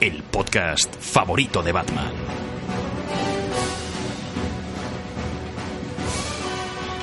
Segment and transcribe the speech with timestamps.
[0.00, 2.10] el podcast favorito de Batman.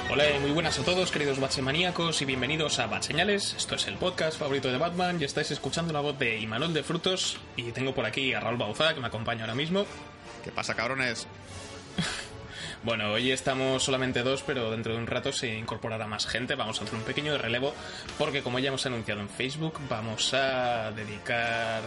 [0.09, 3.53] Hola y muy buenas a todos, queridos Maníacos, y bienvenidos a Batseñales.
[3.53, 6.81] Esto es el podcast favorito de Batman y estáis escuchando la voz de Imanol de
[6.81, 7.37] Frutos.
[7.55, 9.85] Y tengo por aquí a Raúl Bauzá, que me acompaña ahora mismo.
[10.43, 11.27] ¿Qué pasa, cabrones?
[12.83, 16.53] Bueno, hoy estamos solamente dos, pero dentro de un rato se incorporará más gente.
[16.53, 17.73] Vamos a hacer un pequeño relevo,
[18.19, 21.81] porque como ya hemos anunciado en Facebook, vamos a dedicar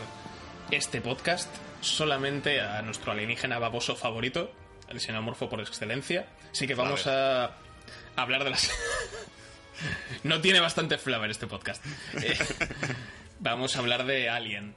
[0.71, 1.49] este podcast
[1.81, 4.53] solamente a nuestro alienígena baboso favorito,
[4.89, 6.27] el xenomorfo por excelencia.
[6.53, 7.57] Así que vamos a
[8.17, 8.71] hablar de las...
[10.23, 11.85] no tiene bastante flavor este podcast.
[12.23, 12.39] Eh,
[13.41, 14.75] vamos a hablar de Alien.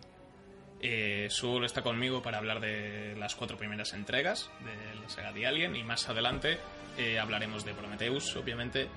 [0.82, 5.48] Eh, Sul está conmigo para hablar de las cuatro primeras entregas de la saga de
[5.48, 6.58] Alien y más adelante
[6.98, 8.90] eh, hablaremos de Prometheus, obviamente,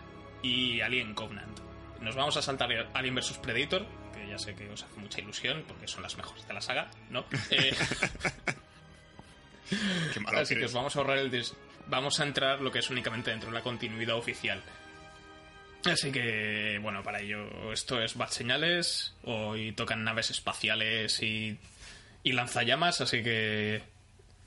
[0.42, 1.60] y Alien Covenant.
[2.00, 3.86] Nos vamos a saltar Alien vs Predator,
[4.16, 6.90] que ya sé que os hace mucha ilusión porque son las mejores de la saga,
[7.10, 7.24] ¿no?
[7.50, 7.74] Eh,
[10.14, 11.44] Qué malo así que os vamos a ahorrar el...
[11.88, 14.62] Vamos a entrar lo que es únicamente dentro de la continuidad oficial.
[15.84, 19.14] Así que, bueno, para ello, esto es Bad Señales.
[19.22, 21.56] Hoy tocan naves espaciales y,
[22.24, 23.82] y lanzallamas, así que.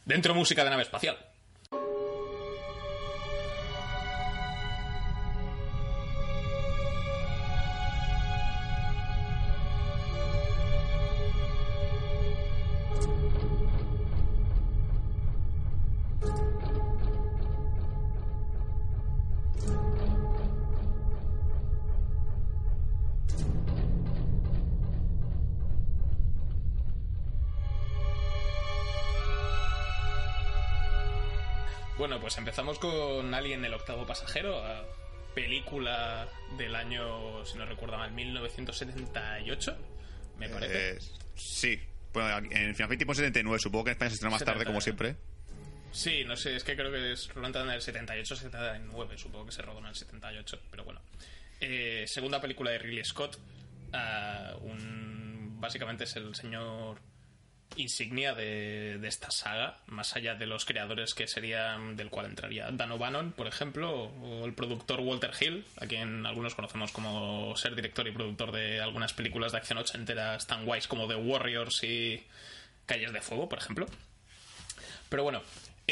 [0.04, 1.18] Dentro música de nave espacial.
[32.70, 34.62] Empezamos con Alien el octavo pasajero,
[35.34, 39.78] película del año, si no recuerdo mal, 1978,
[40.38, 40.92] me parece.
[40.92, 41.00] Eh,
[41.34, 41.80] sí.
[42.14, 44.82] Bueno, en Final Fantasy 79, supongo que en España se estrena más tarde, 70, como
[44.82, 45.16] siempre.
[45.92, 49.52] Sí, no sé, es que creo que es rodada en el 78, 79, supongo que
[49.52, 51.02] se rodó en el 78, pero bueno.
[51.60, 53.40] Eh, segunda película de Ridley Scott,
[53.94, 57.00] ah, un, básicamente es el señor
[57.76, 62.70] insignia de, de esta saga, más allá de los creadores que serían, del cual entraría
[62.72, 67.76] Dan O'Bannon, por ejemplo, o el productor Walter Hill, a quien algunos conocemos como ser
[67.76, 72.24] director y productor de algunas películas de acción ochenteras tan guays como The Warriors y
[72.86, 73.86] Calles de Fuego, por ejemplo.
[75.10, 75.42] Pero bueno,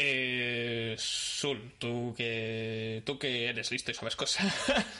[0.00, 4.52] eh, Sul, tú que, tú que eres listo y sabes cosas.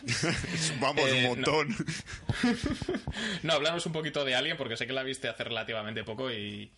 [0.81, 1.53] Vamos, Eh, un no.
[1.53, 1.77] montón.
[3.43, 6.71] no, hablamos un poquito de Alien porque sé que la viste hace relativamente poco y,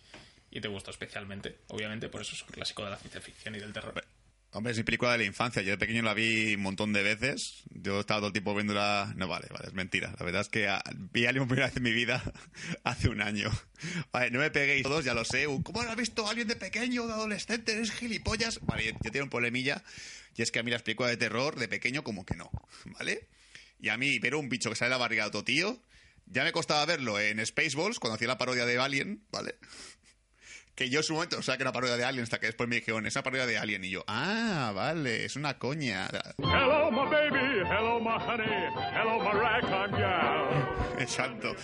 [0.51, 1.57] y te gustó especialmente.
[1.67, 4.03] Obviamente, por eso es un clásico de la ciencia ficción y del terror.
[4.53, 5.61] Hombre, es mi película de la infancia.
[5.61, 7.63] Yo de pequeño la vi un montón de veces.
[7.69, 9.13] Yo estaba todo el tiempo viéndola.
[9.15, 10.13] No, vale, vale, es mentira.
[10.19, 12.21] La verdad es que ah, vi Alien por primera vez en mi vida
[12.83, 13.49] hace un año.
[14.11, 15.47] Vale, no me peguéis todos, ya lo sé.
[15.47, 17.71] Uh, ¿Cómo has visto a alguien de pequeño, de adolescente?
[17.71, 18.59] ¿Eres gilipollas?
[18.63, 19.81] Vale, yo, yo tengo un problemilla.
[20.35, 22.51] Y es que a mí las películas de terror de pequeño, como que no.
[22.85, 23.29] ¿Vale?
[23.79, 25.81] Y a mí ver un bicho que sale la barriga de otro tío.
[26.25, 29.55] Ya me costaba verlo en Spaceballs, cuando hacía la parodia de Alien, ¿vale?
[30.81, 32.67] Que yo en su momento, o sea, que era parodia de Alien, hasta que después
[32.67, 33.83] me dijeron, esa parodia de Alien.
[33.83, 36.09] Y yo, ah, vale, es una coña.
[36.39, 37.59] Hello, my baby.
[37.69, 38.47] Hello, my honey.
[38.91, 40.97] Hello, my ragtime gal.
[40.99, 41.55] Exacto.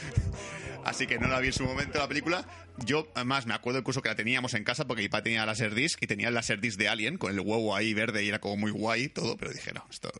[0.85, 2.45] Así que no la vi en su momento la película.
[2.85, 6.03] Yo, además, me acuerdo incluso que la teníamos en casa porque mi padre tenía Laserdisc
[6.03, 8.69] y tenía el Laserdisc de Alien con el huevo ahí verde y era como muy
[8.69, 10.11] guay y todo, pero dije, no, esto,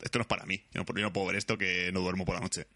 [0.00, 0.62] esto no es para mí.
[0.72, 2.68] Yo no, yo no puedo ver esto que no duermo por la noche.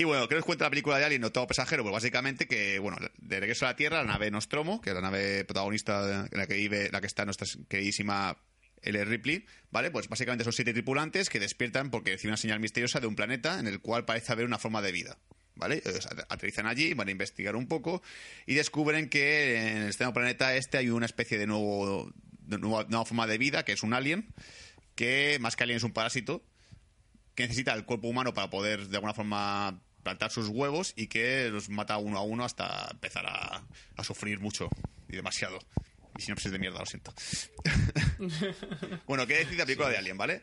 [0.00, 1.82] Y bueno, ¿qué nos cuenta la película de Alien, Octavo Pasajero?
[1.82, 5.02] Pues básicamente que, bueno, de regreso a la Tierra, la nave Nostromo, que es la
[5.02, 8.34] nave protagonista en la que vive, la que está nuestra queridísima
[8.80, 9.04] L.
[9.04, 9.90] Ripley, ¿vale?
[9.90, 13.60] Pues básicamente son siete tripulantes que despiertan porque reciben una señal misteriosa de un planeta
[13.60, 15.18] en el cual parece haber una forma de vida.
[15.54, 15.82] ¿Vale?
[15.84, 18.02] At- aterrizan allí, van a investigar un poco
[18.46, 23.04] y descubren que en el extremo planeta este hay una especie de nuevo de nueva
[23.04, 24.32] forma de vida que es un alien
[24.94, 26.42] que más que alien es un parásito
[27.34, 31.48] que necesita el cuerpo humano para poder de alguna forma plantar sus huevos y que
[31.50, 33.62] los mata uno a uno hasta empezar a,
[33.96, 34.68] a sufrir mucho
[35.08, 35.58] y demasiado.
[36.18, 37.14] Y sinopsis de mierda, lo siento.
[39.06, 40.42] bueno, ¿qué decir de la película de Alien, vale?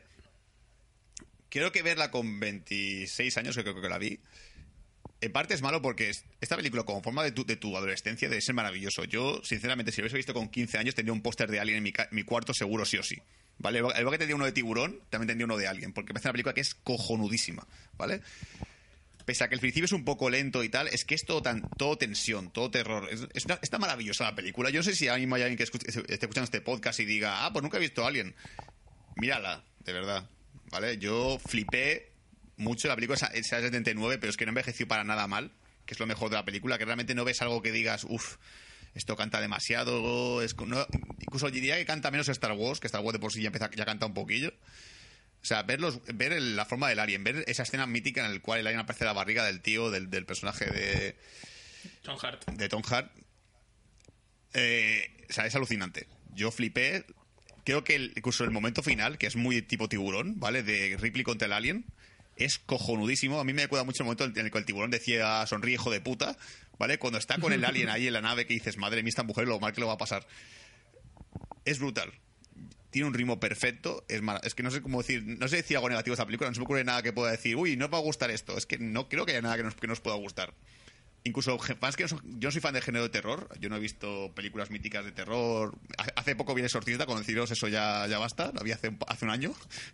[1.50, 4.20] Quiero que verla con 26 años, que creo que la vi.
[5.20, 8.30] en parte es malo porque es- esta película, como forma de tu, de tu adolescencia,
[8.30, 9.04] debe ser maravilloso.
[9.06, 11.84] Yo, sinceramente, si lo hubiese visto con 15 años, tendría un póster de Alien en
[11.84, 13.16] mi, mi cuarto seguro, sí o sí.
[13.58, 13.80] ¿Vale?
[13.80, 16.28] Al igual que tendría uno de tiburón, también tendría uno de Alien, porque me parece
[16.28, 17.66] una película que es cojonudísima,
[17.98, 18.22] ¿vale?
[19.28, 21.42] Pese a que el principio es un poco lento y tal, es que es todo,
[21.42, 23.10] tan, todo tensión, todo terror.
[23.12, 24.70] Es, es está maravillosa la película.
[24.70, 27.46] Yo no sé si ahora mismo hay alguien que esté escuchando este podcast y diga,
[27.46, 28.34] ah, pues nunca he visto Alien.
[29.18, 30.30] Mírala, de verdad.
[30.72, 30.98] ¿Vale?
[30.98, 32.14] Yo flipé
[32.56, 35.52] mucho la película, esa, esa 79, pero es que no envejeció para nada mal,
[35.86, 38.38] que es lo mejor de la película, que realmente no ves algo que digas, uff,
[38.96, 40.42] esto canta demasiado.
[40.42, 40.88] Es, no-
[41.20, 43.70] incluso diría que canta menos Star Wars, que Star Wars de por sí ya, empieza,
[43.76, 44.54] ya canta un poquillo.
[45.48, 48.34] O sea, ver, los- ver el- la forma del alien, ver esa escena mítica en
[48.34, 51.16] la cual el alien aparece en la barriga del tío, del, del personaje de,
[52.06, 52.46] John Hart.
[52.52, 53.10] de Tom Hart,
[54.54, 56.08] eh, o sea, es alucinante.
[56.34, 57.06] Yo flipé.
[57.64, 60.64] Creo que el- incluso el momento final, que es muy tipo tiburón, ¿vale?
[60.64, 61.86] De Ripley contra el alien,
[62.36, 63.40] es cojonudísimo.
[63.40, 65.92] A mí me recuerda mucho el momento en el que el tiburón decía sonríe hijo
[65.92, 66.38] de puta,
[66.78, 66.98] ¿vale?
[67.00, 69.48] Cuando está con el alien ahí en la nave que dices, madre mía, esta mujer
[69.48, 70.28] lo mal que lo va a pasar.
[71.64, 72.12] Es brutal.
[72.90, 74.06] Tiene un ritmo perfecto.
[74.08, 76.26] Es, mara- es que no sé cómo decir, no sé decir algo negativo de esta
[76.26, 78.32] película, no se me ocurre nada que pueda decir, uy, no me va a gustar
[78.32, 78.58] esto.
[78.58, 80.54] Es que no creo que haya nada que nos, que nos pueda gustar.
[81.24, 83.76] Incluso fans que no son- yo no soy fan de género de terror, yo no
[83.76, 85.76] he visto películas míticas de terror.
[85.98, 88.88] Ha- Hace poco vi El Exorcista, con deciros eso ya, ya basta, lo vi hace
[88.88, 89.52] un, hace un año,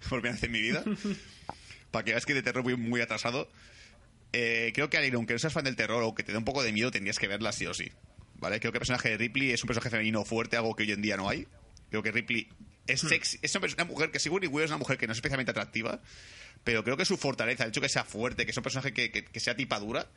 [0.10, 0.84] por primera vez en mi vida.
[1.92, 3.50] Para que veas que de terror voy muy atrasado.
[4.34, 6.46] Eh, creo que Alien, aunque no seas fan del terror o que te dé un
[6.46, 7.92] poco de miedo, tendrías que verla sí o sí.
[8.36, 8.60] ¿Vale?
[8.60, 11.02] Creo que el personaje de Ripley es un personaje femenino fuerte, algo que hoy en
[11.02, 11.48] día no hay.
[11.90, 12.50] Creo que Ripley
[12.88, 15.52] es sexy, es una, mujer que Sigourney Weaver es una mujer que no es especialmente
[15.52, 16.00] atractiva,
[16.64, 19.12] pero creo que su fortaleza, el hecho que sea fuerte, que es un personaje que,
[19.12, 20.08] que- que sea tipadura,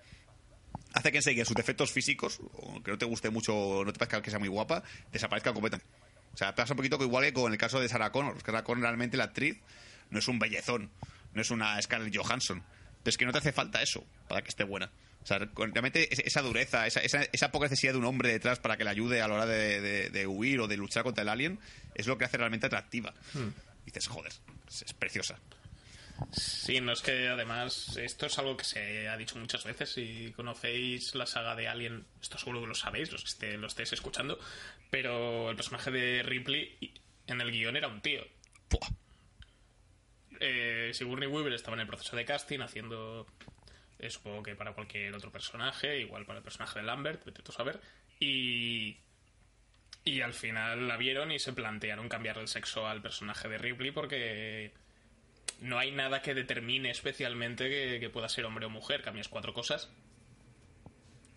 [0.93, 2.41] hace que enseguida sus defectos físicos,
[2.85, 4.83] que no te guste mucho, no te parezca que sea muy guapa,
[5.13, 5.89] desaparezcan completamente.
[6.35, 8.37] O sea, pasa un poquito que igual que con el caso de Sarah Connor.
[8.45, 9.57] Sarah Connor realmente la actriz
[10.11, 10.91] no es un bellezón,
[11.33, 12.63] no es una Scarlett Johansson.
[13.03, 14.91] Pero es que no te hace falta eso para que esté buena.
[15.27, 18.61] O sea, realmente es- esa dureza, esa, esa, esa poca necesidad de un hombre detrás
[18.61, 21.23] para que le ayude a la hora de, de- de huir o de luchar contra
[21.23, 21.59] el alien,
[21.97, 23.13] es lo que hace realmente atractiva.
[23.35, 24.33] Y dices, joder,
[24.69, 25.41] es, es preciosa.
[26.33, 29.91] Sí, no es que además esto es algo que se ha dicho muchas veces.
[29.93, 33.67] Si conocéis la saga de Alien, esto seguro que lo sabéis, los que esté- lo
[33.67, 34.39] estéis escuchando.
[34.91, 36.79] Pero el personaje de Ripley
[37.27, 38.23] en el guion era un tío.
[40.41, 43.27] Eh, Sigourney Weaver estaba en el proceso de casting haciendo,
[43.99, 47.53] eh, supongo que para cualquier otro personaje, igual para el personaje de Lambert, vete tú
[47.53, 47.81] a saber.
[48.21, 48.97] Y,
[50.05, 53.91] y al final la vieron y se plantearon cambiar el sexo al personaje de Ripley
[53.91, 54.73] porque
[55.61, 57.69] no hay nada que determine especialmente
[58.01, 59.03] que, pueda ser hombre o mujer.
[59.03, 59.91] Cambias cuatro cosas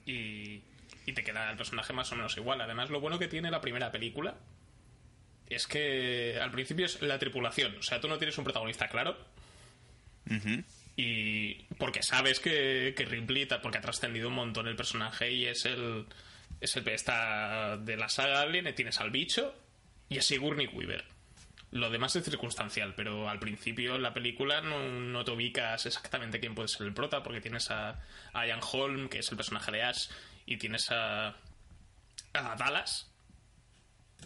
[0.05, 0.61] y,
[1.05, 2.61] y te queda el personaje más o menos igual.
[2.61, 4.35] Además, lo bueno que tiene la primera película
[5.47, 7.75] es que al principio es la tripulación.
[7.77, 9.17] O sea, tú no tienes un protagonista claro.
[11.01, 15.63] Y porque sabes que, que Ripley, porque ha trascendido un montón el personaje y es
[15.63, 16.05] el.
[16.59, 19.55] Es el está de la saga Alien, tienes al bicho
[20.09, 21.05] y a Sigourney Weaver.
[21.71, 26.41] Lo demás es circunstancial, pero al principio en la película no, no te ubicas exactamente
[26.41, 28.01] quién puede ser el prota, porque tienes a,
[28.33, 30.09] a Ian Holm, que es el personaje de Ash,
[30.45, 31.29] y tienes a,
[32.33, 33.09] a Dallas,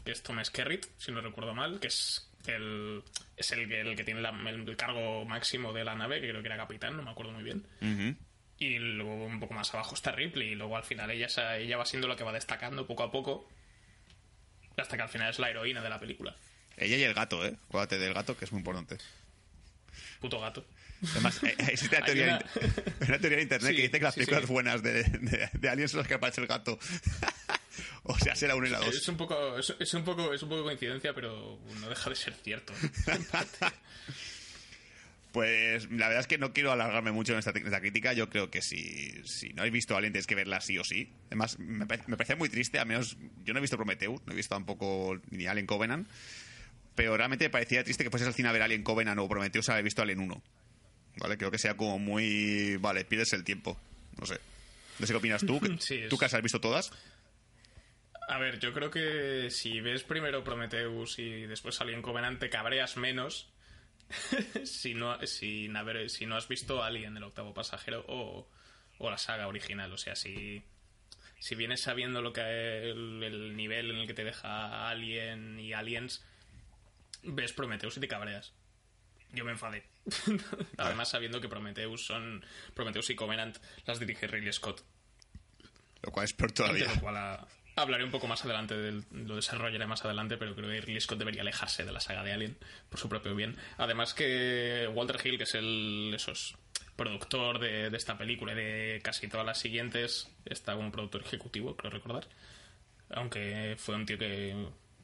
[0.03, 3.03] que es Tom Skerritt, si no recuerdo mal, que es el,
[3.37, 6.41] es el, que- el que tiene la- el cargo máximo de la nave, que creo
[6.41, 7.65] que era capitán, no me acuerdo muy bien.
[8.59, 11.85] Y luego un poco más abajo está Ripley, y luego al final ella, ella va
[11.85, 13.49] siendo lo que va destacando poco a poco,
[14.77, 16.35] hasta que al final es la heroína de la película.
[16.77, 17.55] Ella y el gato, ¿eh?
[17.67, 18.97] Acuérdate del gato, que es muy importante.
[20.19, 20.65] Puto gato.
[21.11, 24.13] Además, eh, existe una teoría, una- una teoría en internet Sí, que dice que las
[24.13, 24.53] sí, películas sí.
[24.53, 26.79] buenas de, de, de Aliens son las que aparece el gato.
[28.03, 28.95] o sea, será uno y la dos.
[28.95, 32.15] Es un poco, es, es un poco, es un poco coincidencia, pero no deja de
[32.15, 32.73] ser cierto.
[35.31, 38.13] Pues la verdad es que no quiero alargarme mucho en esta, en esta crítica.
[38.13, 41.11] Yo creo que si, si no habéis visto Alien, tenéis que verla sí o sí.
[41.27, 42.77] Además, me, parece- me parece muy triste.
[42.77, 46.07] Al menos yo no he visto Prometheus, no he visto tampoco ni Alien Covenant.
[46.93, 49.67] Pero realmente me parecía triste que fueses al cine a ver Alien Covenant o Prometheus
[49.69, 50.43] haber visto Alien 1.
[51.17, 51.37] ¿Vale?
[51.39, 52.77] Creo que sea como muy.
[52.77, 53.75] Vale, pierdes el tiempo.
[54.19, 54.39] No sé.
[54.99, 55.59] No sé qué opinas tú.
[55.79, 56.91] Sí, es- ¿Tú que has visto todas?
[58.27, 62.97] A ver, yo creo que si ves primero Prometheus y después Alien Covenant te cabreas
[62.97, 63.53] menos
[64.63, 68.49] si no, sin haber, si no has visto Alien, el octavo pasajero, o,
[68.97, 69.91] o la saga original.
[69.91, 70.63] O sea, si,
[71.39, 75.73] si vienes sabiendo lo que el, el nivel en el que te deja Alien y
[75.73, 76.23] Aliens,
[77.23, 78.53] ves Prometheus y te cabreas.
[79.31, 79.83] Yo me enfadé.
[80.77, 82.45] Además, sabiendo que Prometheus son.
[82.75, 84.83] Prometheus y Covenant las dirige Ridley Scott.
[86.03, 86.93] Lo cual es peor todavía.
[86.93, 90.69] lo cual ah, hablaré un poco más adelante, del, lo desarrollaré más adelante, pero creo
[90.69, 92.57] que Ridley Scott debería alejarse de la saga de Alien
[92.89, 93.57] por su propio bien.
[93.77, 96.55] Además que Walter Hill, que es el esos
[96.95, 101.91] productor de, esta película y de casi todas las siguientes, está como productor ejecutivo, creo
[101.91, 102.27] recordar.
[103.09, 104.55] Aunque fue un tío que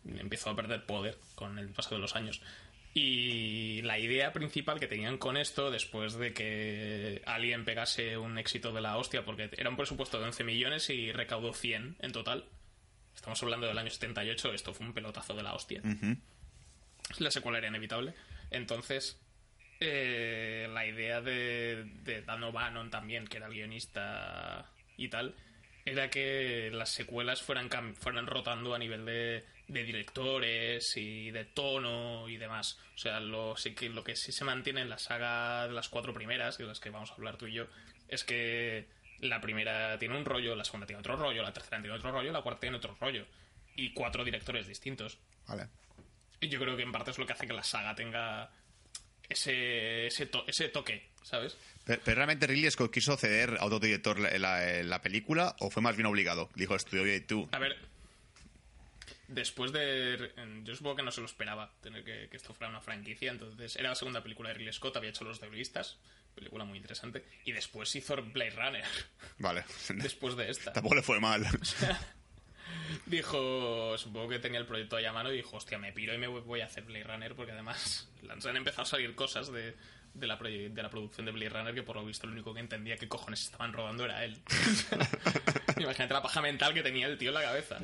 [0.05, 2.41] empezó a perder poder con el paso de los años.
[2.93, 8.71] Y la idea principal que tenían con esto, después de que Alien pegase un éxito
[8.71, 12.45] de la hostia, porque era un presupuesto de 11 millones y recaudó 100 en total.
[13.15, 15.81] Estamos hablando del año 78, esto fue un pelotazo de la hostia.
[17.17, 18.13] La secuela era inevitable.
[18.51, 19.19] Entonces,
[19.79, 25.35] eh, la idea de, de Dan O'Bannon también, que era el guionista y tal,
[25.85, 32.27] era que las secuelas fueran, fueran rotando a nivel de, de directores y de tono
[32.27, 32.79] y demás.
[32.95, 35.89] O sea, lo, sí que, lo que sí se mantiene en la saga de las
[35.89, 37.67] cuatro primeras, de las que vamos a hablar tú y yo,
[38.07, 38.87] es que
[39.21, 42.31] la primera tiene un rollo, la segunda tiene otro rollo, la tercera tiene otro rollo,
[42.31, 43.25] la cuarta tiene otro rollo.
[43.75, 45.17] Y cuatro directores distintos.
[45.47, 45.67] Vale.
[46.41, 48.49] Y yo creo que en parte es lo que hace que la saga tenga
[49.27, 51.57] ese, ese, to- ese toque, ¿sabes?
[51.85, 55.69] Pero, pero realmente Ridley Scott quiso ceder a otro director la, la- la película o
[55.69, 56.49] fue más bien obligado.
[56.55, 57.47] Dijo, estudio, oye, tú.
[57.51, 57.77] A ver,
[59.27, 60.31] después de...
[60.63, 63.75] Yo supongo que no se lo esperaba, tener que, que esto fuera una franquicia, entonces
[63.75, 65.97] era la segunda película de Ridley Scott, había hecho Los Debelistas,
[66.39, 68.85] película muy interesante, y después hizo Blade Runner,
[69.37, 69.63] Vale.
[69.95, 70.73] después de esta.
[70.73, 71.45] Tampoco le fue mal.
[73.05, 76.17] Dijo, supongo que tenía el proyecto ahí a mano y dijo, hostia, me piro y
[76.17, 78.09] me voy a hacer Blade Runner porque además
[78.45, 79.75] han empezado a salir cosas de,
[80.13, 82.59] de, la, de la producción de Blade Runner que por lo visto el único que
[82.59, 84.39] entendía qué cojones estaban rodando era él.
[85.77, 87.79] Imagínate la paja mental que tenía el tío en la cabeza.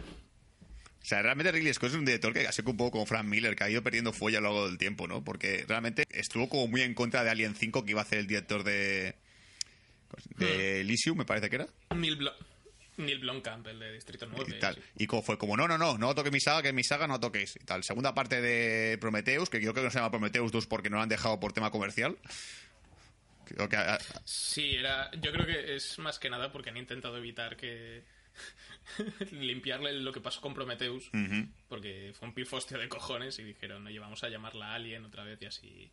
[1.05, 3.55] O sea, realmente Ridley Scott es un director que así un poco como Frank Miller,
[3.55, 5.23] que ha ido perdiendo fuelle a lo largo del tiempo, ¿no?
[5.23, 8.25] Porque realmente estuvo como muy en contra de Alien 5, que iba a ser el
[8.27, 9.13] director de.
[10.37, 11.67] de Elysium, me parece que era.
[11.95, 12.33] Neil, Blo-
[12.97, 14.55] Neil Blomkamp, el de Distrito 9.
[14.55, 14.81] y tal.
[14.97, 17.19] Y como fue como, no, no, no, no toquéis mi saga, que mi saga no
[17.19, 17.55] toquéis.
[17.55, 17.83] Y tal.
[17.83, 20.95] Segunda parte de Prometheus, que yo creo que no se llama Prometheus 2 porque no
[20.97, 22.17] lo han dejado por tema comercial.
[23.45, 23.77] Creo que.
[24.23, 25.11] Sí, era.
[25.21, 28.01] Yo creo que es más que nada porque han intentado evitar que.
[29.31, 31.09] limpiarle lo que pasó con Prometheus.
[31.67, 35.41] Porque fue un pifostio de cojones y dijeron, oye, vamos a llamarla Alien otra vez
[35.41, 35.91] y así.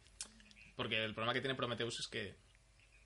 [0.76, 2.34] Porque el problema que tiene Prometheus es que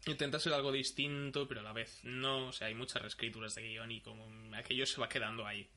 [0.07, 2.49] intenta ser algo distinto, pero a la vez no.
[2.49, 5.69] O sea, hay muchas reescrituras de guion y como aquello se va quedando ahí.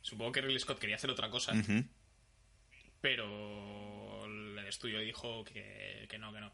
[0.00, 1.52] Supongo que Ridley Scott quería hacer otra cosa,
[3.00, 6.52] pero el estudio dijo que, que no, que no.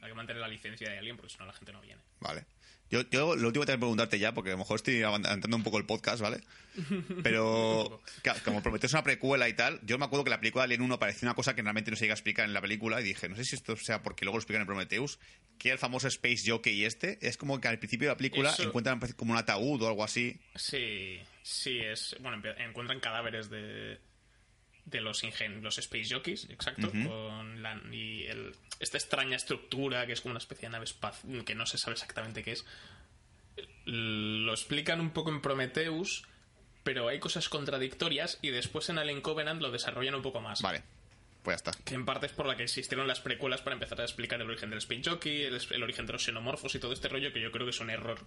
[0.00, 2.00] Hay que mantener la licencia de Alien porque si no la gente no viene.
[2.20, 2.44] Vale.
[2.90, 5.54] Yo, yo lo último que tengo que preguntarte ya, porque a lo mejor estoy avanzando
[5.56, 6.40] un poco el podcast, ¿vale?
[7.22, 10.66] Pero, claro, como prometes una precuela y tal, yo me acuerdo que la película de
[10.74, 13.00] Alien 1 parecía una cosa que realmente no se llega a explicar en la película
[13.00, 15.18] y dije, no sé si esto sea porque luego lo explican en Prometheus,
[15.58, 18.62] que el famoso Space Jockey este es como que al principio de la película Eso-
[18.62, 20.40] encuentran como un ataúd o algo así.
[20.54, 22.16] Sí, sí, es.
[22.20, 23.98] Bueno, encuentran cadáveres de.
[24.90, 26.90] De los ingen los Space Jockeys, exacto.
[26.90, 31.44] con la, y el, esta extraña estructura que es como una especie de nave espacial
[31.44, 32.64] que no se sabe exactamente qué es.
[33.84, 36.24] Lo explican un poco en Prometheus,
[36.84, 40.62] pero hay cosas contradictorias y después en Alien Covenant lo desarrollan un poco más.
[40.62, 40.82] Vale,
[41.48, 41.82] pues ya está.
[41.82, 44.50] Que en parte es por la que existieron las precuelas para empezar a explicar el
[44.50, 47.50] origen del Jockey, el, el origen de los xenomorfos y todo este rollo que yo
[47.50, 48.18] creo que es un error.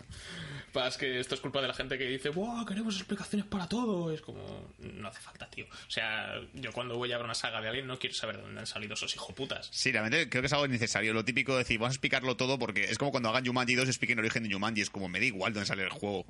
[0.72, 2.64] Pasa que esto es culpa de la gente que dice, ¡Wow!
[2.64, 4.10] Queremos explicaciones para todo.
[4.10, 5.66] Es como, no hace falta, tío.
[5.66, 8.42] O sea, yo cuando voy a ver una saga de Alien no quiero saber de
[8.42, 9.68] dónde han salido esos hijoputas.
[9.70, 11.12] Sí, realmente creo que es algo innecesario.
[11.12, 13.84] Lo típico de decir, vamos a explicarlo todo porque es como cuando hagan Jumanji 2
[13.84, 14.80] y expliquen el origen de Jumanji.
[14.80, 16.24] Es como, me da igual dónde sale el juego.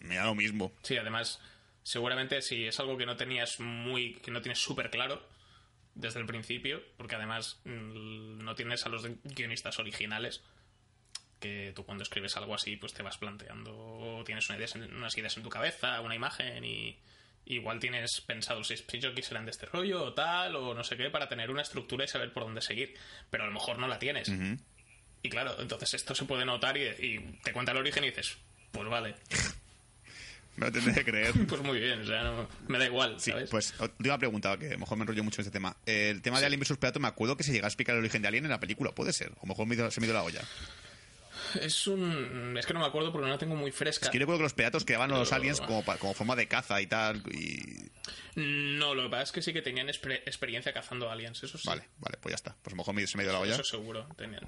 [0.00, 0.72] Me da lo mismo.
[0.82, 1.40] Sí, además,
[1.82, 4.14] seguramente si es algo que no tenías muy.
[4.14, 5.32] que no tienes súper claro
[5.94, 10.42] desde el principio, porque además mm, no tienes a los guionistas originales.
[11.40, 15.16] Que tú cuando escribes algo así, pues te vas planteando, tienes una ideas en- unas
[15.18, 16.96] ideas en tu cabeza, una imagen y
[17.46, 18.74] igual tienes pensado si
[19.12, 22.04] que serán de este rollo o tal o no sé qué para tener una estructura
[22.04, 22.94] y saber por dónde seguir,
[23.28, 24.28] pero a lo mejor no la tienes.
[25.24, 28.38] Y claro, entonces esto se puede notar y, y te cuenta el origen y dices,
[28.70, 29.16] pues vale,
[30.56, 31.32] Me lo tendré que creer.
[31.48, 33.48] pues muy bien, o sea, no- me da igual, Sí, ¿sabes?
[33.50, 35.76] pues última pregunta, que a lo mejor me enrollo mucho en este tema.
[35.86, 38.20] El tema de Alien vs Predator, me acuerdo que se llega a explicar el origen
[38.22, 39.32] de Alien en la película, puede ser.
[39.40, 40.42] O mejor me se me ido la olla.
[41.60, 42.56] Es un...
[42.58, 44.06] Es que no me acuerdo porque no la tengo muy fresca.
[44.06, 46.34] Es que yo recuerdo que los Predators quedaban los Pero- aliens como, pa- como forma
[46.36, 47.22] de caza y tal.
[47.30, 47.90] Y...
[48.36, 51.66] No, lo que pasa es que sí que tenían exper- experiencia cazando aliens, eso sí.
[51.68, 52.56] Vale, vale, pues ya está.
[52.62, 53.54] Pues a lo mejor me- se me ido la olla.
[53.54, 54.06] Eso seguro.
[54.16, 54.40] Tenían,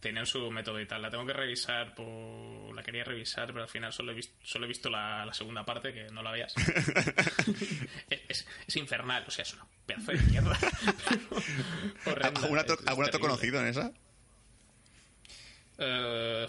[0.00, 1.02] tenían su método y tal.
[1.02, 2.74] La tengo que revisar por...
[2.74, 5.64] La quería revisar, pero al final solo he visto, solo he visto la, la segunda
[5.64, 6.54] parte, que no la veas.
[8.10, 10.56] es, es- es infernal, o sea, es una pedazo de mierda.
[12.04, 13.18] ¿Algún terrible.
[13.20, 13.92] conocido en esa?
[15.78, 16.46] Eh,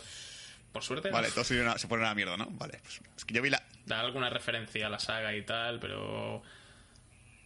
[0.71, 2.47] por suerte, Vale, todos se, iban a- se ponen a la mierda, ¿no?
[2.51, 3.63] Vale, pues es que yo vi la...
[3.85, 6.41] da alguna referencia a la saga y tal, pero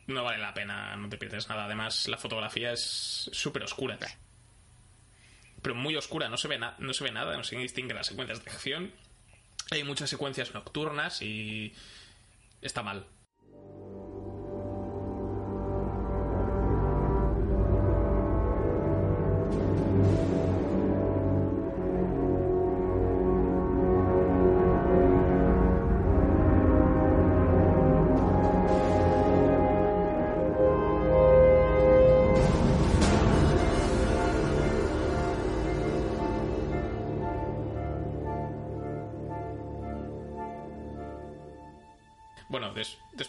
[0.08, 1.66] no vale la pena, no te pierdes nada.
[1.66, 3.98] Además, la fotografía es súper oscura.
[5.64, 8.06] Pero muy oscura, no se ve, na- no se ve nada, no se distingue las
[8.08, 8.92] secuencias de acción.
[9.72, 11.74] Hay muchas secuencias nocturnas y
[12.62, 13.08] está mal.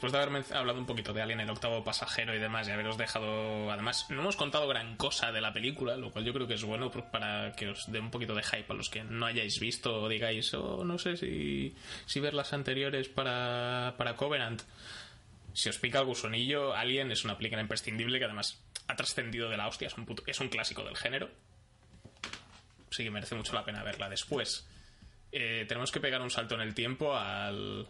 [0.05, 2.97] Después de haber hablado un poquito de Alien, el octavo pasajero y demás, y haberos
[2.99, 3.71] dejado.
[3.71, 6.65] Además, no hemos contado gran cosa de la película, lo cual yo creo que es
[6.65, 10.03] bueno para que os dé un poquito de hype a los que no hayáis visto
[10.03, 11.75] o digáis, oh, no sé si,
[12.07, 14.63] si ver las anteriores para, para Covenant.
[15.53, 19.57] Si os pica el gusanillo, Alien es una película imprescindible que además ha trascendido de
[19.57, 21.31] la hostia, es un, puto- es un clásico del género.
[22.91, 24.09] Sí que merece mucho la pena verla.
[24.09, 24.67] Después,
[25.33, 27.89] eh, tenemos que pegar un salto en el tiempo al,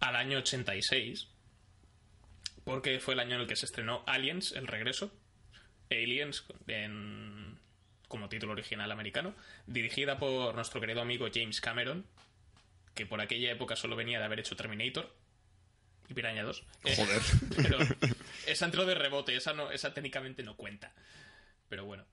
[0.00, 1.28] al año 86,
[2.66, 5.12] porque fue el año en el que se estrenó Aliens, el regreso,
[5.88, 7.58] Aliens, en-
[8.08, 9.34] como título original americano,
[9.66, 12.04] dirigida por nuestro querido amigo James Cameron,
[12.94, 15.14] que por aquella época solo venía de haber hecho Terminator
[16.08, 16.64] y Piraña 2.
[16.84, 17.22] Eh, Joder.
[17.56, 17.78] pero
[18.46, 20.92] esa entró de rebote, esa, no, esa técnicamente no cuenta.
[21.68, 22.04] Pero bueno.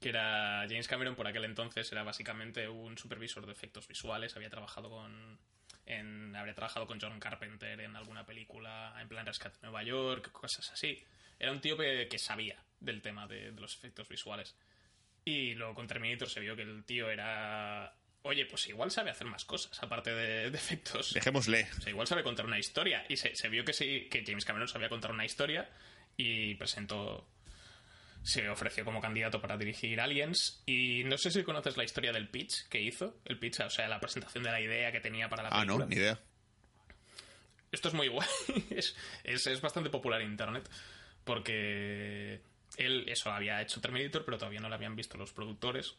[0.00, 4.50] Que era James Cameron por aquel entonces, era básicamente un supervisor de efectos visuales, había
[4.50, 5.38] trabajado con.
[5.86, 10.70] En, habría trabajado con John Carpenter en alguna película, en plan Rescate Nueva York, cosas
[10.72, 11.02] así.
[11.38, 14.56] Era un tío que, que sabía del tema de, de los efectos visuales.
[15.24, 17.94] Y luego con Terminator se vio que el tío era.
[18.22, 21.14] Oye, pues igual sabe hacer más cosas, aparte de, de efectos.
[21.14, 21.68] Dejémosle.
[21.78, 23.04] O sea, igual sabe contar una historia.
[23.08, 25.68] Y se, se vio que sí, que James Cameron sabía contar una historia
[26.16, 27.28] y presentó.
[28.26, 30.62] Se ofreció como candidato para dirigir Aliens.
[30.66, 33.20] Y no sé si conoces la historia del pitch que hizo.
[33.24, 35.84] El pitch, o sea, la presentación de la idea que tenía para la Ah, película.
[35.84, 36.18] no, ni idea.
[37.70, 38.26] Esto es muy guay.
[38.70, 40.68] es, es, es bastante popular en internet.
[41.24, 42.40] Porque
[42.78, 45.94] él, eso, había hecho Terminator, pero todavía no lo habían visto los productores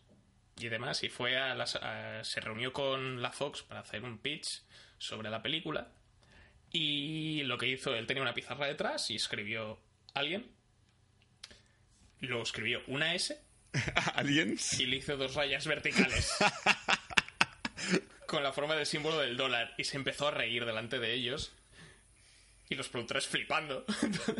[0.60, 1.04] y demás.
[1.04, 4.63] Y fue a las, a- se reunió con la Fox para hacer un pitch
[4.98, 5.92] sobre la película.
[6.74, 9.80] Y lo que hizo, él tenía una pizarra detrás y escribió
[10.13, 10.52] alguien.
[12.21, 13.39] Luego escribió una S
[14.15, 14.80] ¿Aliens?
[14.80, 16.32] y le hizo dos rayas verticales.
[18.27, 19.73] con la forma del símbolo del dólar.
[19.77, 21.51] Y se empezó a reír delante de ellos.
[22.69, 23.86] Y los productores flipando.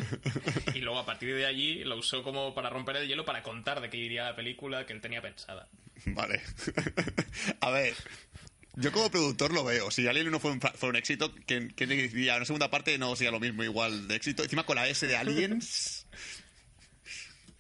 [0.76, 3.80] y luego a partir de allí lo usó como para romper el hielo para contar
[3.80, 5.70] de qué iría la película que él tenía pensada.
[6.06, 6.42] Vale.
[7.62, 7.96] A ver.
[8.76, 9.90] Yo como productor lo veo.
[9.90, 12.36] Si Alien 1 fue un, fue un éxito, ¿quién, quién diría?
[12.36, 14.44] Una segunda parte no sería lo mismo igual de éxito.
[14.44, 16.06] Encima con la S de Aliens,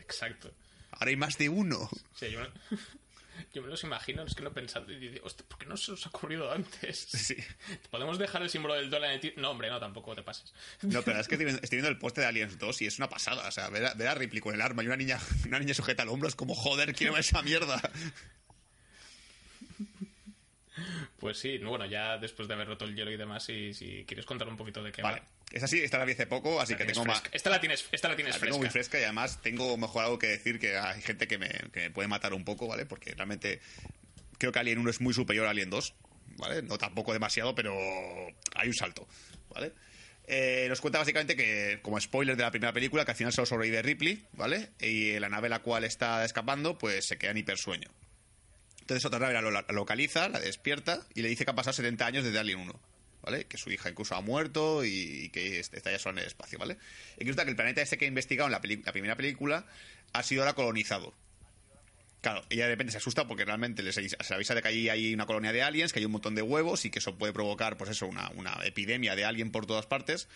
[0.08, 0.52] Exacto.
[0.91, 1.89] ahora hay más de uno.
[2.15, 2.78] Sea, yo, me-
[3.54, 4.91] yo me los imagino, es que no he pensado.
[4.91, 7.00] Y digo, "Hostia, ¿por qué no se os ha ocurrido antes?
[7.12, 7.36] Sí.
[7.91, 10.54] ¿Podemos dejar el símbolo del dólar en el ti-?" No, hombre, no, tampoco te pases.
[10.82, 12.98] No, pero es que estoy viendo, estoy viendo el poste de Aliens 2 y es
[12.98, 13.48] una pasada.
[13.48, 15.74] O sea, ver a, ver a Ripley con el arma y una niña, una niña
[15.74, 17.82] sujeta al hombro es como, joder, quiero ver esa mierda.
[21.20, 24.26] Pues sí, bueno, ya después de haber roto el hielo y demás, si, si quieres
[24.26, 25.22] contar un poquito de qué Vale.
[25.22, 25.26] va.
[25.52, 27.24] Es así, esta la vi hace poco, así que tengo más...
[27.32, 28.60] Esta la tienes, esta la tienes La tengo fresca.
[28.60, 31.80] muy fresca y además tengo mejor algo que decir que hay gente que me, que
[31.82, 32.86] me puede matar un poco, ¿vale?
[32.86, 33.62] Porque realmente
[34.38, 35.94] creo que Alien 1 es muy superior a Alien 2,
[36.38, 36.62] ¿vale?
[36.64, 37.74] No tampoco demasiado, pero
[38.56, 39.08] hay un salto,
[39.50, 39.72] ¿vale?
[40.28, 43.46] Eh, nos cuenta básicamente que, como spoiler de la primera película, que al final solo
[43.46, 44.72] sobrevive Ripley, ¿vale?
[44.82, 47.90] Y la nave la cual está escapando, pues se queda en hipersueño.
[48.82, 51.74] Entonces otra nave la, lo- la localiza, la despierta y le dice que ha pasado
[51.74, 52.80] 70 años desde Alien 1.
[53.30, 53.44] ¿Vale?
[53.46, 56.58] Que su hija incluso ha muerto y que est- está ya sola en el espacio,
[56.58, 56.78] ¿vale?
[57.18, 59.66] Y resulta que el planeta ese que ha investigado en la, peli- la primera película
[60.13, 61.13] ha sido ahora colonizado.
[62.22, 65.13] Claro, ella de repente se asusta porque realmente les, se avisa de que allí hay
[65.13, 67.76] una colonia de aliens, que hay un montón de huevos y que eso puede provocar,
[67.78, 70.30] pues eso, una, una epidemia de alien por todas partes.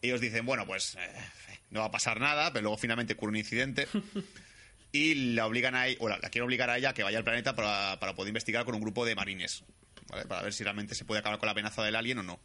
[0.00, 1.10] Ellos dicen, bueno, pues eh,
[1.70, 3.88] no va a pasar nada, pero luego finalmente ocurre un incidente
[4.92, 7.18] y la obligan a ella, o la, la quieren obligar a ella a que vaya
[7.18, 9.64] al planeta para, para poder investigar con un grupo de marines,
[10.08, 12.40] Para ver si realmente se puede acabar con la amenaza del alien o no.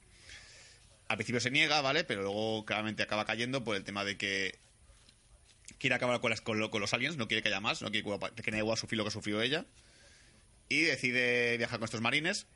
[1.08, 2.04] Al principio se niega, ¿vale?
[2.04, 4.58] Pero luego claramente acaba cayendo por el tema de que
[5.78, 8.78] quiere acabar con, los aliens, no quiere que haya más, no quiere que, que nadie
[8.78, 9.66] sufrir lo que sufrió ella.
[10.70, 12.48] Y decide viajar con estos marines.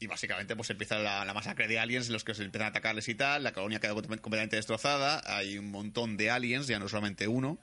[0.00, 3.08] Y básicamente pues empieza la, la masacre de aliens, los que se empiezan a atacarles
[3.08, 3.42] y tal.
[3.42, 5.22] La colonia queda completamente destrozada.
[5.24, 7.58] Hay un montón de aliens, ya no solamente uno.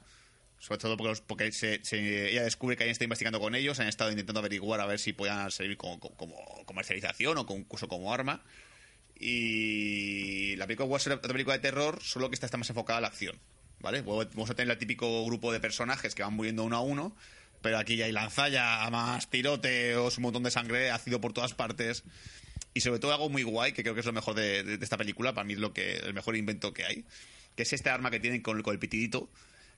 [0.61, 3.79] Sobre todo porque, los- porque se- se- ella descubre que alguien está investigando con ellos.
[3.79, 7.87] Han estado intentando averiguar a ver si puedan servir como, como- comercialización o como, incluso
[7.87, 8.43] como arma.
[9.19, 12.97] Y la película a ser otra película de terror, solo que esta está más enfocada
[12.99, 13.37] a la acción.
[13.79, 14.01] ¿Vale?
[14.03, 17.15] Luego Vamos a tener el típico grupo de personajes que van muriendo uno a uno,
[17.63, 22.03] Pero aquí ya hay lanzalla, más tiroteos, un montón de sangre, ácido por todas partes.
[22.73, 24.83] Y sobre todo algo muy guay, que creo que es lo mejor de, de- de
[24.83, 27.05] esta película, para mí es lo que, el mejor invento que hay,
[27.55, 29.29] que es este arma que tienen con, con el pitidito,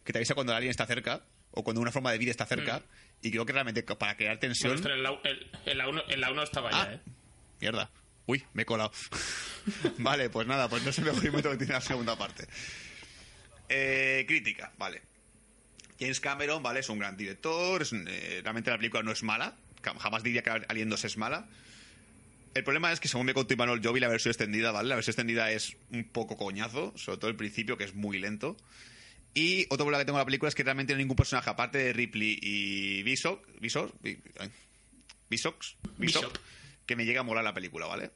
[0.03, 2.45] que te avisa cuando el alien está cerca, o cuando una forma de vida está
[2.45, 2.81] cerca,
[3.21, 4.77] y creo que realmente para crear tensión...
[4.85, 6.99] En la, el, en la uno, en la uno estaba Ah, ya, ¿eh?
[7.61, 7.89] Mierda.
[8.25, 8.91] Uy, me he colado.
[9.99, 12.47] vale, pues nada, pues no es el mejor invento que tiene la segunda parte.
[13.69, 15.01] Eh, crítica, vale.
[15.99, 16.79] James Cameron, ¿vale?
[16.81, 17.81] Es un gran director.
[17.81, 19.55] es eh, realmente la película no es mala.
[19.81, 21.47] Jam- Jamás diría que Alien 2 es mala.
[22.53, 24.89] El problema es que, según me contó Imanol, yo vi la versión extendida, ¿vale?
[24.89, 28.57] La versión extendida es un poco coñazo, sobre todo el principio, que es muy lento.
[29.33, 31.49] Y otro problema que tengo con la película es que realmente no hay ningún personaje,
[31.49, 33.91] aparte de Ripley y Bishop, Bishop,
[35.29, 35.55] Bishop,
[35.97, 36.37] Bishop.
[36.85, 38.11] que me llega a molar la película, ¿vale?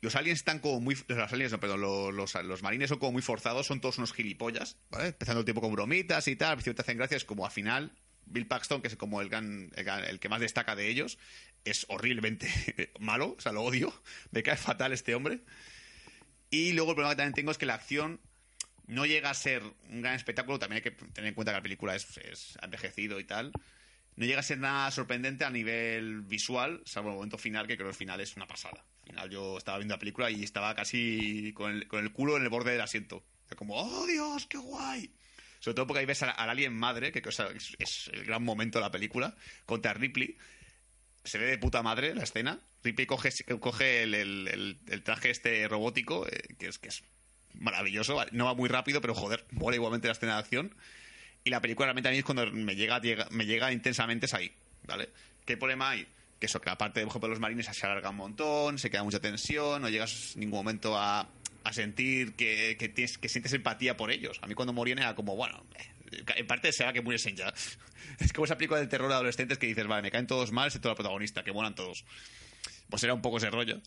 [0.00, 0.96] Los aliens están como muy.
[1.06, 4.12] Los aliens, no, perdón, los, los, los marines son como muy forzados, son todos unos
[4.12, 5.08] gilipollas, ¿vale?
[5.08, 7.92] Empezando el tiempo con bromitas y tal, al principio te hacen gracias, como al final,
[8.24, 11.18] Bill Paxton, que es como el, gran, el, el que más destaca de ellos,
[11.64, 12.48] es horriblemente
[12.98, 13.92] malo, o sea, lo odio,
[14.30, 15.40] me cae fatal este hombre.
[16.50, 18.20] Y luego el problema que también tengo es que la acción
[18.92, 21.62] no llega a ser un gran espectáculo, también hay que tener en cuenta que la
[21.62, 23.52] película es, es envejecido y tal.
[24.16, 27.86] No llega a ser nada sorprendente a nivel visual, salvo el momento final, que creo
[27.88, 28.84] que el final es una pasada.
[29.02, 32.36] Al final yo estaba viendo la película y estaba casi con el, con el culo
[32.36, 33.24] en el borde del asiento.
[33.56, 35.10] Como, ¡oh Dios, qué guay!
[35.60, 37.22] Sobre todo porque ahí ves al, al alien madre, que
[37.78, 39.34] es, el gran momento de la película,
[39.66, 40.36] contra Ripley.
[41.24, 42.60] Se ve de puta madre la escena.
[42.82, 44.14] Ripley coge, coge el-
[44.88, 47.02] el traje este robótico, eh, que, es, que es
[47.54, 48.18] maravilloso.
[48.32, 50.74] No va muy rápido, pero joder, mola igualmente la escena de acción.
[51.44, 54.52] Y la película realmente a mí es cuando me llega, me llega intensamente es ahí,
[54.84, 55.08] ¿vale?
[55.44, 56.06] ¿Qué problema hay?
[56.38, 59.20] Que eso, que aparte, por ejemplo, los marines se alarga un montón, se queda mucha
[59.20, 61.28] tensión, no llegas en ningún momento a,
[61.64, 64.38] a sentir que, tienes, que sientes empatía por ellos.
[64.42, 67.52] A mí cuando morían era como, bueno, eh, en parte se va que mueren ya.
[68.18, 70.66] Es como esa película del terror de adolescentes que dices, vale, me caen todos mal,
[70.66, 72.04] excepto la protagonista, que mueran todos.
[72.90, 73.80] Pues era un poco ese rollo.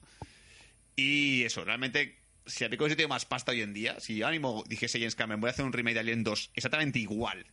[0.96, 4.64] Y eso, realmente, si la hubiese tenido más pasta hoy en día, si yo ánimo
[4.68, 7.46] dijese James Cameron, voy a hacer un remake de Alien 2 exactamente igual,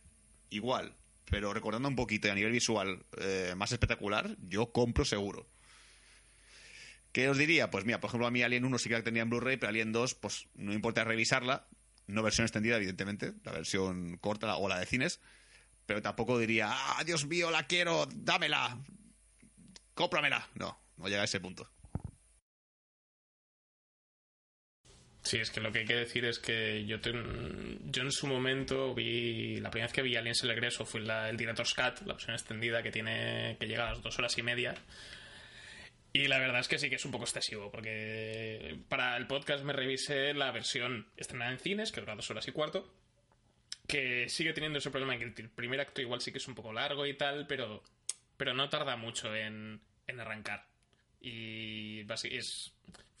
[0.49, 5.47] igual, pero recordando un poquito y a nivel visual eh, más espectacular, yo compro seguro.
[7.11, 7.69] ¿Qué os diría?
[7.69, 9.69] Pues mira, por ejemplo, a mí Alien 1 sí que la tenía en Blu-ray, pero
[9.69, 11.67] Alien 2, pues no importa revisarla,
[12.07, 15.19] no versión extendida, evidentemente, la versión corta o la de cines,
[15.85, 18.79] pero tampoco diría, ah, Dios mío, la quiero, dámela,
[19.93, 20.49] cómpramela.
[20.55, 21.69] No, no llega a ese punto.
[25.23, 27.13] Sí, es que lo que hay que decir es que yo, te-
[27.85, 29.55] yo en su momento vi.
[29.61, 32.33] La primera vez que vi Aliens el regreso fue la- el Director's Cut, la versión
[32.35, 34.75] extendida que tiene que llega a las dos horas y media.
[36.11, 39.63] Y la verdad es que sí que es un poco excesivo, porque para el podcast
[39.63, 42.93] me revisé la versión estrenada en cines, que dura dos horas y cuarto,
[43.87, 46.53] que sigue teniendo ese problema en que el primer acto igual sí que es un
[46.53, 47.81] poco largo y tal, pero,
[48.37, 50.67] pero no tarda mucho en, en arrancar.
[51.19, 52.73] Y es,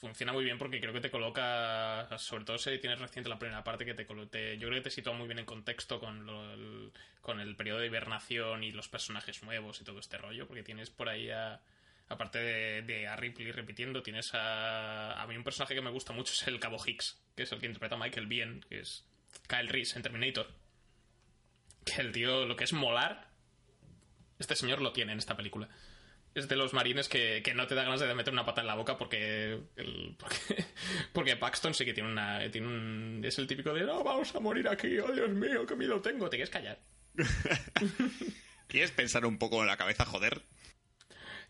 [0.03, 3.63] funciona muy bien porque creo que te coloca, sobre todo si tienes reciente la primera
[3.63, 6.53] parte, que te, te- yo creo que te sitúa muy bien en contexto con, lo-
[6.53, 10.61] el, con el periodo de hibernación y los personajes nuevos y todo este rollo, porque
[10.61, 11.61] tienes por ahí a,
[12.09, 16.11] aparte de, de a Ripley repitiendo, tienes a, a mí un personaje que me gusta
[16.11, 19.05] mucho es el Cabo Hicks, que es el que interpreta a Michael Bien, que es
[19.47, 20.51] Kyle Reese en Terminator.
[21.85, 23.29] Que el tío, lo que es molar,
[24.39, 25.69] este señor lo tiene en esta película.
[26.35, 28.67] Es de los marines que, que no te da ganas de meter una pata en
[28.67, 30.65] la boca porque, el- porque,
[31.13, 32.49] porque Paxton sí que tiene una.
[32.51, 35.75] Tiene un, es el típico de no, vamos a morir aquí, oh Dios mío, qué
[35.75, 36.79] miedo tengo, te quieres callar.
[38.67, 40.41] ¿Quieres pensar un poco en la cabeza, joder?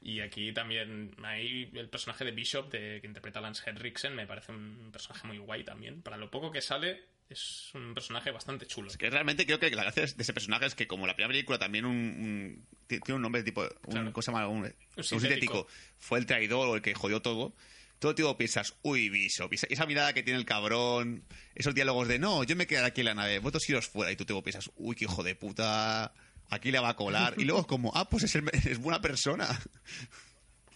[0.01, 4.51] Y aquí también hay el personaje de Bishop de, que interpreta Lance Henriksen, me parece
[4.51, 6.01] un personaje muy guay también.
[6.01, 8.89] Para lo poco que sale, es un personaje bastante chulo.
[8.97, 11.59] Que realmente creo que la gracia de ese personaje es que, como la primera película
[11.59, 13.61] también un, un- ti- tiene un nombre tipo.
[13.61, 14.13] Un, Claro.
[14.13, 15.67] cosa más, un, un sintético.
[15.99, 17.53] Fue el traidor o el que jodió todo.
[17.99, 21.23] Todo tipo piensas, uy, Bishop, esa, mirada que tiene el cabrón,
[21.55, 24.17] esos diálogos de no, yo me quedaré aquí en la nave, vosotros iros fuera, y
[24.17, 26.13] tú te piensas, uy, qué hijo de puta,
[26.49, 27.35] aquí le va a colar.
[27.37, 29.47] Y luego es como, ah, pues es, el- es buena persona.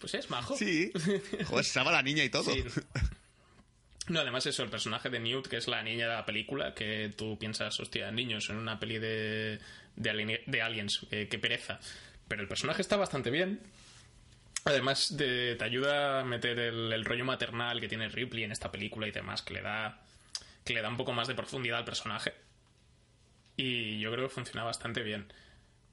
[0.00, 0.56] Pues es majo.
[0.56, 0.90] Sí.
[1.46, 2.50] Joder, se la niña y todo.
[2.54, 2.64] Sí.
[4.08, 7.12] No, además eso, el personaje de Newt, que es la niña de la película, que
[7.16, 9.58] tú piensas, hostia, niños en una peli de,
[9.96, 11.78] de, alien- de aliens, eh, qué pereza.
[12.26, 13.60] Pero el personaje está bastante bien.
[14.64, 18.70] Además, de- te ayuda a meter el, el rollo maternal que tiene Ripley en esta
[18.72, 20.00] película y demás, que le da
[20.64, 22.34] que le da un poco más de profundidad al personaje.
[23.56, 25.32] Y yo creo que funciona bastante bien.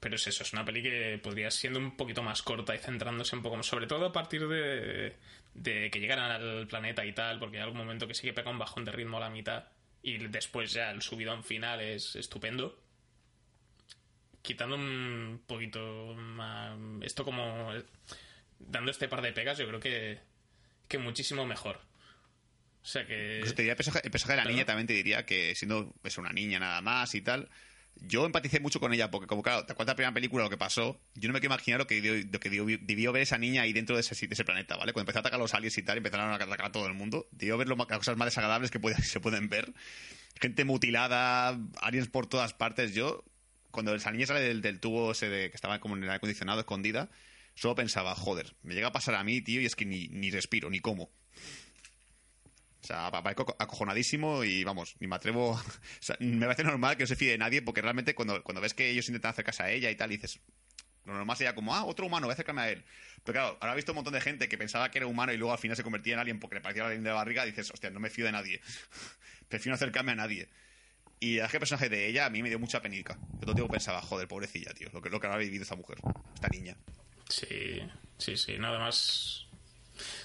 [0.00, 3.34] Pero es eso, es una peli que podría siendo un poquito más corta y centrándose
[3.34, 5.16] un poco sobre todo a partir de,
[5.56, 8.50] de que llegaran al planeta y tal, porque hay algún momento que sí que pega
[8.50, 9.64] un bajón de ritmo a la mitad
[10.02, 12.78] y después ya el subidón final es estupendo.
[14.42, 17.72] quitando un poquito más, esto como
[18.58, 20.20] dando este par de pegas, yo creo que,
[20.88, 21.80] que muchísimo mejor.
[22.82, 23.38] O sea que.
[23.38, 24.54] Incluso te diría el personaje, el personaje de la ¿Perdón?
[24.54, 27.48] niña también te diría que siendo es una niña nada más y tal.
[28.00, 30.58] Yo empaticé mucho con ella porque, como claro, te acuerdas la primera película lo que
[30.58, 31.00] pasó.
[31.14, 33.62] Yo no me quiero imaginar lo que, debió, lo que debió, debió ver esa niña
[33.62, 34.92] ahí dentro de ese, de ese planeta, ¿vale?
[34.92, 36.94] Cuando empezó a atacar a los aliens y tal, empezaron a atacar a todo el
[36.94, 37.26] mundo.
[37.32, 39.72] Debió ver lo las cosas más desagradables que puede- se pueden ver.
[40.40, 42.94] Gente mutilada, aliens por todas partes.
[42.94, 43.24] Yo,
[43.70, 46.16] cuando esa niña sale del, del tubo ese de, que estaba como en el aire
[46.16, 47.10] acondicionado, escondida,
[47.54, 50.30] solo pensaba, joder, me llega a pasar a mí, tío, y es que ni, ni
[50.30, 51.10] respiro, ni como.
[52.86, 55.50] O sea, aparezco acojonadísimo y vamos, ni me atrevo.
[56.00, 58.60] O sea, me parece normal que no se fíe de nadie porque realmente cuando, cuando
[58.60, 60.38] ves que ellos intentan acercarse a ella y tal, dices.
[61.04, 62.84] Lo normal sería como, ah, otro humano, voy a acercarme a él.
[63.24, 65.36] Pero claro, ahora he visto un montón de gente que pensaba que era humano y
[65.36, 67.44] luego al final se convertía en alguien porque le parecía alguien de la barriga.
[67.44, 68.60] Dices, hostia, no me fío de nadie.
[69.48, 70.48] Prefiero no acercarme a nadie.
[71.18, 73.18] Y es que el personaje de ella a mí me dio mucha penica.
[73.34, 75.74] Yo todo el tiempo pensaba, joder, pobrecilla, tío, lo que, lo que habrá vivido esta
[75.74, 75.98] mujer,
[76.34, 76.76] esta niña.
[77.28, 77.80] Sí,
[78.18, 78.58] sí, sí.
[78.58, 79.45] Nada más.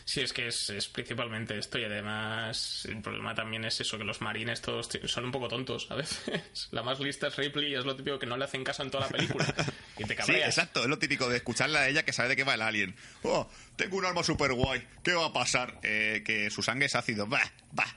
[0.05, 4.03] Sí, es que es, es principalmente esto y además el problema también es eso, que
[4.03, 6.67] los marines todos son un poco tontos a veces.
[6.71, 8.91] La más lista es Ripley y es lo típico que no le hacen caso en
[8.91, 9.45] toda la película.
[9.97, 12.43] Y te Sí, exacto, es lo típico de escucharle a ella que sabe de qué
[12.43, 12.95] va el alien.
[13.21, 15.79] Oh, tengo un arma super guay, ¿qué va a pasar?
[15.84, 17.95] Eh, que su sangre es ácido, bah, bah.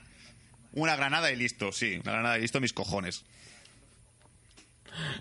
[0.73, 3.25] Una granada y listo, sí, una granada y listo, mis cojones.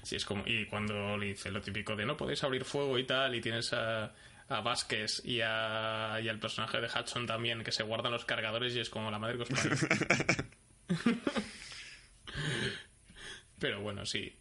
[0.02, 3.04] Sí, es como, y cuando le dice lo típico de no podéis abrir fuego y
[3.04, 4.12] tal, y tienes a,
[4.48, 8.74] a Vázquez y, a, y al personaje de Hudson también, que se guardan los cargadores
[8.74, 9.48] y es como la madre que os.
[13.58, 14.36] Pero bueno, sí.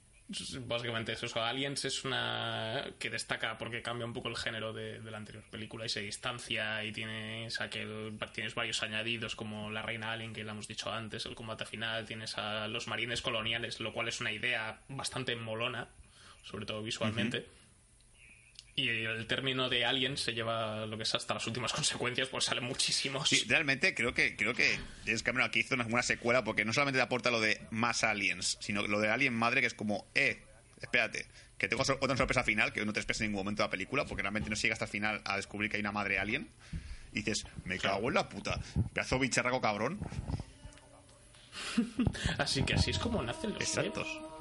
[0.62, 1.26] Básicamente eso.
[1.28, 1.44] eso.
[1.44, 5.44] Aliens es una que destaca porque cambia un poco el género de, de la anterior
[5.50, 10.44] película y se distancia y tienes aquel tienes varios añadidos como la reina alien que
[10.44, 14.22] la hemos dicho antes, el combate final, tienes a los marines coloniales, lo cual es
[14.22, 15.90] una idea bastante molona,
[16.44, 17.46] sobre todo visualmente.
[18.76, 22.46] Y el término de alien se lleva lo que es hasta las últimas consecuencias, pues
[22.46, 23.30] salen muchísimos.
[23.30, 26.74] Sí, realmente creo que creo que James Cameron aquí hizo una buena secuela porque no
[26.74, 30.08] solamente te aporta lo de más aliens, sino lo de Alien Madre que es como,
[30.16, 30.42] eh,
[30.82, 33.72] espérate, que tengo otra sorpresa final que no te esperes en ningún momento de la
[33.72, 36.50] película porque realmente no llega hasta el final a descubrir que hay una madre alien.
[37.12, 38.60] Y dices, me cago en la puta,
[38.92, 40.00] pedazo bicharraco cabrón.
[42.40, 44.04] Así que así es como nacen los Exacto.
[44.04, 44.33] mitos.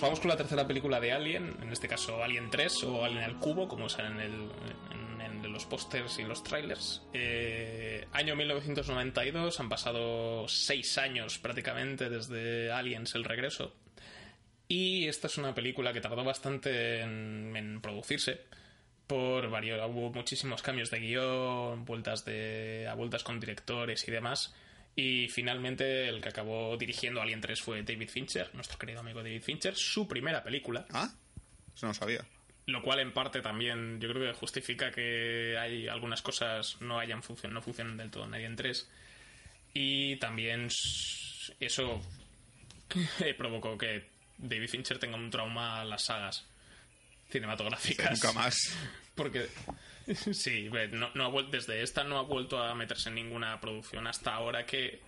[0.00, 3.38] Vamos con la tercera película de Alien, en este caso Alien 3 o Alien al
[3.38, 7.02] cubo, como sale en, en, en los pósters y los trailers.
[7.12, 13.74] Eh, año 1992, han pasado seis años prácticamente desde Aliens el regreso.
[14.68, 18.40] Y esta es una película que tardó bastante en, en producirse.
[19.06, 24.54] Por varios, hubo muchísimos cambios de guion, vueltas de, a vueltas con directores y demás.
[24.96, 29.42] Y finalmente el que acabó dirigiendo Alien 3 fue David Fincher, nuestro querido amigo David
[29.42, 30.86] Fincher, su primera película.
[30.90, 31.10] Ah,
[31.74, 32.24] eso no sabía.
[32.66, 37.22] Lo cual en parte también yo creo que justifica que hay algunas cosas no hayan
[37.22, 38.88] funcionado, no funcionan del todo en Alien 3.
[39.74, 40.68] Y también
[41.60, 42.00] eso
[43.38, 46.46] provocó que David Fincher tenga un trauma a las sagas
[47.30, 48.10] cinematográficas.
[48.10, 48.76] Nunca más.
[49.14, 49.48] Porque
[50.14, 54.34] sí, no, no ha desde esta no ha vuelto a meterse en ninguna producción hasta
[54.34, 55.00] ahora que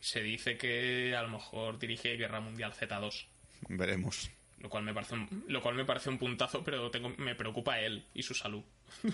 [0.00, 3.26] se dice que a lo mejor dirige Guerra Mundial Z2
[3.68, 4.30] Veremos.
[4.58, 7.80] lo cual me parece un, lo cual me parece un puntazo pero tengo, me preocupa
[7.80, 8.62] él y su salud.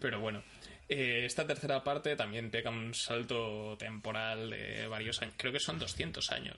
[0.00, 0.42] Pero bueno
[0.88, 5.78] eh, esta tercera parte también pega un salto temporal de varios años creo que son
[5.78, 6.56] 200 años.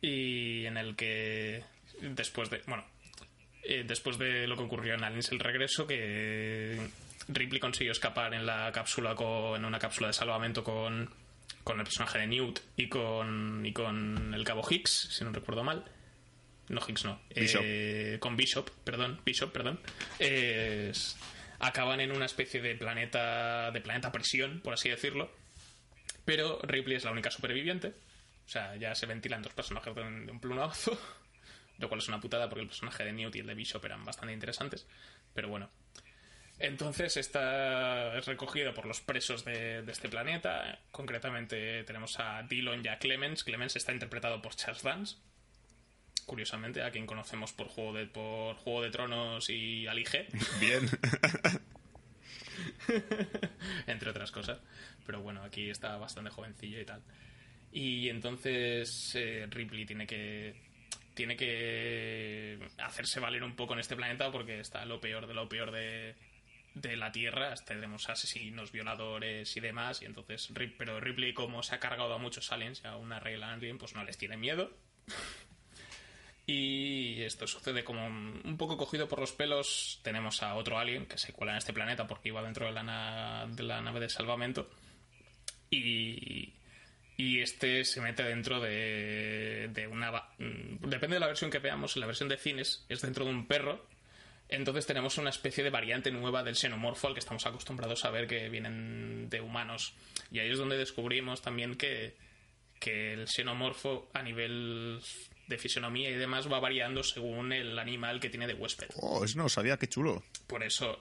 [0.00, 1.64] Y en el que
[2.00, 2.84] después de bueno
[3.70, 6.88] eh, después de lo que ocurrió en Aliens el regreso que
[7.28, 11.10] Ripley consiguió escapar en la cápsula con, en una cápsula de salvamento con
[11.64, 15.64] con el personaje de Newt y con y con el cabo Hicks si no recuerdo
[15.64, 15.84] mal.
[16.70, 17.20] No Hicks no.
[17.34, 17.60] Bishop.
[17.62, 19.78] Eh, con Bishop perdón Bishop perdón.
[21.60, 25.30] Acaban en una especie de planeta de planeta presión por así decirlo.
[26.24, 27.88] Pero Ripley es la única superviviente.
[28.46, 30.98] O sea ya se ventilan dos personajes de un, de un plumazo
[31.78, 34.04] lo cual es una putada porque el personaje de Newt y el de Bishop eran
[34.04, 34.86] bastante interesantes
[35.34, 35.70] pero bueno
[36.58, 40.80] entonces está es recogido por los presos de, de este planeta.
[40.90, 43.44] Concretamente tenemos a Dillon y a Clemens.
[43.44, 45.16] Clemens está interpretado por Charles Dance.
[46.26, 50.26] curiosamente, a quien conocemos por Juego de, por Juego de Tronos y Alige,
[50.60, 50.88] Bien.
[53.86, 54.58] entre otras cosas.
[55.06, 57.02] Pero bueno, aquí está bastante jovencillo y tal.
[57.70, 60.67] Y entonces eh, Ripley tiene que
[61.18, 65.48] tiene que hacerse valer un poco en este planeta porque está lo peor de lo
[65.48, 66.14] peor de,
[66.74, 67.52] de la Tierra.
[67.66, 70.00] Tenemos asesinos, violadores y demás.
[70.00, 73.78] Y entonces, pero Ripley, como se ha cargado a muchos aliens, a una regla alien,
[73.78, 74.70] pues no les tiene miedo.
[76.50, 80.00] Y esto sucede como un poco cogido por los pelos.
[80.02, 82.82] Tenemos a otro alien que se cuela en este planeta porque iba dentro de la,
[82.82, 84.70] na- de la nave de salvamento.
[85.70, 86.54] Y,
[87.18, 90.10] y este se mete dentro de, de una...
[90.38, 91.96] mm, Depende de la versión que veamos.
[91.96, 93.84] En la versión de cines es dentro de un perro.
[94.48, 98.26] Entonces tenemos una especie de variante nueva del xenomorfo al que estamos acostumbrados a ver
[98.28, 99.92] que vienen de humanos.
[100.30, 102.14] Y ahí es donde descubrimos también que,
[102.80, 105.00] que el xenomorfo a nivel
[105.48, 108.88] de fisonomía y demás va variando según el animal que tiene de huésped.
[108.96, 110.22] Oh, eso no sabía, qué chulo.
[110.46, 110.98] Por eso.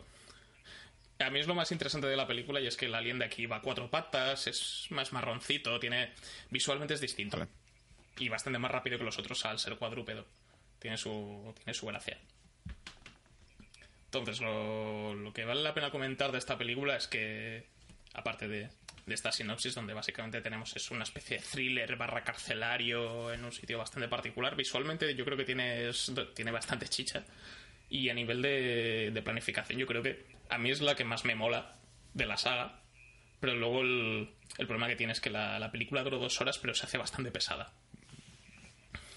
[1.20, 3.26] A mí es lo más interesante de la película y es que el alien de
[3.26, 6.14] aquí va a cuatro patas, es más marroncito, tiene.
[6.52, 7.38] visualmente es distinto.
[7.38, 7.50] Vale.
[8.20, 10.26] Y bastante más rápido que los otros al ser cuadrúpedo.
[10.80, 11.54] Tiene su.
[11.58, 12.18] tiene su gracia.
[14.06, 17.66] Entonces, lo, lo que vale la pena comentar de esta película es que,
[18.14, 18.70] aparte de,
[19.06, 23.52] de esta sinopsis, donde básicamente tenemos es una especie de thriller barra carcelario en un
[23.52, 27.24] sitio bastante particular, visualmente yo creo que tiene, es- tiene bastante chicha.
[27.90, 31.26] Y a nivel de, de planificación, yo creo que a mí es la que más
[31.26, 31.76] me mola
[32.14, 32.82] de la saga.
[33.40, 36.58] Pero luego el, el problema que tiene es que la, la película duró dos horas,
[36.58, 37.72] pero se hace bastante pesada.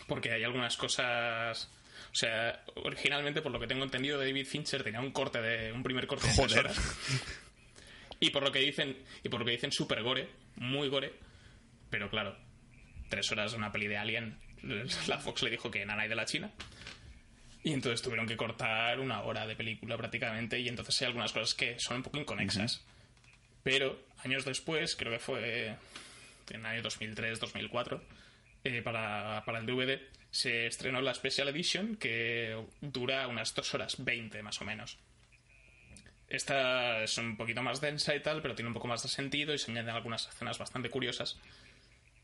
[0.07, 1.71] Porque hay algunas cosas.
[2.12, 5.73] O sea, originalmente, por lo que tengo entendido, David Fincher tenía un corte de.
[5.73, 6.97] un primer corte de tres horas.
[8.19, 8.99] Y por lo que dicen.
[9.23, 11.14] Y por lo que dicen super gore, muy gore.
[11.88, 12.37] Pero claro,
[13.09, 14.38] tres horas de una peli de Alien.
[15.09, 16.51] La Fox le dijo que nada de la China.
[17.62, 20.59] Y entonces tuvieron que cortar una hora de película prácticamente.
[20.59, 22.85] Y entonces hay algunas cosas que son un poco inconexas.
[23.62, 25.77] Pero años después, creo que fue
[26.51, 28.01] en el año 2003-2004,
[28.64, 33.96] eh, para, para el DVD, se estrenó la Special Edition que dura unas 2 horas
[33.99, 34.99] 20 más o menos.
[36.29, 39.53] Esta es un poquito más densa y tal, pero tiene un poco más de sentido
[39.53, 41.38] y se añaden algunas escenas bastante curiosas.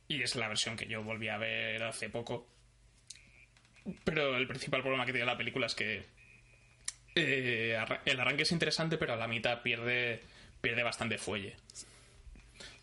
[0.07, 2.47] Y es la versión que yo volví a ver hace poco.
[4.05, 6.07] Pero el principal problema que tiene la película es que
[7.15, 10.23] eh, el arranque es interesante, pero a la mitad pierde,
[10.61, 11.57] pierde bastante fuelle.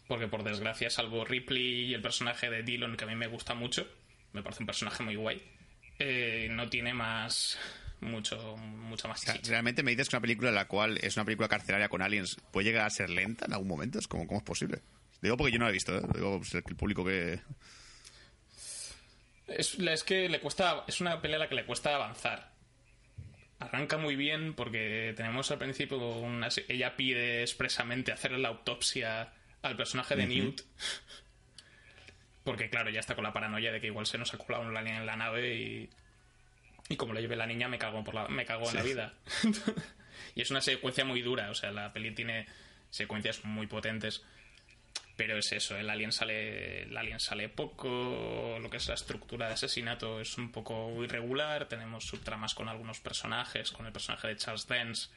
[0.07, 3.53] Porque por desgracia, salvo Ripley y el personaje de Dillon, que a mí me gusta
[3.53, 3.87] mucho,
[4.33, 5.41] me parece un personaje muy guay,
[5.99, 7.57] eh, no tiene más
[8.01, 9.39] mucho mucha más chicha.
[9.45, 12.35] realmente me dices que una película en la cual es una película carcelaria con aliens
[12.51, 13.99] puede llegar a ser lenta en algún momento.
[13.99, 14.81] Es como, ¿cómo es posible?
[15.21, 16.01] Digo porque yo no la he visto, ¿eh?
[16.13, 17.39] Digo pues, el público que...
[19.47, 20.84] Es, es que le cuesta.
[20.88, 22.51] Es una pelea a la que le cuesta avanzar.
[23.60, 26.49] Arranca muy bien porque tenemos al principio una.
[26.67, 30.62] Ella pide expresamente hacerle la autopsia al personaje de Newt.
[32.43, 34.75] Porque, claro, ya está con la paranoia de que igual se nos ha colado un
[34.75, 35.89] alien en la nave y.
[36.89, 39.13] Y como lo lleve la niña, me cago, por la, me cago en la vida.
[40.36, 41.49] y es una secuencia muy dura.
[41.49, 42.45] O sea, la peli tiene
[42.89, 44.23] secuencias muy potentes.
[45.15, 49.47] Pero es eso, el alien sale, el alien sale poco, lo que es la estructura
[49.47, 54.38] de asesinato es un poco irregular, tenemos subtramas con algunos personajes, con el personaje de
[54.38, 55.10] Charles Dance,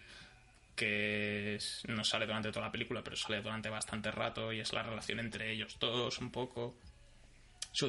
[0.75, 4.83] que no sale durante toda la película, pero sale durante bastante rato, y es la
[4.83, 6.77] relación entre ellos dos un poco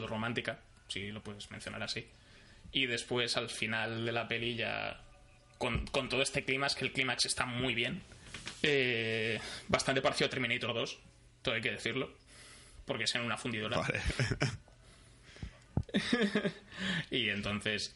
[0.05, 2.07] romántica si lo puedes mencionar así.
[2.71, 5.01] Y después al final de la peli ya,
[5.57, 8.01] con, con todo este clímax, que el clímax está muy bien,
[8.63, 10.99] eh, bastante parecido a Terminator 2,
[11.47, 12.13] todo hay que decirlo,
[12.85, 13.77] porque es en una fundidora.
[13.77, 14.01] Vale.
[17.11, 17.95] Y entonces.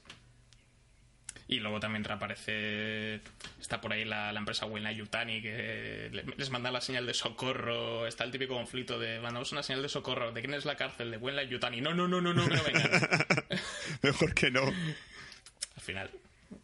[1.48, 3.16] Y luego también reaparece.
[3.60, 7.14] Está por ahí la, la empresa Wayne Yutani que le- les manda la señal de
[7.14, 8.08] socorro.
[8.08, 10.32] Está el típico conflicto de mandamos una señal de socorro.
[10.32, 11.12] ¿De quién es la cárcel?
[11.12, 11.82] De Wayne Yutani.
[11.82, 12.90] No, no, no, no, no, no vengan.
[14.02, 14.62] Mejor que no.
[15.76, 16.10] Al final.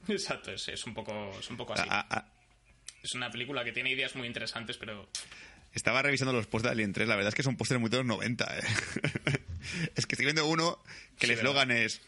[0.07, 1.83] Exacto, es, es un poco, es un poco así.
[1.89, 2.31] Ah, ah, ah.
[3.03, 5.09] Es una película que tiene ideas muy interesantes, pero
[5.77, 7.97] Estaba revisando los posts de Alien 3, la verdad es que son pósteres muy de
[7.97, 8.61] los 90, ¿eh?
[9.95, 10.81] es que estoy viendo uno
[11.19, 12.01] que Sí, el eslogan es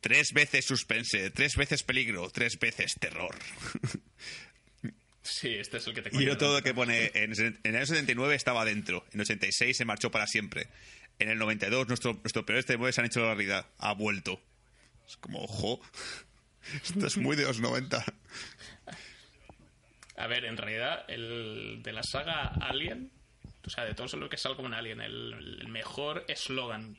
[0.00, 3.36] tres veces suspense, tres veces peligro, tres veces terror.
[5.22, 7.86] sí, este es el que te y yo todo que pone, en, en el año
[7.86, 10.66] 79 estaba dentro, en el 86 se marchó para siempre,
[11.20, 14.42] en el 92 nuestro, nuestro peor este se han hecho la realidad, ha vuelto.
[15.06, 15.80] Es como, ojo,
[16.82, 18.04] esto es muy de los 90.
[20.16, 23.10] A ver, en realidad, el de la saga Alien,
[23.66, 26.96] o sea, de todo lo que salga un Alien, el, el mejor eslogan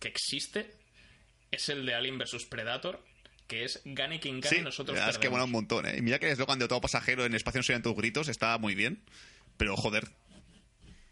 [0.00, 0.74] que existe
[1.50, 3.02] es el de Alien vs Predator
[3.46, 5.98] que es gane quien gane, Sí, nosotros la verdad es que mola un montón, ¿eh?
[5.98, 8.56] Y mira que el eslogan de todo pasajero en espacio no serían tus gritos está
[8.56, 9.02] muy bien.
[9.58, 10.08] Pero joder,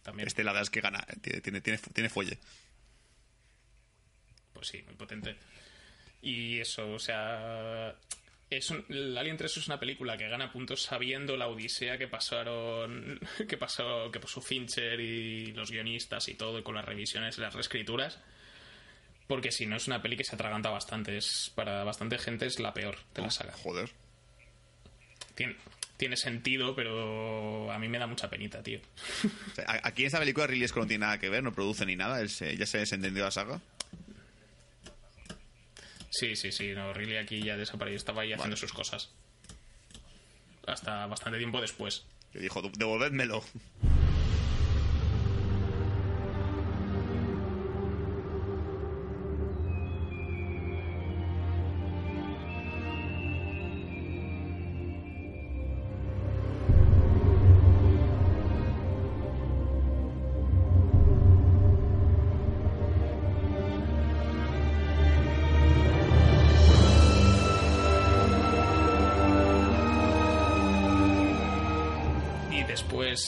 [0.02, 1.04] También, este la verdad es que gana.
[1.08, 2.38] eh, Tiene, tiene, tiene, tiene fuelle.
[4.54, 5.36] pues sí, muy potente.
[6.22, 7.94] Y eso, o sea...
[8.56, 12.06] Es un, el Alien 3 es una película que gana puntos sabiendo la odisea que
[12.08, 17.38] pasaron que pasó que pasó Fincher y los guionistas y todo y con las revisiones
[17.38, 18.18] y las reescrituras
[19.26, 22.58] porque si no es una peli que se atraganta bastante es para bastante gente es
[22.60, 23.88] la peor de la saga Joder.
[25.34, 25.56] tiene,
[25.96, 28.80] tiene sentido pero a mí me da mucha penita tío
[29.52, 31.54] O sea, a- aquí en esta película Ridley Scott no tiene nada que ver, no
[31.54, 32.20] produce ni nada.
[32.20, 33.60] él se- ya se desentendió de la saga.
[36.12, 39.08] Sí, sí, sí, no, Ridley aquí ya desapareció, estaba ahí haciendo sus cosas.
[40.66, 42.04] Hasta bastante tiempo después.
[42.34, 43.42] Le dijo, devolvédmelo.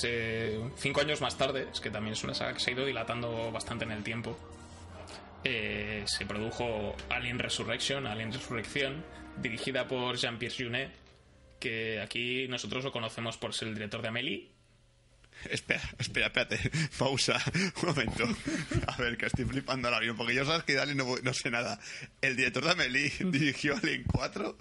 [0.04, 2.84] Eh, cinco años más tarde, es que también es una saga que se ha ido
[2.86, 4.38] dilatando bastante en el tiempo,
[5.44, 9.04] eh, se produjo Alien Resurrection, Alien Resurrección,
[9.36, 10.90] dirigida por Jean-Pierre Junet,
[11.60, 14.48] que aquí nosotros lo conocemos por ser el director de Amélie.
[15.50, 16.58] Espera, espera, espérate.
[16.98, 17.38] Pausa.
[17.82, 18.24] Un momento.
[18.86, 20.16] A ver, que estoy flipando ahora mismo.
[20.16, 21.78] Porque yo sabes que de Alien no, no sé nada.
[22.22, 24.56] El director de Amelie dirigió Alien 4.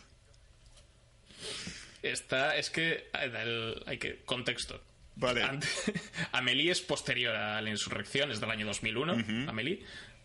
[2.02, 4.82] Está, es que el- hay que contexto.
[5.16, 5.44] Vale.
[6.32, 9.48] Amélie es posterior a la Insurrección, es del año 2001.
[9.48, 9.84] Amélie.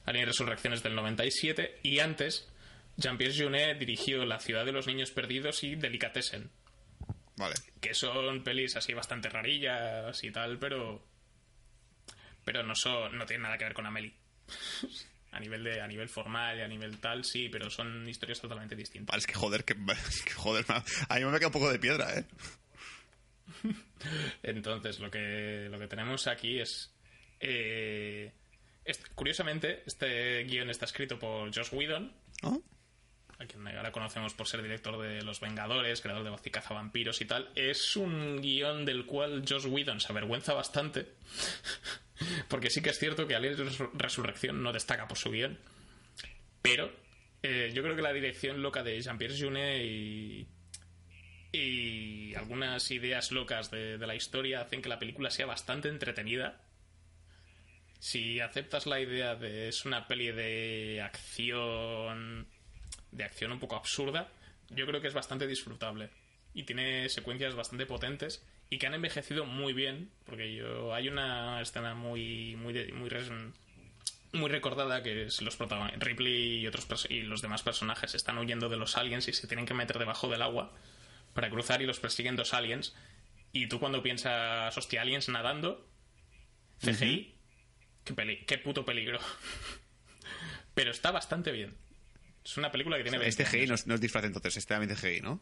[0.09, 1.81] Alien Resurrección es del 97.
[1.83, 2.49] Y antes,
[2.97, 6.51] Jean-Pierre Junet dirigió La ciudad de los niños perdidos y Delicatessen.
[7.37, 7.55] Vale.
[7.81, 11.05] Que son pelis así bastante rarillas y tal, pero.
[12.45, 13.17] Pero no son.
[13.17, 14.15] no tienen nada que ver con Amélie.
[15.33, 15.81] a nivel de.
[15.81, 19.13] a nivel formal y a nivel tal, sí, pero son historias totalmente distintas.
[19.13, 19.75] Vale, es que joder, que,
[20.09, 22.25] es que joder, a mí me queda un poco de piedra, ¿eh?
[24.43, 26.95] Entonces, lo que, lo que tenemos aquí es.
[27.41, 28.33] eh,
[29.15, 32.63] curiosamente, este guion está escrito por Josh Whedon, ¿No?
[33.39, 37.25] a quien ahora conocemos por ser director de Los Vengadores, creador de Buffy Vampiros y
[37.27, 37.51] tal.
[37.55, 41.07] Es un guion del cual Josh Whedon se avergüenza bastante.
[42.49, 45.57] Porque sí que es cierto que Alien Resur- Resurrección no destaca por su guion.
[46.63, 46.91] Pero
[47.45, 50.49] eh, yo creo que la dirección loca de Jean-Pierre Junet y,
[51.53, 56.61] y algunas ideas locas de, la historia hacen que la película sea bastante entretenida.
[58.01, 62.47] Si aceptas la idea de es una peli de acción
[63.11, 64.29] de acción un poco absurda,
[64.69, 66.11] yo creo que es bastante disfrutable
[66.55, 71.61] y tiene secuencias bastante potentes y que han envejecido muy bien, porque yo hay una
[71.63, 72.75] escena muy muy
[74.33, 78.69] muy recordada que es los protagonistas Ripley y otros y los demás personajes están huyendo
[78.69, 80.75] de los aliens y se tienen que meter debajo del agua
[81.39, 82.97] para cruzar y los persiguen dos aliens
[83.53, 85.89] y tú cuando piensas hostia aliens nadando
[86.85, 87.33] CGI
[88.03, 89.21] qué, peli- qué puto peligro
[90.75, 91.77] pero está bastante bien
[92.45, 93.69] es una película que tiene 20 Este GI años.
[93.69, 95.41] no es, no es disfraz entonces, este también es GI, ¿no?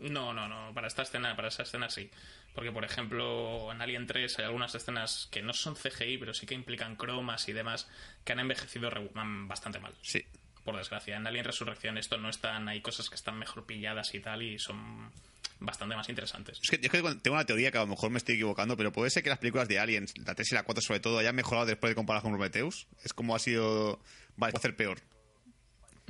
[0.00, 0.74] No, no, no.
[0.74, 2.10] Para esta escena, para esa escena sí.
[2.52, 6.44] Porque, por ejemplo, en Alien 3 hay algunas escenas que no son CGI, pero sí
[6.44, 7.88] que implican cromas y demás,
[8.24, 9.94] que han envejecido mm, bastante mal.
[10.02, 10.24] Sí.
[10.64, 11.16] Por desgracia.
[11.16, 14.58] En Alien Resurrección esto no están, hay cosas que están mejor pilladas y tal, y
[14.58, 15.10] son
[15.58, 16.58] bastante más interesantes.
[16.62, 18.92] Es que, es que tengo una teoría que a lo mejor me estoy equivocando, pero
[18.92, 21.34] puede ser que las películas de Aliens, la 3 y la 4 sobre todo, hayan
[21.34, 22.86] mejorado después de comparar con Prometheus.
[23.04, 24.00] Es como ha sido...
[24.36, 24.98] Vale, puede hacer peor.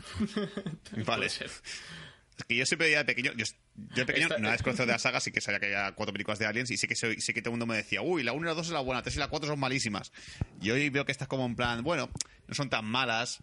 [1.07, 1.27] vale.
[1.27, 3.45] Es que yo siempre ya de pequeño, yo,
[3.75, 6.39] yo de pequeño no desconocido de la saga, sí que sabía que había cuatro películas
[6.39, 8.33] de Aliens y sí que, sé, sí que todo el mundo me decía, uy, la
[8.33, 10.13] 1 y la 2 es la buena, la 3 y la 4 son malísimas.
[10.61, 12.11] Y hoy veo que estas como en plan, bueno,
[12.49, 13.43] no son tan malas.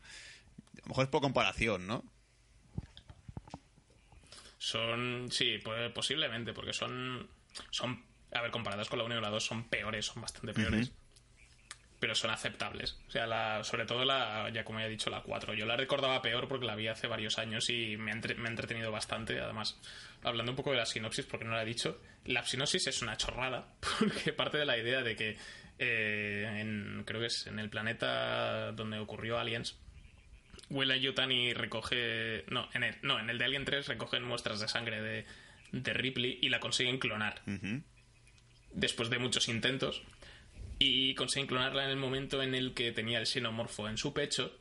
[0.77, 2.03] A lo mejor es por comparación, ¿no?
[4.57, 7.29] Son, sí, pues, posiblemente, porque son,
[7.71, 8.03] son,
[8.33, 10.91] a ver, comparadas con la 1 y la 2 son peores, son bastante peores.
[11.99, 12.97] Pero son aceptables.
[13.07, 15.53] O sea, la, sobre todo la, ya como ya he dicho, la 4.
[15.53, 18.47] Yo la recordaba peor porque la vi hace varios años y me ha, entre- me
[18.47, 19.39] ha entretenido bastante.
[19.39, 19.77] Además,
[20.23, 23.17] hablando un poco de la sinopsis, porque no la he dicho, la sinopsis es una
[23.17, 25.37] chorrada, porque parte de la idea de que,
[25.77, 29.77] eh, en- creo que es en el planeta donde ocurrió Aliens,
[30.69, 32.45] Willa Yutani recoge.
[32.49, 35.25] No en, el, no, en el de Alien 3 recogen muestras de sangre de,
[35.71, 37.41] de Ripley y la consiguen clonar.
[38.73, 40.01] Después de muchos intentos.
[40.77, 44.55] Y consiguen clonarla en el momento en el que tenía el xenomorfo en su pecho.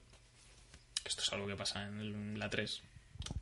[1.05, 2.83] Esto es algo que pasa en el- la 3.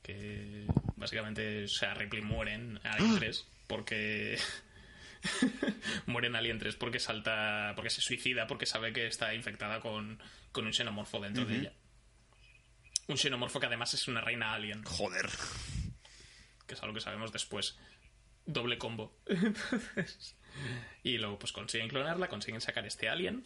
[0.02, 4.38] Que básicamente, o sea, Ripley muere en Alien 3 porque.
[6.06, 7.72] muere en Alien 3 porque salta.
[7.76, 10.18] porque se suicida, porque sabe que está infectada con,
[10.52, 11.72] con un xenomorfo dentro de ella.
[13.08, 15.28] Un xenomorfo que además es una reina alien, Joder.
[16.66, 17.78] que es algo que sabemos después.
[18.44, 19.16] Doble combo.
[19.26, 20.36] Entonces,
[21.02, 23.42] y luego pues consiguen clonarla, consiguen sacar este alien,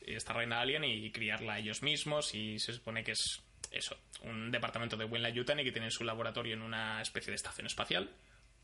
[0.00, 4.96] esta reina alien y criarla ellos mismos y se supone que es eso, un departamento
[4.96, 8.10] de Wenla Yutani que tienen su laboratorio en una especie de estación espacial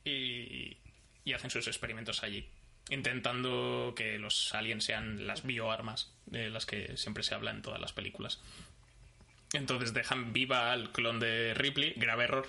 [0.04, 0.76] y,
[1.24, 2.48] y hacen sus experimentos allí,
[2.90, 7.80] intentando que los aliens sean las bioarmas de las que siempre se habla en todas
[7.80, 8.40] las películas.
[9.52, 12.46] Entonces dejan viva al clon de Ripley, grave error,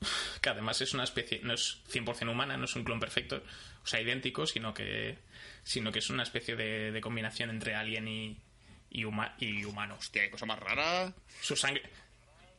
[0.40, 3.42] que además es una especie, no es 100% humana, no es un clon perfecto,
[3.82, 5.18] o sea, idéntico, sino que,
[5.62, 8.36] sino que es una especie de, de combinación entre alien y,
[8.90, 9.96] y, huma- y humano.
[9.98, 11.12] Hostia, qué cosa más rara.
[11.40, 11.82] Su sangre,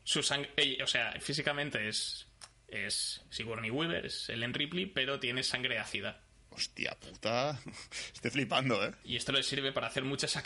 [0.04, 0.52] su sangre,
[0.82, 2.26] o sea, físicamente es,
[2.70, 6.22] es Sigourney Weaver, es Ellen Ripley, pero tiene sangre ácida.
[6.52, 7.60] Hostia puta.
[8.14, 8.94] Estoy flipando, ¿eh?
[9.04, 10.42] Y esto le sirve para hacer muchas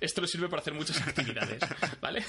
[0.00, 1.62] esto le sirve para hacer muchas actividades,
[2.00, 2.24] ¿vale?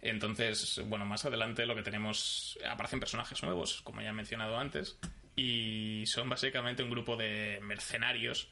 [0.00, 4.98] Entonces, bueno, más adelante lo que tenemos aparecen personajes nuevos, como ya he mencionado antes,
[5.36, 8.48] y son básicamente un grupo de mercenarios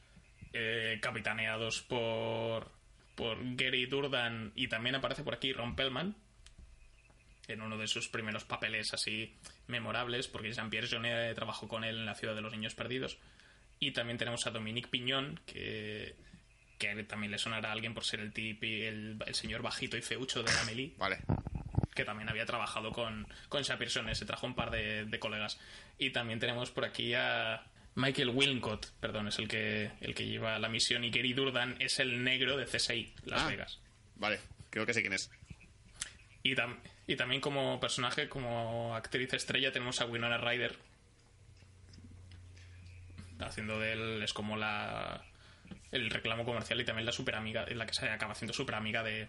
[0.52, 2.70] eh, capitaneados por
[3.20, 6.16] por Gary Durdan y también aparece por aquí Ron Pellman
[7.48, 9.36] en uno de sus primeros papeles así
[9.66, 13.18] memorables, porque Jean-Pierre Jeunet trabajó con él en La ciudad de los niños perdidos.
[13.78, 16.14] Y también tenemos a Dominique Piñón, que,
[16.80, 20.02] que también le sonará a alguien por ser el, tipi, el, el señor bajito y
[20.02, 21.18] feucho de Amelie, Vale.
[21.94, 25.60] que también había trabajado con, con Jeunet, se trajo un par de, de colegas.
[25.98, 27.62] Y también tenemos por aquí a
[27.94, 32.00] Michael Wilcott, perdón, es el que, el que lleva la misión, y Gary Durdan es
[32.00, 33.48] el negro de CSI, Las Ah.
[33.48, 33.78] Vegas.
[34.16, 34.40] Vale.
[34.70, 35.30] Creo que sé quién es.
[36.42, 40.76] Y, tam- y también como personaje, como actriz estrella, tenemos a Winona Ryder.
[43.40, 45.22] Haciendo de él, es como la
[45.92, 49.02] el reclamo comercial y también la super amiga, la que se acaba haciendo super amiga
[49.02, 49.28] de,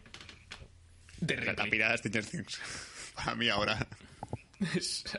[1.19, 1.69] de La, la Ripley.
[1.71, 2.59] pirada de Stranger Things.
[3.15, 3.87] Para mí ahora.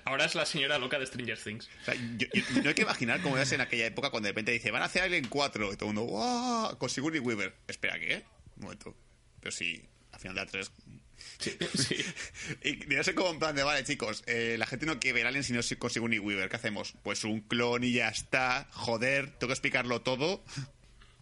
[0.04, 1.68] Ahora es la señora loca de Stranger Things.
[1.82, 4.32] O sea, yo, yo- no hay que imaginar cómo es en aquella época cuando de
[4.32, 5.72] repente dice, van a hacer Alien 4.
[5.72, 6.78] Y todo el mundo, ¡wow!
[6.78, 7.54] Con Sigourney Weaver.
[7.66, 8.22] Espera, ¿qué?
[8.56, 8.96] Un momento.
[9.40, 9.82] Pero sí,
[10.12, 10.70] al final de la 3.
[11.38, 11.56] Sí.
[12.64, 15.26] Y no sé cómo en plan de, vale, chicos, eh, la gente no quiere ver
[15.26, 16.48] Alien si no es con Sigourney Weaver.
[16.48, 16.94] ¿Qué hacemos?
[17.02, 18.68] Pues un clon y ya está.
[18.70, 20.44] Joder, tengo que explicarlo todo.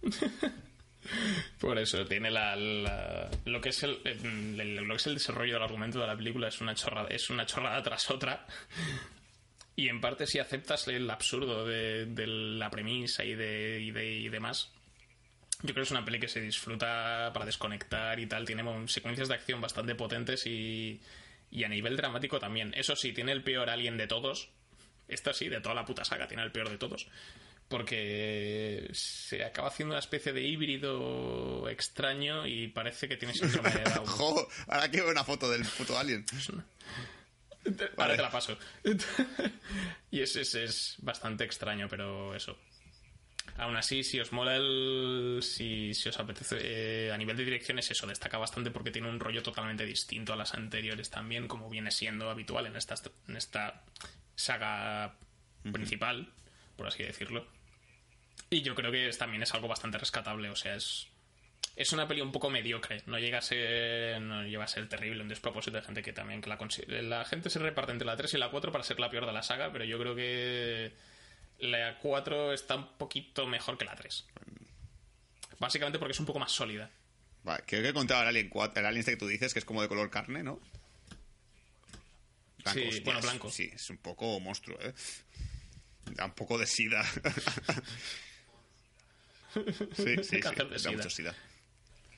[1.61, 2.57] Por eso, tiene la,
[3.45, 6.49] lo que es el, el- lo que es el desarrollo del argumento de la película
[6.49, 8.47] es una chorrada, es una chorrada tras otra.
[9.77, 14.29] Y en parte si aceptas el absurdo de, la premisa y de, y de y
[14.29, 14.71] demás.
[15.63, 18.47] Yo creo que es una peli que se disfruta para desconectar y tal.
[18.47, 21.01] Tiene secuencias de acción bastante potentes y,
[21.65, 22.73] a nivel dramático también.
[22.75, 24.49] Eso sí, tiene el peor alien de todos.
[25.09, 27.09] Esto sí, de toda la puta saga, tiene el peor de todos.
[27.71, 33.85] Porque se acaba haciendo una especie de híbrido extraño y parece que tiene síndrome de
[33.95, 34.07] Down.
[34.07, 36.27] Jo, ahora quiero una foto del puto Alien.
[37.97, 38.59] Ahora te la paso.
[40.11, 42.59] y es, es, es bastante extraño, pero eso.
[43.57, 45.39] Aún así, si os mola el.
[45.43, 46.57] Si, si os apetece.
[46.61, 50.33] eh, a nivel de dirección es eso, destaca bastante porque tiene un rollo totalmente distinto
[50.33, 52.95] a las anteriores también, como viene siendo habitual en esta,
[53.29, 53.85] en esta
[54.35, 55.15] saga
[55.73, 56.33] principal,
[56.77, 57.47] por así decirlo.
[58.51, 61.07] Y yo creo que es- también es algo bastante rescatable, o sea, es.
[61.77, 65.23] Es una peli un poco mediocre, no llega a ser no llega a ser terrible,
[65.23, 68.35] un despropósito de gente que también que la la gente se reparte entre la 3
[68.35, 70.93] y la 4 para ser la peor de la saga, pero yo creo que
[71.61, 74.27] la 4 está un poquito mejor que la 3.
[75.59, 76.91] Básicamente porque es un poco más sólida.
[77.45, 79.61] Vale, creo que he contado el Alien 4, el Alien este que tú dices, que
[79.61, 80.61] es como de color carne, ¿no?
[82.73, 83.51] Sí, bueno, blanco.
[83.51, 84.93] Sí, es un poco monstruo, ¿eh?
[86.15, 87.03] Da un poco de sida.
[89.53, 89.63] sí,
[89.95, 90.41] sí, sí.
[90.41, 90.93] Cáncer de Da sida.
[90.93, 91.35] mucho sida.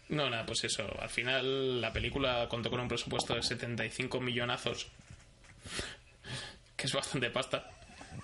[0.09, 0.87] No, nada, pues eso.
[1.01, 4.89] Al final la película contó con un presupuesto de 75 millonazos,
[6.77, 7.71] que es bastante pasta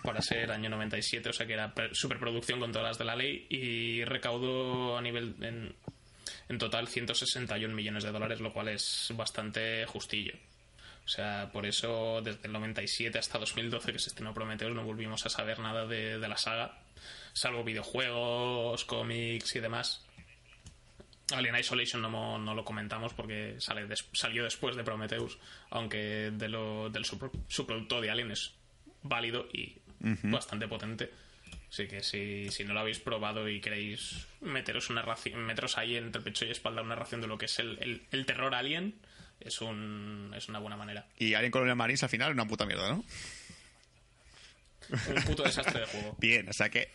[0.03, 3.47] para ser año 97, o sea que era superproducción con todas las de la ley
[3.49, 5.75] y recaudó a nivel en,
[6.49, 10.35] en total 161 millones de dólares, lo cual es bastante justillo.
[11.05, 15.25] O sea, por eso desde el 97 hasta 2012 que se estrenó Prometheus no volvimos
[15.25, 16.79] a saber nada de, de la saga,
[17.33, 20.05] salvo videojuegos, cómics y demás.
[21.33, 25.39] Alien Isolation no, lo comentamos porque sale des- salió después de Prometheus,
[25.71, 28.55] aunque de lo, del subpro- subproducto de Alien es
[29.03, 29.77] válido y
[30.23, 31.13] bastante potente.
[31.71, 35.03] Así que si, si no lo habéis probado y queréis meteros una
[35.35, 38.25] meteros ahí entre pecho y espalda una ración de lo que es el, el- el
[38.25, 38.95] terror alien,
[39.41, 41.07] es, un, es una buena manera.
[41.19, 43.05] Y Alien Colonial Marines al final una puta mierda, ¿no?
[44.91, 46.17] Un puto desastre de juego.
[46.19, 46.91] Bien, o sea que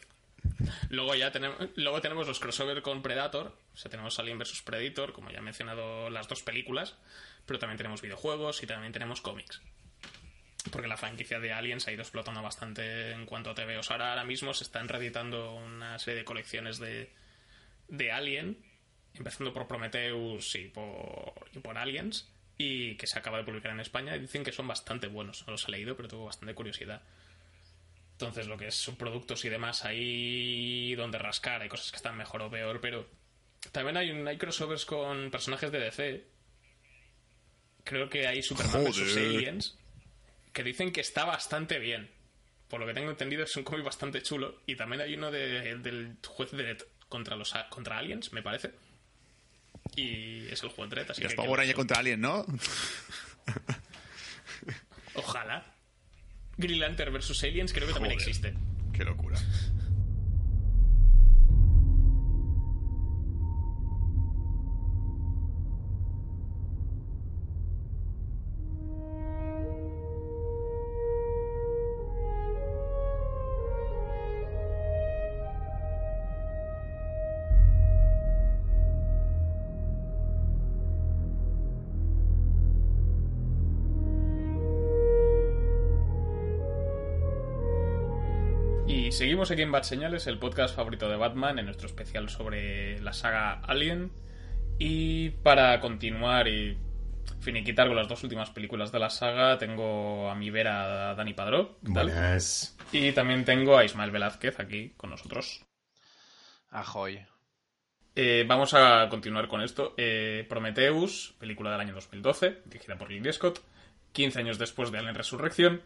[0.89, 3.57] Luego ya tenemos, luego tenemos los crossover con Predator.
[3.73, 6.95] O sea, tenemos Alien vs Predator, como ya he mencionado las dos películas.
[7.45, 9.61] Pero también tenemos videojuegos y también tenemos cómics.
[10.71, 13.91] Porque la franquicia de Alien se ha ido explotando bastante en cuanto a TVOs.
[13.91, 17.11] Ahora, ahora mismo se están reeditando una serie de colecciones de,
[17.89, 18.57] de Alien.
[19.13, 22.29] Empezando por Prometheus y por, y por Aliens.
[22.57, 24.15] Y que se acaba de publicar en España.
[24.15, 25.43] Y dicen que son bastante buenos.
[25.45, 27.01] No los he leído, pero tengo bastante curiosidad.
[28.13, 32.41] Entonces, lo que es subproductos y demás, ahí donde rascar, hay cosas que están mejor
[32.43, 33.09] o peor, pero
[33.71, 36.27] también hay, un, hay crossovers con personajes de DC.
[37.83, 39.17] Creo que hay Superman vs.
[39.17, 39.77] Aliens,
[40.53, 42.09] que dicen que está bastante bien.
[42.69, 44.61] Por lo que tengo entendido, es un cómic bastante chulo.
[44.65, 48.71] Y también hay uno de- del juez Dredd contra, los, contra Aliens, me parece.
[49.95, 51.35] Y es el juez Dredd, así y que...
[51.35, 52.45] Power que- Rangers contra Alien, ¿no?
[55.15, 55.72] Ojalá.
[56.57, 57.43] Green Lantern vs.
[57.43, 58.53] Aliens creo que también existe.
[58.93, 59.37] Qué locura.
[89.45, 93.11] Seguimos aquí en Bad Señales, el podcast favorito de Batman, en nuestro especial sobre la
[93.11, 94.11] saga Alien.
[94.79, 96.77] Y para continuar y
[97.41, 101.33] finiquitar con las dos últimas películas de la saga, tengo a mi vera a Dani
[101.33, 101.77] Padró.
[102.93, 105.65] Y también tengo a Ismael Velázquez aquí con nosotros.
[106.69, 107.19] Ahoy.
[108.15, 109.93] Eh, vamos a continuar con esto.
[109.97, 113.59] Eh, Prometheus, película del año 2012, dirigida por Ridley Scott,
[114.13, 115.81] 15 años después de Alien Resurrección.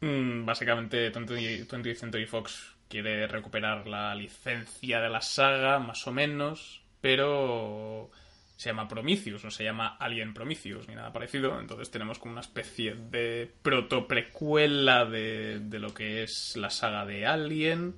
[0.00, 6.12] Mm, básicamente, 20th 20th Century Fox quiere recuperar la licencia de la saga, más o
[6.12, 8.10] menos, pero
[8.56, 11.58] se llama Prometheus, no se llama Alien Prometheus ni nada parecido.
[11.60, 17.26] Entonces tenemos como una especie de proto-precuela de, de lo que es la saga de
[17.26, 17.94] Alien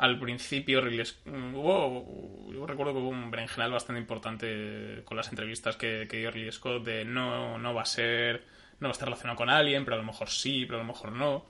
[0.00, 5.76] al principio mm, hubo, yo recuerdo que hubo un berenjenal bastante importante con las entrevistas
[5.76, 8.42] que, que dio Ridley Scott de no, no va a ser,
[8.80, 10.88] no va a estar relacionado con Alien, pero a lo mejor sí, pero a lo
[10.88, 11.44] mejor no.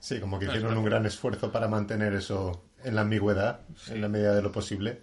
[0.00, 4.00] Sí, como que No, hicieron un gran esfuerzo para mantener eso en la ambigüedad, en
[4.00, 5.02] la medida de lo posible.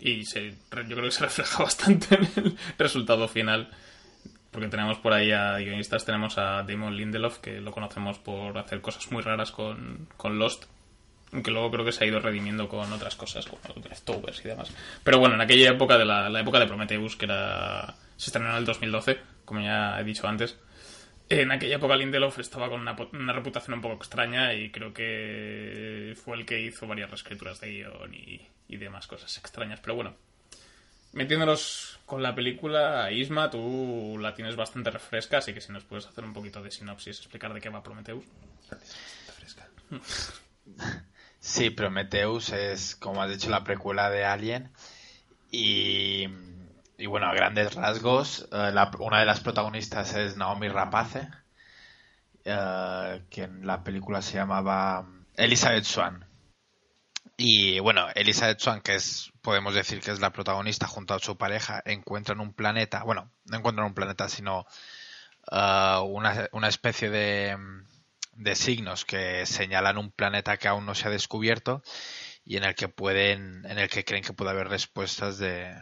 [0.00, 3.70] Y se, yo creo que se refleja bastante en el resultado final.
[4.50, 8.80] Porque tenemos por ahí a guionistas, tenemos a Damon Lindelof, que lo conocemos por hacer
[8.80, 10.66] cosas muy raras con, con Lost.
[11.32, 14.70] Aunque luego creo que se ha ido redimiendo con otras cosas, como Leftovers y demás.
[15.02, 18.50] Pero bueno, en aquella época de la, la época de Prometheus, que era se estrenó
[18.50, 20.58] en el 2012, como ya he dicho antes,
[21.28, 24.92] en aquella época Lindelof estaba con una, po- una reputación un poco extraña y creo
[24.92, 29.80] que fue el que hizo varias reescrituras de guion y, y demás cosas extrañas.
[29.80, 30.14] Pero bueno,
[31.12, 36.06] metiéndonos con la película, Isma, tú la tienes bastante refresca, así que si nos puedes
[36.06, 38.24] hacer un poquito de sinopsis, explicar de qué va Prometheus.
[41.40, 44.70] Sí, Prometheus es, como has dicho, la precuela de Alien.
[45.50, 46.26] Y,
[46.98, 51.28] y bueno, a grandes rasgos, eh, la- una de las protagonistas es Naomi Rapace,
[52.44, 56.26] eh, que en la película se llamaba Elizabeth Swan.
[57.36, 61.36] Y bueno, Elizabeth Swan, que es, podemos decir que es la protagonista junto a su
[61.36, 64.66] pareja, encuentran un planeta, bueno, no encuentran un planeta, sino
[65.50, 67.56] eh, una, una especie de,
[68.34, 71.82] de signos que señalan un planeta que aún no se ha descubierto
[72.44, 75.74] y en el que pueden, en el que creen que puede haber respuestas de,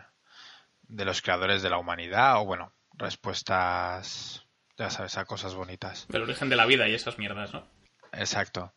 [0.93, 4.45] de los creadores de la humanidad o bueno, respuestas,
[4.76, 6.07] ya sabes, a cosas bonitas.
[6.09, 7.66] Del origen de la vida y esas mierdas, ¿no?
[8.12, 8.74] Exacto.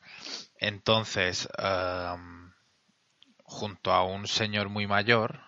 [0.57, 2.53] Entonces, em,
[3.43, 5.41] junto a un señor muy mayor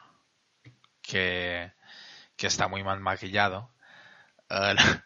[1.02, 1.72] que,
[2.36, 3.72] que está muy mal maquillado,
[4.50, 4.76] eh,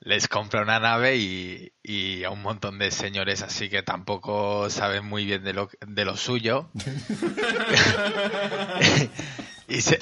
[0.00, 5.04] les compra una nave y, y a un montón de señores así que tampoco saben
[5.04, 6.70] muy bien de lo, de lo suyo.
[9.68, 9.98] y, se,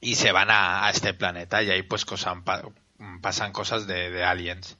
[0.00, 2.62] y se van a, a este planeta y ahí pues cosan- pa-
[3.20, 4.76] pasan cosas de, de aliens.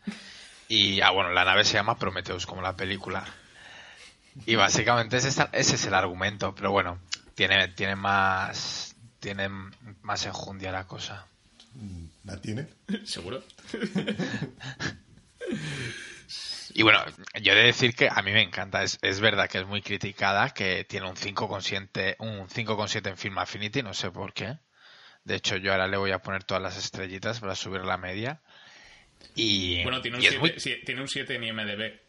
[0.69, 3.25] Y, ah, bueno, la nave se llama Prometheus, como la película.
[4.47, 6.99] Y básicamente ese es, ese es el argumento, pero bueno,
[7.35, 9.49] tiene, tiene más tiene
[10.03, 11.27] más enjundia la cosa.
[12.25, 12.67] ¿La tiene?
[13.05, 13.43] Seguro.
[16.75, 17.01] Y bueno,
[17.43, 19.83] yo he de decir que a mí me encanta, es, es verdad que es muy
[19.83, 24.59] criticada, que tiene un 5,7 un 5,7 en Film Affinity, no sé por qué.
[25.29, 28.41] De hecho, yo ahora le voy a poner todas las estrellitas para subir la media.
[29.35, 32.01] Y, Bueno, tiene un y es 7 muy- tiene un 7 en IMDB.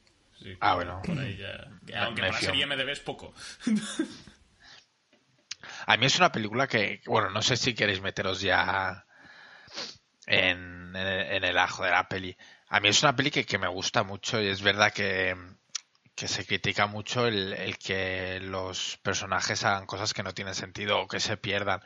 [0.41, 1.01] Sí, Ah, bueno.
[1.05, 3.34] por ahí ya- que Aunque me para ser IMDB es poco.
[5.86, 9.05] A mí es una película que, bueno, no sé si queréis meteros ya
[10.26, 12.38] en, en el- en el ajo de la peli.
[12.70, 15.36] A mí es una peli que, que me gusta mucho y es verdad que,
[16.15, 20.99] que se critica mucho el, el que los personajes hagan cosas que no tienen sentido
[21.01, 21.82] o que se pierdan.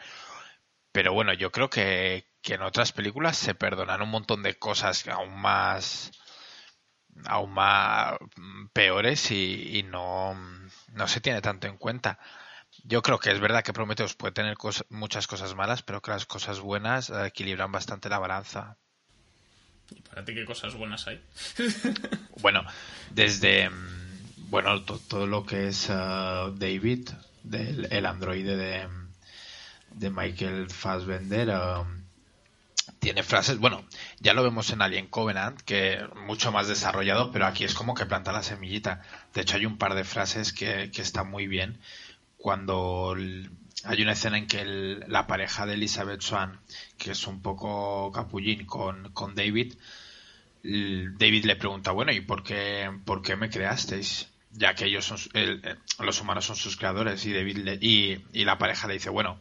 [0.93, 5.05] Pero bueno, yo creo que, que en otras películas se perdonan un montón de cosas
[5.09, 6.11] aún más
[7.25, 10.35] aún más mm, peores y, y no,
[10.93, 12.17] no se tiene tanto en cuenta.
[12.85, 14.57] Yo creo que es verdad que Prometheus puede tener
[14.89, 18.77] muchas cosas malas, pero que las cosas buenas equilibran bastante la balanza.
[19.91, 21.21] ¿Y para ti qué cosas buenas hay?
[22.41, 22.63] Bueno,
[23.11, 27.09] desde mm, bueno to- todo lo que es eh, David,
[27.43, 28.89] del, el androide de,
[29.95, 31.83] de Michael Fassbender, eh,
[32.99, 33.85] tiene frases, bueno,
[34.19, 38.05] ya lo vemos en Alien Covenant, que mucho más desarrollado, pero aquí es como que
[38.05, 39.01] planta la semillita.
[39.33, 41.79] De hecho, hay un par de frases que, que están muy bien.
[42.37, 43.15] Cuando
[43.85, 44.65] hay una escena en que
[45.07, 46.59] la pareja de Elizabeth Swan,
[46.97, 49.75] que es un poco capullín con, con David,
[50.63, 54.29] David le pregunta, bueno, ¿y por qué, por qué me creasteis?
[54.51, 55.59] Ya que ellos son, eh,
[55.99, 57.25] los humanos son sus creadores.
[57.25, 59.39] Y David le- y, y la pareja le dice, bueno,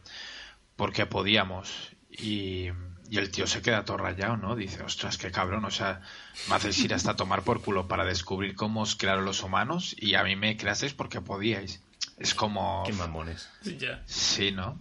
[0.75, 1.91] porque podíamos.
[2.09, 2.69] Y,
[3.09, 4.55] y el tío se queda todo rayado, ¿no?
[4.55, 6.01] Dice, ostras, qué cabrón, o sea,
[6.49, 10.15] me hacéis ir hasta tomar por culo para descubrir cómo os crearon los humanos y
[10.15, 11.81] a mí me creasteis porque podíais.
[12.17, 12.83] Es como...
[12.85, 13.49] Qué mamones.
[13.77, 14.01] ya.
[14.05, 14.79] Sí, ¿no?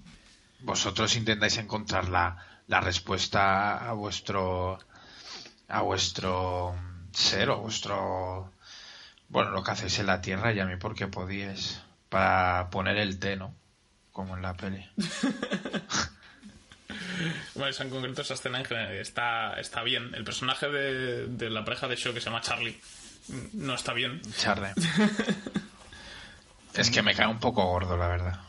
[0.60, 2.38] Vosotros intentáis encontrar la,
[2.68, 4.78] la respuesta a vuestro
[5.68, 6.74] a vuestro
[7.12, 8.52] ser o vuestro
[9.28, 11.80] bueno, lo que hacéis en la tierra y a mí porque podíais
[12.10, 13.54] para poner el té, ¿no?
[14.12, 14.84] Como en la peli.
[17.54, 20.14] Bueno, esa en concreto esa escena en general está, está bien.
[20.14, 22.78] El personaje de, de la pareja de Show que se llama Charlie
[23.52, 24.20] no está bien.
[24.36, 24.70] Charlie.
[26.74, 28.40] es que me cae un poco gordo, la verdad.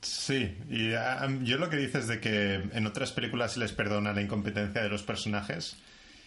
[0.00, 4.12] Sí, y ah, yo lo que dices de que en otras películas se les perdona
[4.12, 5.76] la incompetencia de los personajes,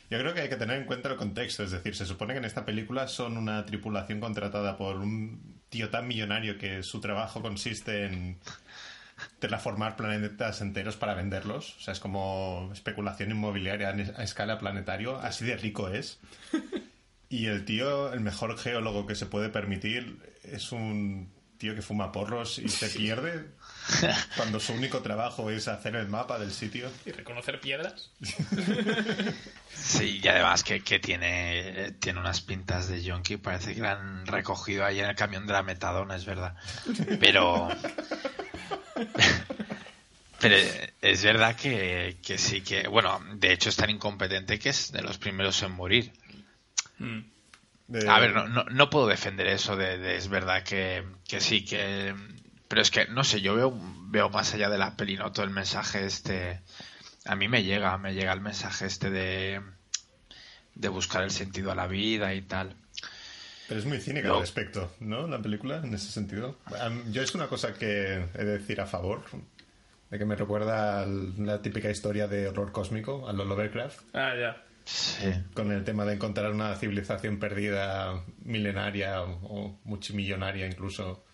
[0.10, 1.64] yo creo que hay que tener en cuenta el contexto.
[1.64, 5.90] Es decir, se supone que en esta película son una tripulación contratada por un tío
[5.90, 8.38] tan millonario que su trabajo consiste en
[9.40, 11.76] terraformar planetas enteros para venderlos.
[11.78, 15.18] O sea, es como especulación inmobiliaria a escala planetario.
[15.18, 16.20] Así de rico es.
[17.30, 22.12] Y el tío, el mejor geólogo que se puede permitir, es un tío que fuma
[22.12, 23.52] porros y se pierde
[24.38, 26.90] cuando su único trabajo es hacer el mapa del sitio.
[27.06, 28.10] Y reconocer piedras.
[29.74, 34.26] Sí, y además que, que tiene, tiene unas pintas de yonki, parece que la han
[34.28, 36.56] recogido ahí en el camión de la metadona, es verdad.
[37.20, 37.70] Pero.
[40.40, 40.56] Pero
[41.02, 42.88] es verdad que, que sí que.
[42.88, 46.12] Bueno, de hecho es tan incompetente que es de los primeros en morir.
[46.98, 47.20] Mm.
[47.88, 51.40] De- A ver, no, no, no puedo defender eso de, de- es verdad que, que
[51.42, 52.16] sí, que...
[52.72, 55.34] Pero es que, no sé, yo veo, veo más allá de la peli, ¿no?
[55.34, 56.62] Todo el mensaje este...
[57.26, 59.60] A mí me llega, me llega el mensaje este de...
[60.76, 62.78] De buscar el sentido a la vida y tal.
[63.68, 64.36] Pero es muy cínica No.
[64.36, 65.28] al respecto, ¿no?
[65.28, 66.58] La película, en ese sentido.
[67.12, 69.22] Yo es una cosa que he de decir a favor,
[70.10, 74.32] de que me recuerda a la típica historia de horror cósmico, a lo Lovecraft, Ah,
[74.40, 74.64] ya.
[74.86, 75.28] Sí.
[75.54, 81.26] con el tema de encontrar una civilización perdida milenaria o, o multimillonaria incluso,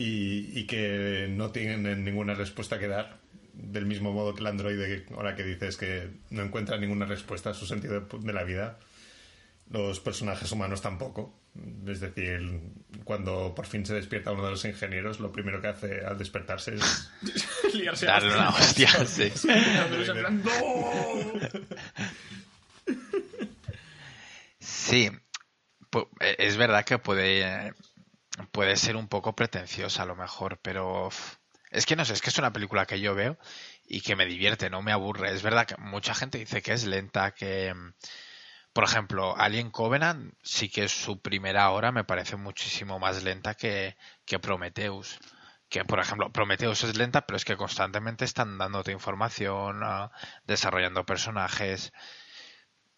[0.00, 3.18] y, y que no tienen ninguna respuesta que dar,
[3.52, 7.54] del mismo modo que el androide, ahora que dices que no encuentra ninguna respuesta a
[7.54, 8.78] su sentido de, de la vida,
[9.68, 11.38] los personajes humanos tampoco.
[11.86, 12.62] Es decir,
[13.04, 16.76] cuando por fin se despierta uno de los ingenieros, lo primero que hace al despertarse
[16.76, 17.10] es
[17.74, 19.30] Liarse a Darle una hostia, sí.
[24.60, 25.10] Sí,
[26.20, 27.72] eh, es verdad que puede,
[28.52, 31.10] puede ser un poco pretenciosa a lo mejor, pero
[31.70, 33.38] es que no sé, es que es una película que yo veo
[33.84, 35.32] y que me divierte, no me aburre.
[35.32, 37.74] Es verdad que mucha gente dice que es lenta, que,
[38.72, 43.96] por ejemplo, Alien Covenant sí que su primera hora me parece muchísimo más lenta que,
[44.24, 45.18] que Prometheus.
[45.68, 50.10] Que, por ejemplo, Prometheus es lenta, pero es que constantemente están dándote información, ah,
[50.44, 51.92] desarrollando personajes.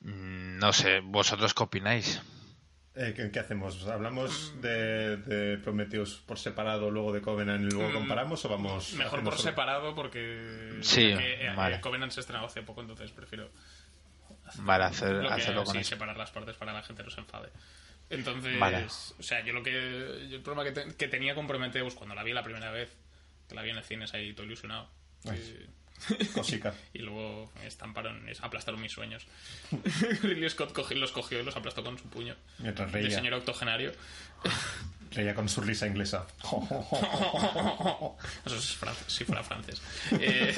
[0.01, 2.21] Mm, No sé, ¿vosotros qué opináis?
[2.95, 3.87] Eh, ¿qué, qué hacemos?
[3.87, 8.93] ¿Hablamos de, de Prometheus por separado, luego de Covenant y luego Mm, comparamos o vamos...
[8.95, 11.77] Mejor por solo- separado porque Sí, ya que, eh, vale.
[11.77, 13.51] eh, Covenant se estrenó hace poco, entonces prefiero
[14.57, 15.89] Vale, hacer, lo que- hacerlo con sí, eso.
[15.91, 17.49] separar las partes para que la gente no se enfade.
[18.11, 18.85] Entonces, Vale.
[18.85, 22.15] o sea, yo lo que yo el problema que, te- que tenía con Prometheus cuando
[22.15, 22.95] la vi la primera vez,
[23.49, 24.91] que la vi en el cine ahí todo ilusionado,
[25.29, 25.69] Ay,
[26.35, 26.75] Cosica.
[26.93, 29.27] y luego estamparon, aplastaron mis sueños.
[30.23, 32.35] Ridley Scott cogió- los cogió y los aplastó con su puño.
[32.59, 33.93] Mientras reía, señor octogenario.
[35.13, 36.27] reía con su risa inglesa.
[38.45, 39.81] Eso es francés, si fuera francés.
[40.19, 40.55] Eh,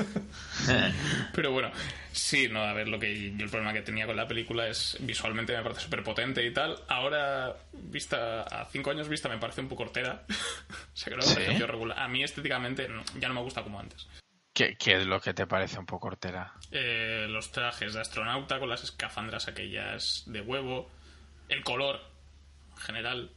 [1.35, 1.71] pero bueno,
[2.13, 4.97] sí, no, a ver, lo que yo el problema que tenía con la película es
[5.01, 6.79] visualmente me parece súper potente y tal.
[6.89, 10.25] Ahora, vista a cinco años vista, me parece un poco hortera.
[10.31, 11.35] o sea, que ¿Sí?
[11.67, 11.99] regular.
[11.99, 14.07] A mí estéticamente no, ya no me gusta como antes.
[14.55, 16.55] ¿Qué, qué es lo que te parece un poco hortera?
[16.71, 20.89] Eh, los trajes de astronauta con las escafandras aquellas de huevo,
[21.49, 22.01] el color
[22.71, 23.31] en general.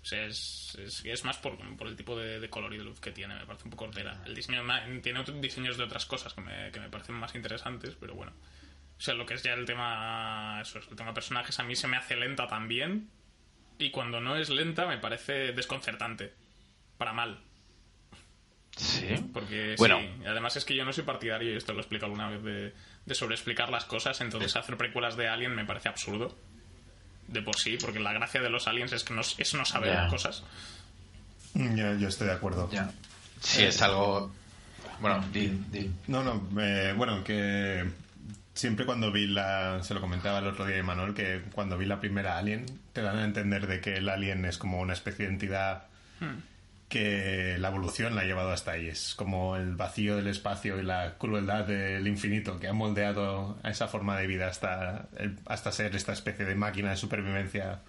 [0.00, 3.00] O sea, es, es, más por, por el tipo de, de color y de luz
[3.00, 4.22] que tiene, me parece un poco hortera.
[4.24, 4.62] El diseño
[5.02, 8.32] tiene otros diseños de otras cosas que me, que me parecen más interesantes, pero bueno.
[8.96, 11.74] O sea, lo que es ya el tema, eso es, el tema personajes a mí
[11.74, 13.10] se me hace lenta también.
[13.76, 16.32] Y cuando no es lenta me parece desconcertante.
[16.96, 17.47] Para mal.
[18.78, 19.28] Sí.
[19.32, 19.98] Porque Bueno.
[20.00, 22.42] sí, además es que yo no soy partidario, y esto lo he explicado alguna vez,
[22.42, 22.74] de,
[23.04, 26.36] de sobreexplicar las cosas, entonces hacer precuelas de Alien me parece absurdo.
[27.26, 29.92] De por sí, porque la gracia de los aliens es que no, es no saber
[29.92, 30.08] Ya.
[30.08, 30.44] cosas.
[31.54, 32.70] Yo, yo estoy de acuerdo.
[32.72, 32.90] Ya.
[33.40, 34.32] Sí, es algo.
[35.00, 35.90] Bueno, di, di.
[36.06, 37.84] No, no, eh, bueno, que
[38.54, 39.82] siempre cuando vi la.
[39.82, 42.64] Se lo comentaba el otro día Manuel, que cuando vi la primera Alien,
[42.94, 45.84] te dan a entender de que el Alien es como una especie de entidad
[46.88, 48.88] que la evolución la ha llevado hasta ahí.
[48.88, 53.70] Es como el vacío del espacio y la crueldad del infinito que ha moldeado a
[53.70, 57.80] esa forma de vida hasta, el- hasta ser esta especie de máquina de supervivencia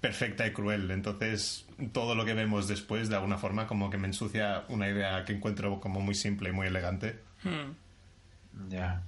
[0.00, 0.90] perfecta y cruel.
[0.90, 5.24] Entonces, todo lo que vemos después, de alguna forma, como que me ensucia una idea
[5.24, 7.18] que encuentro como muy simple y muy elegante.
[8.68, 9.02] Ya.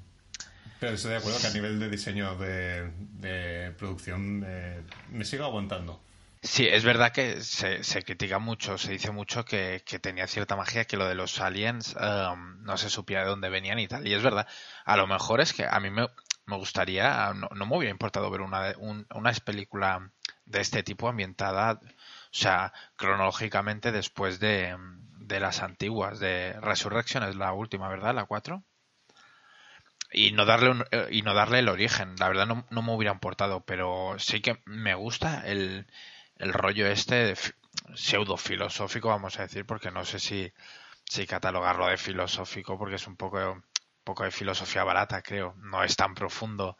[0.81, 2.91] Pero estoy de acuerdo que a nivel de diseño de,
[3.21, 4.81] de producción eh,
[5.13, 6.03] me sigo aguantando.
[6.47, 10.55] Sí, es verdad que se, se critica mucho, se dice mucho que, que tenía cierta
[10.57, 14.07] magia, que lo de los aliens um, no se supiera de dónde venían y tal.
[14.07, 14.47] Y es verdad,
[14.85, 16.09] a lo mejor es que a mí me,
[16.47, 20.11] me gustaría, no, me hubiera importado ver una, un- una película
[20.45, 21.87] de este tipo ambientada, o
[22.31, 24.77] sea, cronológicamente después de,
[25.19, 28.15] de las antiguas, de Resurrection es la última, ¿verdad?
[28.15, 28.63] La 4
[30.13, 32.93] y no darle un- eh, y no darle el origen la verdad no, no me
[32.95, 35.87] hubiera importado pero sí que me gusta el,
[36.39, 37.39] el rollo este de
[37.95, 40.53] pseudo filosófico vamos a decir porque no sé si
[41.09, 43.65] si catalogarlo de filosófico porque es un poco un
[44.05, 45.55] poco de filosofía barata creo.
[45.59, 46.77] No es tan profundo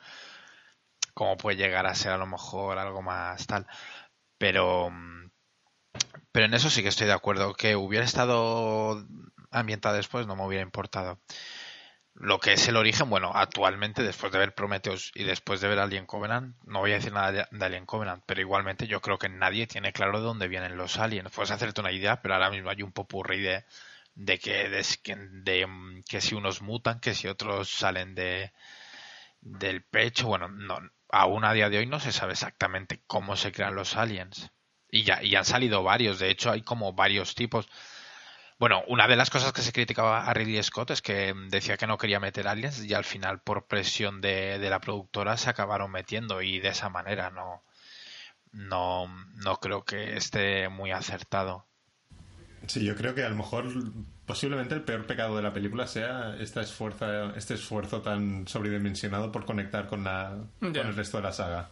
[1.15, 3.67] como puede llegar a ser a lo mejor algo más tal.
[4.39, 4.91] Pero
[6.33, 7.55] pero en eso sí que estoy de acuerdo.
[7.55, 9.07] Que hubiera estado
[9.51, 11.19] ambientada después no me hubiera importado
[12.19, 15.79] lo que es el origen, bueno, actualmente, después de ver Prometheus y después de ver
[15.79, 19.29] Alien Covenant, no voy a decir nada de, Alien Covenant, pero igualmente yo creo que
[19.29, 21.31] nadie tiene claro de dónde vienen los aliens.
[21.31, 23.65] Puedes hacerte una idea, pero ahora mismo hay un popurrí de,
[24.15, 28.53] de que, de, que si unos mutan, que si otros salen de
[29.43, 30.79] del pecho, bueno, no,
[31.11, 34.51] aún a día de hoy no se sabe exactamente cómo se crean los aliens.
[34.91, 37.69] Y ya, y han salido varios, de hecho hay como varios tipos.
[38.59, 41.77] Bueno, una de las cosas que se criticaba a Ridley Scott es que mm, decía
[41.77, 45.51] que no quería meter aliens y al final por presión de, de la productora se
[45.51, 47.63] acabaron metiendo y de esa manera no,
[48.53, 51.67] no, no creo que esté muy acertado.
[52.67, 53.67] Sí, yo creo que a lo mejor
[54.25, 59.45] posiblemente el peor pecado de la película sea esta esfuerzo, este esfuerzo tan sobredimensionado por
[59.45, 61.69] conectar con, la, con el resto de la saga.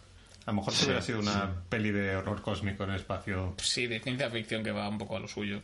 [0.46, 3.86] A lo mejor si hubiera sido una peli de horror cósmico en el espacio, Sí,
[3.86, 5.62] de ciencia ficción que va un poco a lo suyo.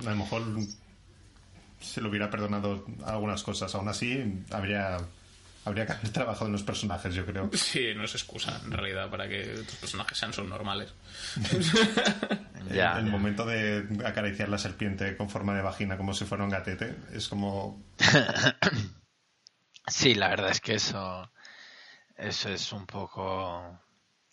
[0.00, 0.42] A lo mejor
[1.80, 3.74] se le hubiera perdonado algunas cosas.
[3.74, 4.98] Aún así, habría,
[5.64, 7.50] habría que haber trabajado en los personajes, yo creo.
[7.52, 10.92] Sí, no es excusa, en realidad, para que tus personajes sean subnormales.
[12.74, 16.50] Ya, el, momento de acariciar la serpiente con forma de vagina como si fuera un
[16.50, 17.80] gatete es como
[19.86, 21.30] Sí, la verdad es que eso,
[22.16, 23.78] eso es un poco...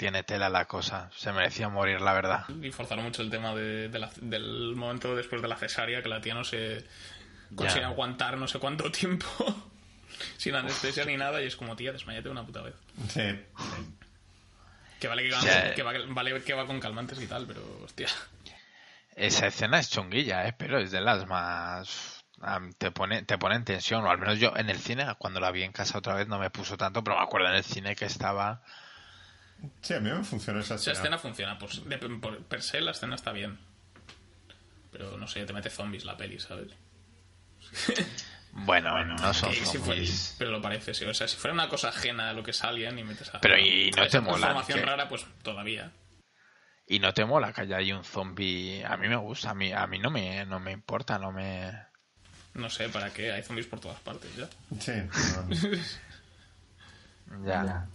[0.03, 1.09] Tiene tela la cosa.
[1.15, 2.45] Se merecía morir, la verdad.
[2.61, 6.09] Y forzaron mucho el tema de, de la- del momento después de la cesárea, que
[6.09, 6.85] la tía no se
[7.55, 7.87] consigue Ya.
[7.87, 9.25] aguantar no sé cuánto tiempo
[10.37, 12.73] sin anestesia ni nada, y es como, tía, desmayate una puta vez.
[13.07, 13.95] sí, sí.
[14.99, 18.09] Que vale que, va, que va- vale que va con calmantes y tal, pero hostia.
[19.15, 20.53] Esa escena es chunguilla, ¿eh?
[20.57, 22.25] pero es de las más...
[22.77, 25.51] te pone, te pone en tensión, o al menos yo en el cine, cuando la
[25.51, 27.95] vi en casa otra vez, no me puso tanto, pero me acuerdo en el cine
[27.95, 28.61] que estaba...
[29.81, 30.97] Sí, a mí me funcionó esa Esa escena.
[30.97, 33.57] escena funciona, pues de- por, per se la escena está bien.
[34.91, 36.67] Pero no sé, te mete zombies la peli, ¿sabes?
[38.51, 40.35] Bueno, no son fue- zombies.
[40.37, 41.05] pero lo parece, sí.
[41.05, 43.41] O sea, si fuera una cosa ajena a lo que es Alien y metes a.
[43.41, 45.91] Pero y no te mola, transformación que- rara, pues todavía.
[46.85, 48.83] Y no te mola que haya ahí un zombie.
[48.85, 51.71] A mí me gusta, a mí, a mí no me, no me importa, no me.
[52.53, 53.31] No sé, ¿para qué?
[53.31, 54.47] Hay zombies por todas partes ya.
[54.79, 54.91] Sí,
[57.27, 57.87] no, Ya.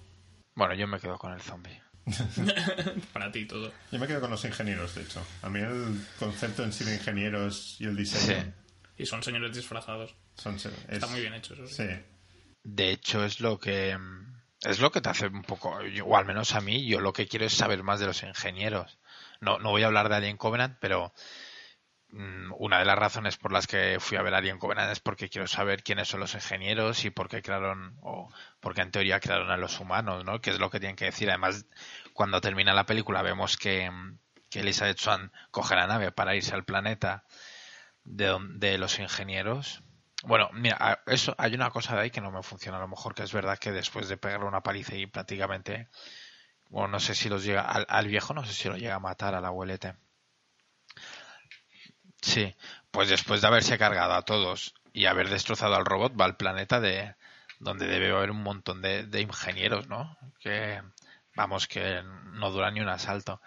[0.58, 1.80] Bueno, yo me quedo con el zombie.
[3.12, 3.72] Para ti todo.
[3.92, 5.24] yo me quedo con los ingenieros, de hecho.
[5.42, 8.50] A mí el concepto en sí de ingenieros y el diseño Sí.
[8.96, 10.16] Y son señores disfrazados.
[10.34, 10.56] son...
[10.56, 11.66] es- Está muy bien hecho eso.
[11.68, 11.84] sí.
[11.88, 12.02] Sí,
[12.64, 13.96] De hecho, es lo que
[14.62, 17.28] es lo que te hace un poco, o al menos a mí, yo lo que
[17.28, 18.98] quiero es saber más de los ingenieros.
[19.40, 21.12] No, no voy a hablar de Alien Covenant, pero
[22.10, 25.46] una de las razones por las que fui a ver Alien Covenant es porque quiero
[25.46, 28.30] saber quiénes son los ingenieros y por qué crearon, o
[28.60, 30.40] porque en teoría crearon a los humanos, ¿no?
[30.40, 31.28] Que es lo que tienen que decir.
[31.28, 31.66] Además,
[32.14, 34.18] cuando termina la película vemos que, mm,
[34.50, 37.24] que Elizabeth Swan coge la nave para irse al planeta
[38.04, 39.82] de, de los ingenieros.
[40.24, 42.78] Bueno, mira, eso, hay una cosa de ahí que no me funciona.
[42.78, 45.88] A lo mejor que es verdad que después de pegarle una paliza y prácticamente,
[46.70, 49.00] bueno, no sé si los llega, al, al viejo no sé si lo llega a
[49.00, 49.94] matar al abuelete.
[52.20, 52.54] Sí,
[52.90, 56.80] pues después de haberse cargado a todos y haber destrozado al robot, va al planeta
[56.80, 57.14] de
[57.60, 60.16] donde debe haber un montón de, de ingenieros, ¿no?
[60.40, 60.80] Que,
[61.34, 62.02] vamos, que
[62.32, 63.40] no dura ni un asalto.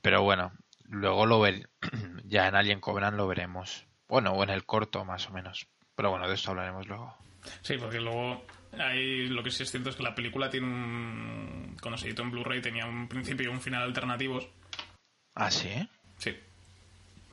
[0.00, 0.52] Pero bueno,
[0.88, 1.68] luego lo ver,
[2.24, 3.86] ya en Alien Covenant lo veremos.
[4.08, 5.66] Bueno, o en el corto más o menos.
[5.94, 7.16] Pero bueno, de esto hablaremos luego.
[7.62, 8.44] Sí, porque luego
[8.78, 11.76] hay, lo que sí es cierto es que la película tiene un...
[11.80, 14.48] Cuando se editó en Blu-ray tenía un principio y un final alternativos.
[15.34, 15.88] ¿Ah, sí?
[16.16, 16.34] Sí.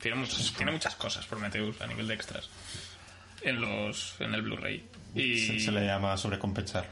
[0.02, 2.50] Tiene muchas, tiene muchas cosas Prometheus a nivel de extras.
[3.40, 4.84] En los en el Blu-ray.
[5.14, 5.38] Y...
[5.38, 6.86] se, se le llama sobrecompensar.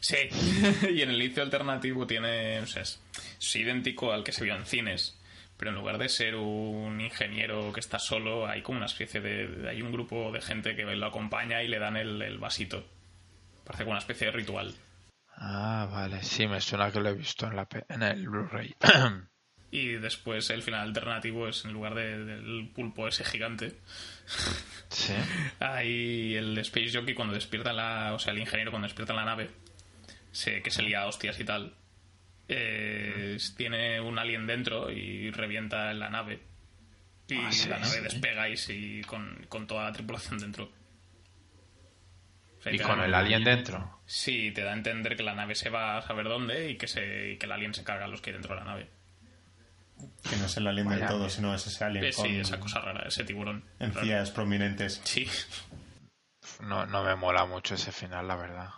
[0.00, 0.16] Sí,
[0.92, 3.00] y en el inicio alternativo tiene, o sea, es,
[3.40, 5.18] es idéntico al que se vio en cines,
[5.56, 9.68] pero en lugar de ser un ingeniero que está solo, hay como una especie de,
[9.68, 12.84] hay un grupo de gente que lo acompaña y le dan el, el vasito.
[13.64, 14.74] Parece como una especie de ritual.
[15.36, 16.22] Ah, vale.
[16.22, 18.74] Sí, me suena que lo he visto en, la pe- en el Blu-ray.
[19.72, 23.72] Y después el final alternativo es en lugar de- del pulpo ese gigante,
[24.90, 25.14] sí.
[25.60, 29.48] hay el Space Jockey cuando despierta la, o sea, el ingeniero cuando despierta la nave,
[30.30, 31.74] se, que se lía a hostias y tal,
[32.48, 36.40] eh, tiene un alien dentro y revienta en la nave.
[37.28, 38.00] Y Ah, sí, la nave sí.
[38.02, 40.70] despega y sí, con, con toda la tripulación dentro.
[42.58, 44.00] O sea, Y con da- el alien dentro.
[44.04, 46.86] Sí, te da a entender que la nave se va a saber dónde y que,
[46.88, 48.88] se, y que el alien se carga a los que hay dentro de la nave.
[50.28, 52.58] Que no es el alien del todo, sino es ese alien Eh, con sí, esa
[52.60, 53.64] cosa rara, ese tiburón.
[53.78, 55.00] encías prominentes.
[55.04, 55.28] Sí,
[56.60, 58.70] No, no me mola mucho ese final, la verdad.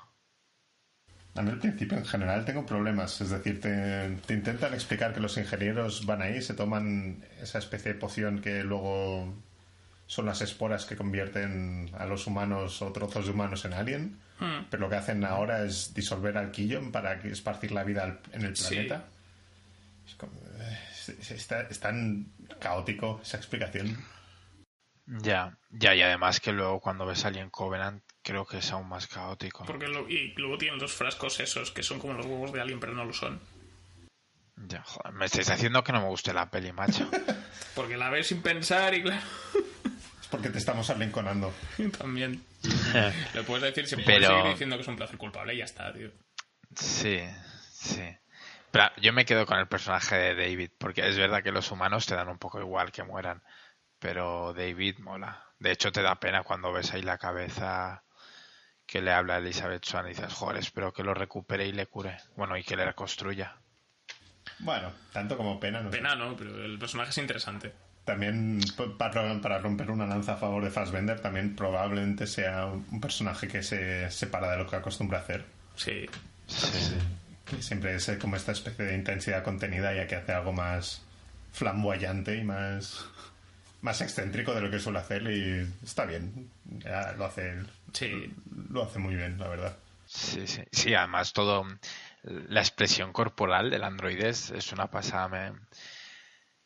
[1.37, 5.20] A mí al principio en general tengo problemas, es decir, te, te intentan explicar que
[5.20, 9.35] los ingenieros van ahí, se toman esa especie de poción que luego
[10.07, 14.64] son las esporas que convierten a los humanos o trozos de humanos en alien, Hmm.
[14.70, 18.20] pero lo que hacen ahora es disolver al quillón para que- esparcir la vida al-
[18.33, 18.68] en el Sí.
[18.75, 19.05] planeta.
[20.07, 20.79] Es, como- eh,
[21.09, 24.05] está- es tan caótico esa explicación.
[25.07, 29.07] Ya, ya, y además que luego cuando ves Alien Covenant creo que es aún más
[29.07, 29.65] caótico.
[29.67, 32.81] Porque lo- y luego tienen los frascos esos que son como los huevos de alien,
[32.81, 33.39] pero no lo son.
[34.57, 37.09] Ya, joder, me estáis haciendo que no me guste la peli, macho.
[37.75, 39.21] Porque la ves sin pensar y claro,
[40.23, 41.53] Es porque te estamos arrinconando.
[41.99, 42.43] también.
[43.35, 45.65] Le puedes decir, si Pero- puedes seguir diciendo que es un placer culpable y ya
[45.65, 46.11] está, tío.
[46.75, 47.21] Sí,
[47.73, 48.17] sí.
[48.75, 52.07] Pero yo me quedo con el personaje de David, porque es verdad que los humanos
[52.07, 53.41] te dan un poco igual que mueran,
[54.01, 55.45] pero David mola.
[55.61, 58.03] De hecho, te da pena cuando ves ahí la cabeza
[58.85, 61.87] que le habla a Elizabeth Swan y dices, joder, espero que lo recupere y le
[61.87, 62.16] cure.
[62.35, 63.55] Bueno, y que le reconstruya.
[64.59, 65.99] Bueno, tanto como pena, no sé.
[65.99, 66.35] Pena, ¿no?
[66.35, 67.72] Pero el personaje es interesante.
[68.05, 68.59] También
[68.99, 74.11] para, romper una lanza a favor de Fassbender, también probablemente sea un personaje que se
[74.11, 75.45] separa de lo que acostumbra a hacer.
[75.77, 76.07] Sí.
[76.49, 76.99] Sí.
[77.45, 81.03] Que siempre es eh, como esta especie de intensidad contenida, ya que hace algo más
[81.53, 83.05] flamboyante y más,
[83.82, 86.51] más excéntrico de lo que suele hacer y está bien.
[86.64, 87.55] Ya lo hace,
[87.92, 88.32] Sí.
[88.70, 89.76] lo hace muy bien, la verdad.
[90.07, 90.62] Sí, sí.
[90.72, 91.64] Sí, además todo
[92.22, 95.28] la expresión corporal del androide es, es una pasada.
[95.28, 95.53] Me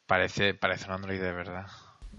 [0.07, 1.67] parece, parece un androide de verdad.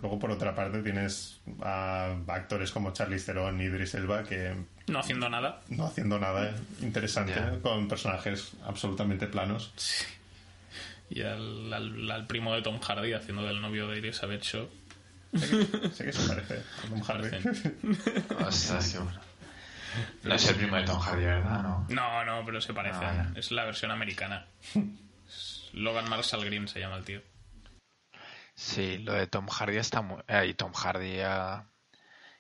[0.02, 4.56] Luego, por otra parte, tienes a actores como Charlize Theron y Idris Elba que
[4.88, 5.62] No haciendo nada.
[5.70, 9.74] no haciendo nada interesante, con personajes absolutamente planos.
[11.10, 14.70] Y al, al- al primo de Tom Hardy haciendo del novio de Elizabeth Shaw.
[15.34, 17.30] Sé que se parece a Tom Hardy.
[18.48, 19.20] Ostras, qué bueno.
[20.24, 21.62] No es el primo de Tom Hardy, ¿verdad?
[21.64, 21.86] No.
[21.90, 23.00] No, no, pero se parece.
[23.04, 24.46] Ah, es la versión americana.
[25.74, 27.22] Logan Marshall Green se llama el tío.
[28.60, 30.22] Sí, lo de Tom Hardy está muy...
[30.28, 31.66] eh, y Tom Hardy a...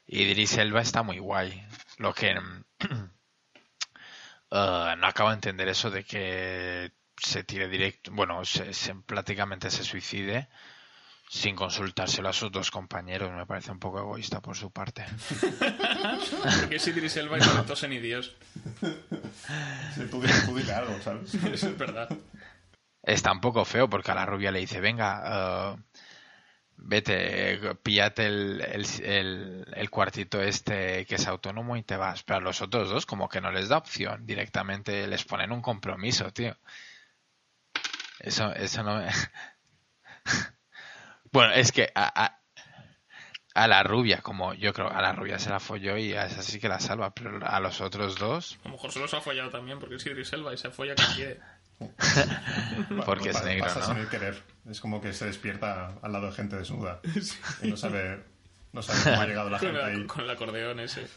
[0.05, 1.65] Idris Elba está muy guay.
[1.97, 2.35] Lo que...
[2.37, 2.63] mm,
[4.51, 8.11] eh, no acabo de entender eso de que se tire directo...
[8.11, 10.49] Bueno, se, se- prácticamente se suicide
[11.29, 13.31] sin consultárselo a sus dos compañeros.
[13.31, 15.05] Me parece un poco egoísta por su parte.
[16.59, 18.35] Porque es Idris Elba y no ni Dios.
[19.95, 20.21] Dile, tú
[20.57, 21.33] dile algo, ¿sabes?
[21.45, 22.09] Eso es verdad.
[23.03, 25.77] Está un poco feo porque a la rubia le dice, venga, eh,
[26.81, 32.23] vete, píllate el, el, el- el cuartito este que es autónomo y te vas.
[32.23, 34.25] Pero a los otros dos como que no les da opción.
[34.25, 36.57] Directamente les ponen un compromiso, tío.
[38.19, 39.09] Eso, eso no me...
[41.31, 42.39] bueno, es que a, a,
[43.53, 46.41] a la rubia, como yo creo, a la rubia se la folló y a esa
[46.41, 48.57] sí que la salva, pero a los otros dos...
[48.63, 50.95] A lo mejor se los ha follado también porque es Idris Elba y se folla
[50.95, 51.39] que quiere.
[53.05, 53.99] Porque es negro, pasa ¿no?
[53.99, 54.41] sin querer.
[54.69, 56.99] Es como que se despierta al lado de gente desnuda.
[57.63, 58.23] Y no sabe,
[58.73, 60.05] no sabe cómo ha llegado la Con, gente la- ahí.
[60.05, 61.07] con el acordeón ese.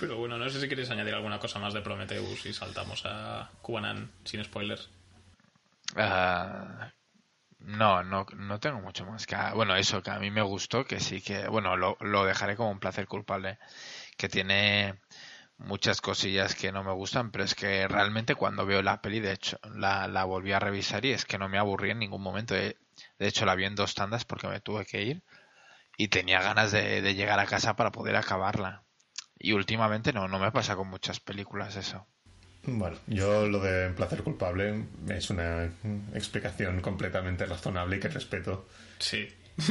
[0.00, 3.50] Pero bueno, no sé si queréis añadir alguna cosa más de Prometheus y saltamos a
[3.62, 4.88] Cubanan sin spoilers.
[5.96, 6.90] Ah,
[7.60, 9.36] no, no, no tengo mucho más que...
[9.54, 11.46] Bueno, eso que a mí me gustó, que sí que...
[11.48, 13.58] Bueno, lo, lo dejaré como un placer culpable,
[14.16, 14.94] que tiene
[15.58, 19.32] muchas cosillas que no me gustan, pero es que realmente cuando veo la peli, de
[19.32, 22.54] hecho, la, la volví a revisar y es que no me aburrí en ningún momento.
[22.54, 22.76] De,
[23.18, 25.22] de hecho, la vi en dos tandas porque me tuve que ir
[25.96, 28.82] y tenía ganas de, de llegar a casa para poder acabarla.
[29.38, 32.06] Y últimamente no, no me pasa con muchas películas eso.
[32.64, 35.70] Bueno, yo lo de placer culpable es una
[36.14, 38.68] explicación completamente razonable y que respeto.
[38.98, 39.28] Sí.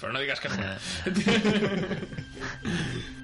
[0.00, 0.56] Pero no digas que no.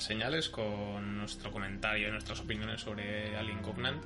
[0.00, 4.02] Señales con nuestro comentario y nuestras opiniones sobre Alien Covenant,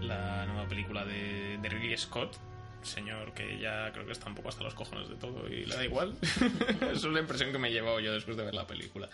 [0.00, 2.38] la nueva película de, de Ridley Scott,
[2.82, 5.74] señor que ya creo que está un poco hasta los cojones de todo y le
[5.74, 6.14] da igual.
[6.22, 9.08] Esa es la impresión que me he llevado yo después de ver la película.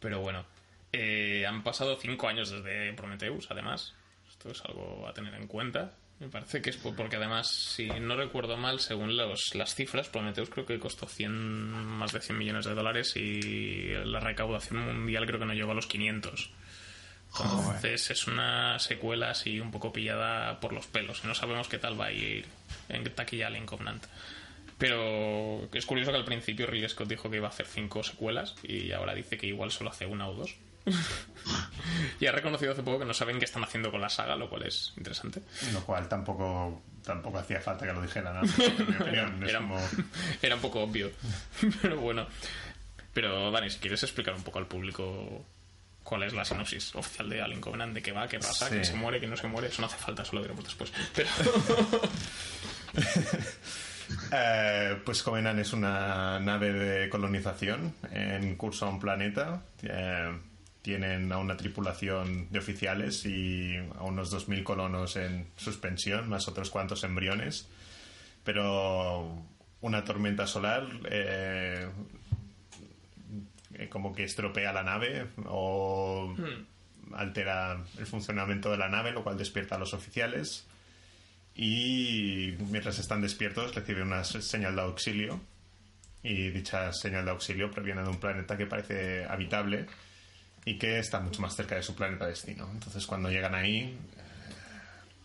[0.00, 0.46] Pero bueno,
[0.92, 3.94] eh, han pasado cinco años desde Prometheus, además.
[4.30, 5.92] Esto es algo a tener en cuenta.
[6.18, 10.08] Me parece que es por- porque además, si no recuerdo mal, según los, las cifras,
[10.08, 15.26] Prometheus creo que costó 100, más de 100 millones de dólares y la recaudación mundial
[15.26, 16.50] creo que no llegó a los 500.
[17.66, 21.22] Entonces es una secuela así un poco pillada por los pelos.
[21.24, 22.46] No sabemos qué tal va a ir
[22.88, 24.06] en taquilla Alien Covenant.
[24.78, 28.54] Pero es curioso que al principio Ridley Scott dijo que iba a hacer cinco secuelas
[28.62, 30.54] y ahora dice que igual solo hace una o dos.
[32.20, 34.48] y ha reconocido hace poco que no saben qué están haciendo con la saga, lo
[34.48, 35.42] cual es interesante.
[35.72, 38.40] Lo cual tampoco, tampoco hacía falta que lo dijera, ¿no?
[38.58, 39.78] En mi opinión, es Era, como...
[40.42, 41.10] era un poco obvio.
[41.82, 42.26] Pero bueno.
[43.12, 45.44] Pero Dani, si quieres explicar un poco al público
[46.02, 48.72] cuál es la sinopsis oficial de Alien Covenant, de qué va, qué pasa, Sí.
[48.74, 50.92] quién se muere, quién no se muere, eso no hace falta, eso lo diremos después.
[51.14, 51.28] Pero
[54.30, 59.62] Eh, pues Covenant es una nave de colonización en curso a un planeta.
[59.82, 60.38] Eh,
[60.86, 66.70] tienen a una tripulación de oficiales y a unos 2.000 colonos en suspensión, más otros
[66.70, 67.66] cuantos embriones.
[68.44, 69.42] Pero
[69.80, 71.88] una tormenta solar eh,
[73.74, 76.32] eh, como que estropea la nave o
[77.14, 80.66] altera el funcionamiento de la nave, lo cual despierta a los oficiales.
[81.56, 85.40] Y mientras están despiertos reciben una se- señal de auxilio.
[86.22, 89.86] Y dicha señal de auxilio proviene de un planeta que parece habitable
[90.66, 92.68] y que está mucho más cerca de su planeta destino.
[92.70, 93.96] Entonces cuando llegan ahí eh,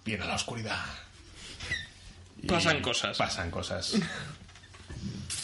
[0.05, 0.80] viene la oscuridad.
[2.41, 3.18] Y Pasan cosas.
[3.18, 3.95] Pasan cosas.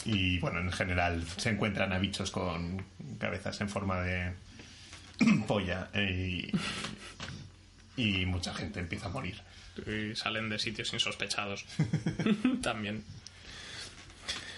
[0.05, 2.81] Y bueno, en general se encuentran a bichos con
[3.19, 4.31] cabezas en forma de
[5.47, 6.49] polla y,
[7.97, 9.41] y mucha gente empieza a morir.
[9.85, 11.65] y salen de sitios insospechados.
[12.61, 13.03] También.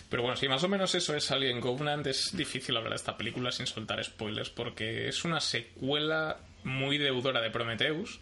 [0.10, 2.06] Pero bueno, sí, más o menos eso es Alien Covenant.
[2.08, 7.42] Es difícil hablar de esta película sin soltar spoilers porque es una secuela muy deudora
[7.42, 8.20] de Prometheus.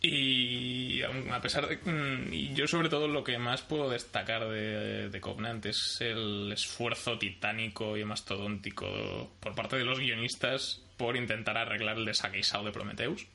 [0.00, 1.76] Y a pesar de...
[1.78, 6.52] mm, Y yo sobre todo lo que más puedo destacar de, de Covenant es el
[6.52, 12.70] esfuerzo titánico y mastodóntico por parte de los guionistas por intentar arreglar el desaguisado de
[12.72, 13.26] Prometheus.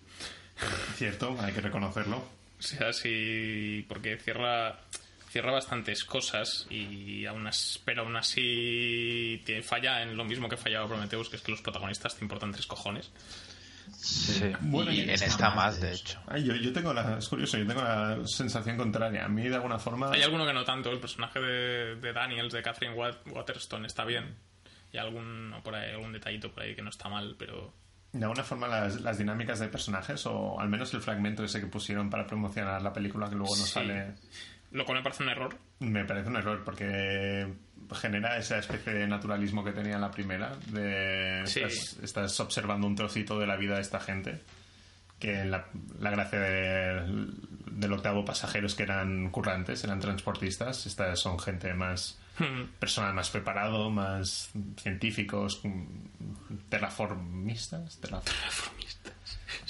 [0.95, 2.17] Cierto, hay que reconocerlo.
[2.59, 4.79] O sea, sí, porque cierra,
[5.33, 10.87] cierra bastantes cosas y aún as- pero aún así falla en lo mismo que fallaba
[10.87, 13.11] Prometheus, que es que los protagonistas te importan tres cojones.
[13.97, 14.51] Sí.
[14.61, 16.19] Bueno, y y en esta más, de hecho.
[16.27, 19.25] Ay, yo, yo tengo la, es curioso, yo tengo la sensación contraria.
[19.25, 20.91] A mí, de alguna forma, Hay alguno que no tanto.
[20.91, 24.35] El personaje de, de Daniels, de Catherine Wat- Waterstone, está bien.
[24.91, 27.73] Y algún, por ahí, algún detallito por ahí que no está mal, pero...
[28.11, 31.67] de alguna forma las, las dinámicas de personajes, o al menos el fragmento ese que
[31.67, 33.71] pusieron para promocionar la película que luego no Sí.
[33.71, 34.13] sale,
[34.73, 35.55] Lo cual me parece un error.
[35.79, 37.47] me parece un error porque
[37.93, 40.55] genera esa especie de naturalismo que tenía en la primera.
[40.67, 41.61] De Sí.
[41.61, 44.41] estás, estás observando un trocito de la vida de esta gente.
[45.19, 45.67] Que la,
[45.99, 47.27] la gracia de-
[47.71, 50.85] del octavo pasajeros que eran currantes, eran transportistas.
[50.85, 52.19] Estas son gente más
[52.79, 54.51] personal más preparado, más
[54.81, 55.61] científicos,
[56.69, 58.31] terraformistas, terra- Sí,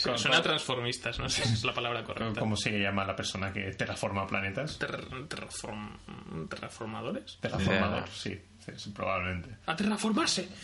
[0.04, 2.40] Con- suena con- transformistas, no sé si es la palabra correcta.
[2.40, 4.78] ¿Cómo se llama la persona que terraforma planetas?
[4.80, 7.38] Ter- terraform- ¿Terraformadores?
[7.42, 9.50] Terraformador, sí, sí, sí, probablemente.
[9.66, 10.48] ¡A terraformarse!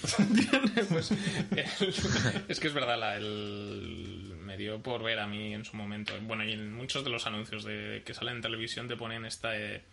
[0.89, 1.15] Pues, el-
[2.47, 6.13] es que es verdad, la- el, me dio por ver a mí en su momento.
[6.21, 9.55] Bueno, y en muchos de los anuncios de, que salen en televisión te ponen esta,
[9.57, 9.83] eh,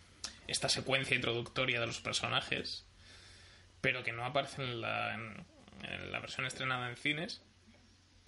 [0.47, 2.85] esta secuencia introductoria de los personajes,
[3.81, 5.45] pero que no aparece en la, en-
[5.83, 7.41] en la versión estrenada en cines.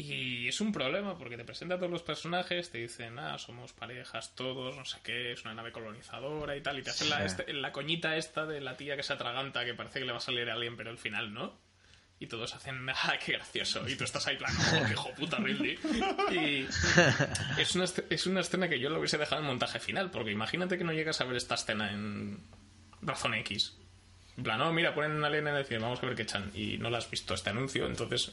[0.02, 3.74] Y es un problema porque te presenta a todos los personajes, te dicen, ah, somos
[3.74, 7.26] parejas todos, no sé qué, es una nave colonizadora y tal, y te hacen la,
[7.26, 10.20] este- la coñita esta de la tía que se atraganta, que parece que le va
[10.20, 11.60] a salir a alguien, pero al final no.
[12.18, 13.86] Y todos hacen, ah, qué gracioso.
[13.90, 15.78] Y tú estás ahí, plan, oh, qué hijo puta, Ridley.
[16.32, 16.66] Y
[17.62, 20.78] es una, es una escena que yo lo hubiese dejado en montaje final, porque imagínate
[20.78, 22.42] que no llegas a ver esta escena en
[23.02, 23.78] Razón X.
[24.40, 26.50] En plan, no, mira, ponen alien en el vamos a ver qué echan.
[26.56, 28.32] Y no la has visto este anuncio, entonces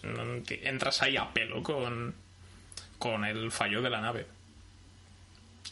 [0.62, 2.14] entras ahí a pelo con,
[3.00, 4.24] con el fallo de la nave.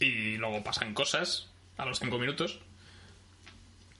[0.01, 1.47] Y luego pasan cosas
[1.77, 2.59] a los cinco minutos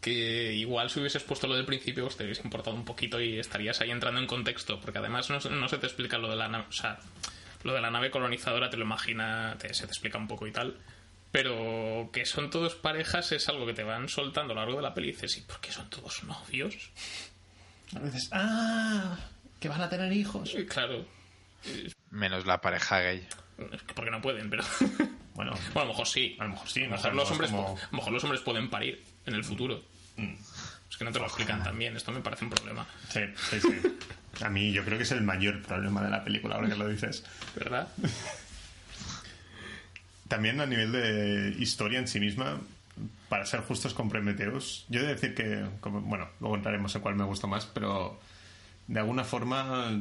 [0.02, 3.40] que igual si hubieses puesto lo del principio pues te hubiese importado un poquito y
[3.40, 6.36] estarías ahí entrando en contexto, porque además no, se- no se te explica lo de
[6.36, 7.00] la nave, o sea,
[7.64, 10.52] lo de la nave colonizadora te lo imagina, te- se te explica un poco y
[10.52, 10.76] tal,
[11.36, 14.84] pero que son todos parejas es algo que te van soltando a lo largo de
[14.84, 16.92] la peli y dices, ¿y por qué son todos novios?
[17.94, 19.18] A veces, ¡ah!
[19.60, 20.54] Que van a tener hijos.
[20.58, 21.06] Y claro,
[22.10, 23.28] Menos la pareja gay.
[23.96, 24.64] porque no pueden, pero...
[25.34, 26.38] Bueno, Bueno, a lo mejor sí.
[26.40, 28.42] a lo mejor sí, A lo mejor, los hombres, po- a lo mejor los hombres
[28.42, 29.84] pueden parir en el futuro.
[30.90, 31.98] Es que no te lo explican tan bien.
[31.98, 32.88] Esto me parece un problema.
[33.10, 33.98] Sí, sí, sí.
[34.42, 36.88] A mí yo creo que es el mayor problema de la película, ahora que lo
[36.88, 37.26] dices.
[37.56, 37.90] ¿Verdad?
[40.28, 42.60] También a nivel de historia en sí misma,
[43.30, 47.02] para ser justos con Prometheus, yo he de decir que, como- bueno, luego entraremos en
[47.02, 48.20] cuál me gustó más, pero
[48.88, 49.92] de alguna forma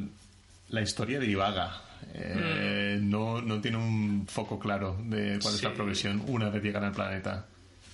[0.69, 1.81] la historia divaga.
[2.13, 5.75] Eh, no, no tiene un foco claro de cuál es la Sí.
[5.75, 7.45] progresión una vez llegan al planeta.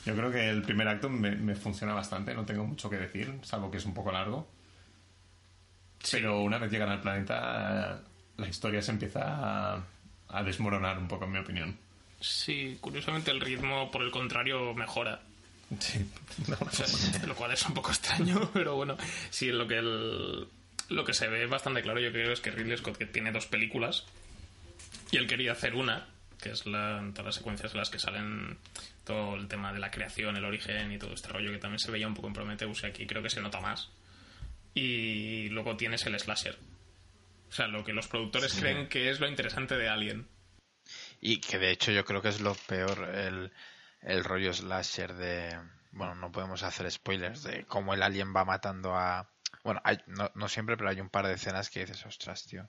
[0.06, 3.40] Yo creo que el primer acto me, me funciona bastante, no tengo mucho que decir,
[3.44, 4.48] salvo que es un poco largo.
[6.12, 8.02] Pero una vez llegan al planeta,
[8.38, 9.22] la historia se empieza
[9.76, 9.84] a,
[10.30, 11.78] a desmoronar un poco, en mi opinión.
[12.22, 15.22] Sí, curiosamente el ritmo, por el contrario, mejora.
[15.80, 16.06] Sí,
[16.60, 16.85] O sea,
[17.27, 18.95] lo cual es un poco extraño, pero bueno,
[19.30, 20.48] sí, lo que el-
[20.89, 23.45] lo que se ve bastante claro yo creo es que Ridley Scott que tiene dos
[23.45, 24.06] películas
[25.11, 26.06] y él quería hacer una,
[26.41, 28.57] que es la, todas las secuencias en las que salen
[29.06, 31.91] todo el tema de la creación, el origen y todo este rollo que también se
[31.91, 33.89] veía un poco en Prometheus y aquí creo que se nota más.
[34.73, 36.57] Y luego tienes el slasher.
[37.49, 40.27] O sea, lo que los productores creen que es lo interesante de Alien.
[41.22, 43.53] Y que de hecho yo creo que es lo peor el,
[44.02, 45.57] el rollo slasher de...
[45.91, 49.30] Bueno, no podemos hacer spoilers de cómo el alien va matando a...
[49.64, 52.68] Bueno, hay- no, no siempre, pero hay un par de escenas que dices, ostras, tío.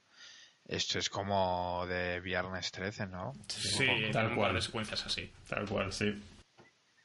[0.66, 3.32] Esto es como de Viernes 13, ¿no?
[3.48, 4.54] Sí, tal cual.
[4.54, 5.32] de secuencias así.
[5.48, 6.22] Tal cual, sí.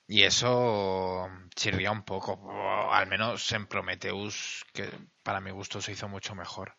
[0.08, 2.34] Y eso chirría un poco.
[2.34, 4.90] o al menos en Prometheus, que
[5.24, 6.76] para mi gusto se hizo mucho mejor.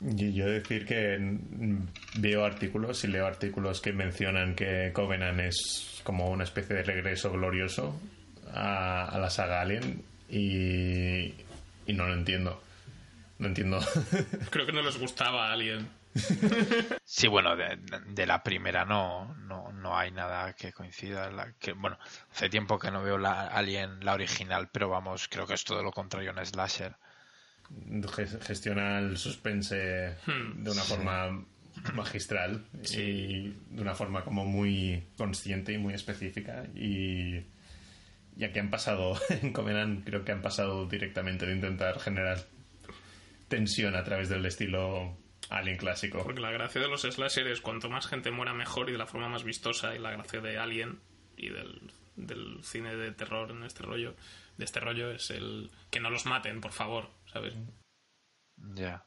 [0.00, 6.00] Y yo decir que mm, veo artículos y leo artículos que mencionan que Covenant es
[6.04, 7.98] como una especie de regreso glorioso
[8.52, 11.34] a, a la saga Alien y,
[11.86, 12.62] y no lo entiendo.
[13.38, 13.80] No entiendo.
[14.50, 15.88] Creo que no les gustaba Alien.
[17.04, 17.78] Sí, bueno, de,
[18.08, 21.30] de la primera no, no, no hay nada que coincida.
[21.30, 21.98] La, que, bueno,
[22.30, 25.82] hace tiempo que no veo la Alien, la original, pero vamos, creo que es todo
[25.82, 26.96] lo contrario a un slasher.
[27.70, 31.44] Ges- Gestiona el suspense Hmm, de una forma
[31.94, 32.64] magistral
[32.96, 36.64] y de una forma como muy consciente y muy específica.
[36.74, 37.42] Y
[38.36, 42.44] ya que han pasado en Covenant creo que han pasado directamente de intentar generar
[43.48, 45.16] tensión a través del estilo
[45.48, 46.22] Alien clásico.
[46.24, 49.06] Porque la gracia de los slasher es cuanto más gente muera mejor y de la
[49.06, 49.94] forma más vistosa.
[49.94, 50.98] Y la gracia de Alien
[51.36, 51.80] y del,
[52.16, 54.16] del cine de terror en este rollo,
[54.58, 57.10] de este rollo es el que no los maten, por favor,
[58.74, 59.06] Ya.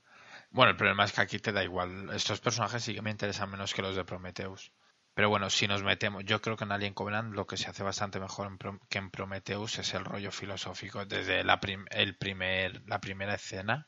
[0.51, 2.09] Bueno, el problema es que aquí te da igual.
[2.13, 4.71] Estos personajes sí que me interesan menos que los de Prometheus.
[5.13, 7.83] Pero bueno, si nos metemos, yo creo que en Alien Covenant lo que se hace
[7.83, 11.05] bastante mejor en que en Prometheus es el rollo filosófico.
[11.05, 13.87] Desde la, prim- el primer, la primera escena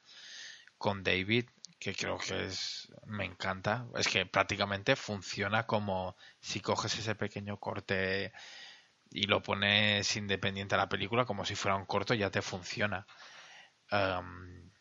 [0.77, 1.45] con David,
[1.79, 3.87] que creo que es, me encanta.
[3.95, 8.33] Es que prácticamente funciona como si coges ese pequeño corte
[9.11, 13.05] y lo pones independiente a la película, como si fuera un corto, ya te funciona.
[13.91, 14.71] Am,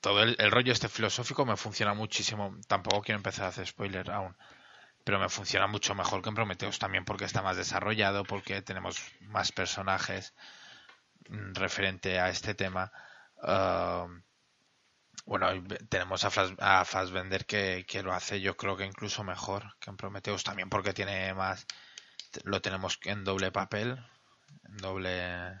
[0.00, 2.56] todo el, rollo este filosófico me funciona muchísimo.
[2.68, 4.36] Tampoco quiero empezar a hacer spoiler aún.
[5.04, 9.00] Pero me funciona mucho mejor que en Prometheus también porque está más desarrollado, porque tenemos
[9.22, 10.34] más personajes
[11.28, 12.92] mm, referente a este tema.
[13.42, 14.06] Ah,
[15.26, 15.46] bueno,
[15.88, 19.90] tenemos a, Flas- a Fassbender que, que lo hace yo creo que incluso mejor que
[19.90, 21.66] en Prometheus también porque tiene más...
[22.44, 23.98] Lo tenemos en doble papel,
[24.64, 25.60] en doble...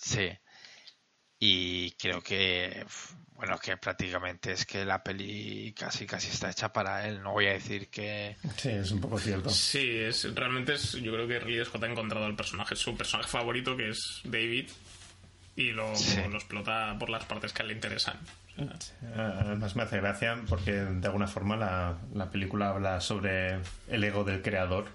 [0.00, 0.30] Sí.
[1.40, 2.84] Y creo que,
[3.30, 7.22] bueno, que prácticamente es que la peli casi casi está hecha para él.
[7.22, 8.36] No voy a decir que...
[8.56, 9.48] Sí, es un poco cierto.
[9.50, 13.28] Sí, es, realmente es, yo creo que Ridley Scott ha encontrado el personaje, su personaje
[13.30, 14.68] favorito, que es David,
[15.54, 16.20] y lo, Sí.
[16.28, 18.18] lo explota por las partes que a él le interesan.
[18.58, 23.60] O sea, Además me hace gracia porque de alguna forma la, la película habla sobre
[23.86, 24.88] el ego del creador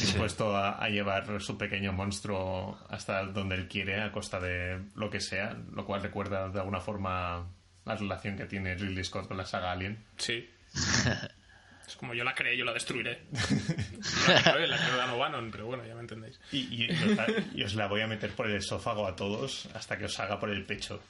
[0.00, 5.10] dispuesto a, a llevar su pequeño monstruo hasta donde él quiere a costa de lo
[5.10, 7.46] que sea, lo cual recuerda de alguna forma
[7.84, 10.04] la relación que tiene Ridley Scott con la saga Alien.
[10.16, 10.48] sí.
[11.86, 13.24] es como yo la creé, yo la destruiré.
[13.32, 16.40] No la creo, la creo Dan O'Bannon, pero bueno, ya me entendéis.
[16.52, 19.14] Y, y- y os la, y os la voy a meter por el esófago a
[19.16, 21.02] todos hasta que os haga por el pecho.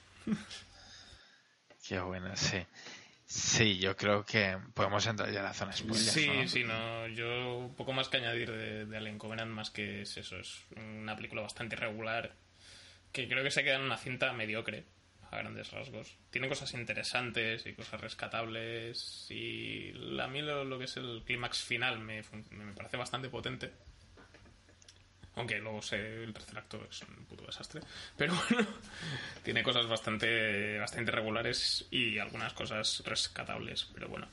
[1.87, 2.59] Qué bueno, sí.
[3.35, 5.99] Sí, yo creo que podemos entrar ya a la zona spoiler.
[5.99, 6.49] Sí, ¿no?
[6.49, 7.09] sí, no.
[7.09, 10.37] Yo poco más que añadir de, de Alien Covenant, más que es eso.
[10.37, 12.35] Es una película bastante irregular
[13.11, 14.85] que creo que se queda en una cinta mediocre
[15.31, 16.19] a grandes rasgos.
[16.29, 21.63] Tiene cosas interesantes y cosas rescatables y a mí lo, lo que es el clímax
[21.63, 23.73] final me, me parece bastante potente.
[25.37, 27.81] Aunque luego sé, el tercer acto es un puto desastre.
[28.17, 28.67] Pero bueno,
[29.43, 33.89] tiene cosas bastante, bastante regulares y algunas cosas rescatables.
[33.95, 34.29] Pero bueno,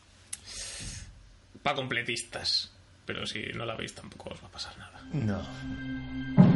[1.64, 2.72] para completistas.
[3.06, 5.02] Pero si no la veis tampoco os va a pasar nada.
[5.14, 6.49] No.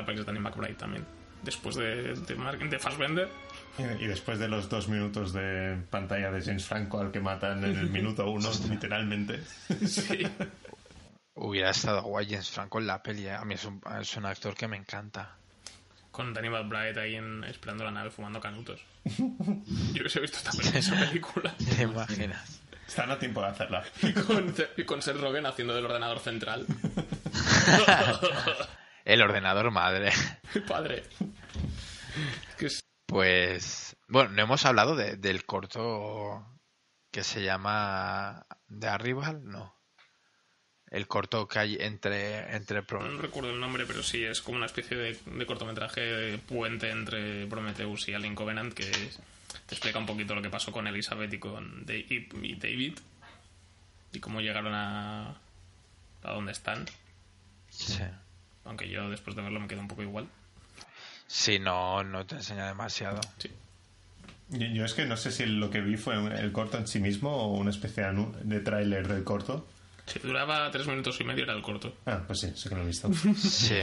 [0.00, 1.04] La película es Danny McBride también.
[1.42, 3.28] Después de, de, de Fassbender.
[3.98, 7.78] Y después de los dos minutos de pantalla de James Franco al que matan en
[7.78, 9.40] el minuto uno, literalmente.
[9.86, 10.26] Sí.
[11.34, 13.26] Hubiera estado guay James Franco en la peli.
[13.26, 13.32] ¿eh?
[13.32, 15.34] A mí es un, es un actor que me encanta.
[16.10, 18.80] Con Danny McBride ahí en, esperando la nave fumando canutos.
[19.04, 19.24] Yo
[20.00, 21.54] hubiese visto esta peli- esa película.
[21.76, 22.60] ¿Te imaginas?
[22.86, 23.82] Están a tiempo de hacerla.
[24.02, 26.66] Y con, y con Seth Rogen haciendo del ordenador central.
[29.12, 30.12] El ordenador madre.
[30.68, 31.02] Padre.
[32.60, 36.46] Es- Pues, bueno, no hemos hablado de- del corto
[37.10, 39.74] que se llama The Arrival, no.
[40.92, 44.58] El corto que hay entre, entre Pro- no recuerdo el nombre, pero sí, es como
[44.58, 49.18] una especie de, de cortometraje puente entre Prometheus y Alien Covenant que es-
[49.66, 52.98] te explica un poquito lo que pasó con Elizabeth y con David
[54.12, 55.30] y cómo llegaron a,
[56.22, 56.86] a donde están.
[57.70, 58.04] Sí.
[58.64, 60.28] Aunque yo después de verlo me quedo un poco igual.
[61.26, 63.20] Sí, no, no te enseña demasiado.
[63.38, 63.50] Sí.
[64.50, 66.98] Yo, yo es que no sé si lo que vi fue el corto en sí
[66.98, 69.66] mismo o una especie de tráiler del corto.
[70.06, 71.96] Si duraba tres minutos y medio era el corto.
[72.06, 73.10] Ah, pues sí, sé que lo he visto.
[73.36, 73.80] Sí.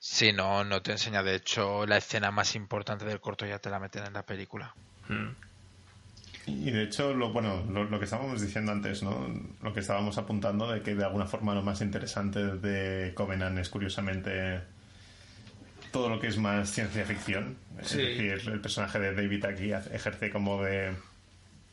[0.00, 1.22] Sí, no, no te enseña.
[1.22, 4.74] De hecho, la escena más importante del corto ya te la meten en la película.
[5.08, 5.28] Mm.
[6.46, 9.28] Y de hecho, lo, bueno, lo, lo que estábamos diciendo antes, ¿no?
[9.62, 13.68] Lo que estábamos apuntando de que de alguna forma lo más interesante de Covenant es
[13.68, 14.60] curiosamente
[15.92, 17.56] todo lo que es más ciencia ficción.
[17.82, 18.00] Sí.
[18.00, 20.92] Es decir, el personaje de David aquí ejerce como de,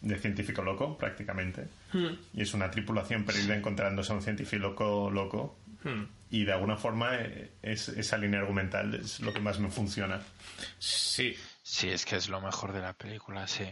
[0.01, 1.67] de científico loco, prácticamente.
[2.33, 5.57] Y es una tripulación perdida encontrándose a un científico loco, loco.
[5.83, 6.03] Mm.
[6.31, 7.17] Y de alguna forma
[7.63, 10.21] es, esa línea argumental es lo que más me funciona.
[10.77, 11.35] Sí,
[11.71, 13.63] Sí, es que es lo mejor de la película, sí.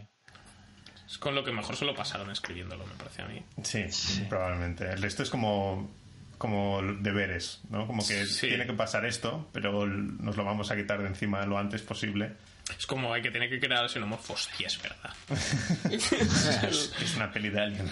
[1.08, 3.42] Es con lo que mejor se lo pasaron escribiéndolo, me parece a mí.
[3.64, 3.84] Sí,
[4.28, 4.90] probablemente.
[4.90, 5.90] El resto es como,
[6.36, 7.86] como deberes, ¿no?
[7.86, 8.48] Como que Sí.
[8.48, 12.34] tiene que pasar esto, pero nos lo vamos a quitar de encima lo antes posible.
[12.78, 15.14] Es como hay que tener que crear xenomorfos, y es verdad.
[15.90, 17.86] Es una peli de alguien.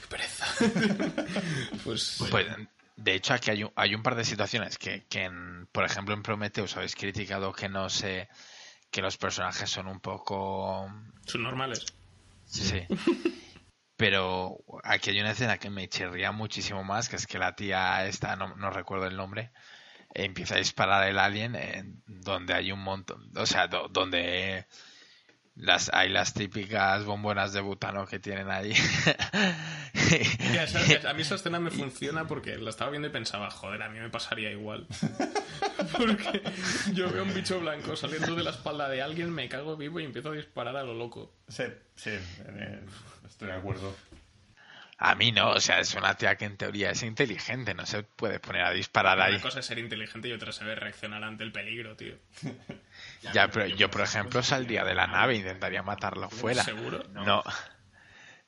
[0.00, 0.46] Qué pereza.
[1.84, 2.46] pues, Pues,
[2.96, 6.14] de hecho, aquí hay un, hay un par de situaciones que, que en- por ejemplo,
[6.14, 8.28] en Prometheus habéis criticado que no sé,
[8.90, 10.90] que los personajes son un poco...
[11.26, 11.84] son normales.
[12.46, 12.86] Sí.
[13.96, 18.06] Pero aquí hay una escena que me chirría muchísimo más, que es que la tía
[18.06, 19.52] esta, no, no recuerdo el nombre,
[20.14, 24.66] empieza a disparar el alien en donde hay un montón, o sea, do- donde
[25.56, 28.74] las hay las típicas bombonas de butano que tienen ahí.
[30.52, 33.82] Ya, esa- a mí esa escena me funciona porque la estaba viendo y pensaba, joder,
[33.82, 34.86] a mí me pasaría igual.
[35.96, 36.42] porque
[36.92, 40.04] yo veo un bicho blanco saliendo de la espalda de alguien, me cago vivo y
[40.04, 41.32] empiezo a disparar a lo loco.
[41.48, 41.64] Sí,
[41.96, 42.10] sí,
[43.26, 43.96] estoy de acuerdo.
[44.98, 48.02] A mí no, o sea, es una tía que en teoría es inteligente, no se
[48.02, 49.34] puede poner a disparar ahí.
[49.34, 52.14] Una cosa es ser inteligente y otra es saber reaccionar ante el peligro, tío.
[53.32, 56.62] Ya, pero yo, por ejemplo, saldría de la nave e intentaría matarlo fuera.
[56.62, 57.02] ¿Seguro?
[57.12, 57.42] No.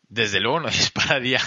[0.08, 1.40] Desde luego no dispararía,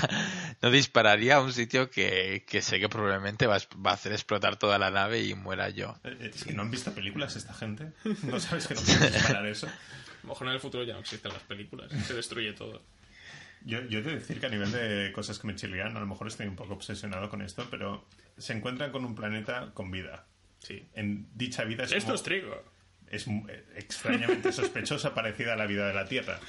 [0.61, 4.11] no dispararía a un sitio que, que sé que probablemente va, a- va a hacer
[4.11, 5.97] explotar toda la nave y muera yo.
[6.03, 7.91] Eh, Es que no han visto películas esta gente.
[8.23, 9.67] ¿No sabes que no puedes disparar eso?
[9.67, 12.83] A lo mejor en el futuro ya no existen las películas, se destruye todo.
[13.63, 16.05] Yo, yo he de decir que a nivel de cosas que me chirrían, a lo
[16.05, 18.05] mejor estoy un poco obsesionado con esto, pero
[18.37, 20.25] se encuentran con un planeta con vida.
[20.59, 20.87] Sí.
[20.93, 22.63] En dicha vida es, Esto como- es trigo.
[23.11, 26.39] Es eh, extrañamente sospechosa parecida a la vida de la Tierra.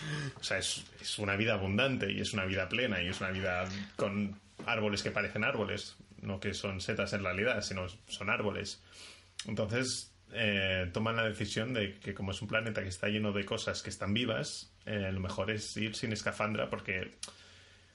[0.41, 3.31] O sea, es, es una vida abundante y es una vida plena y es una
[3.31, 8.81] vida con árboles que parecen árboles, no que son setas en realidad, sino son árboles.
[9.47, 13.45] Entonces eh, toman la decisión de que como es un planeta que está lleno de
[13.45, 17.13] cosas que están vivas, eh, lo mejor es ir sin escafandra porque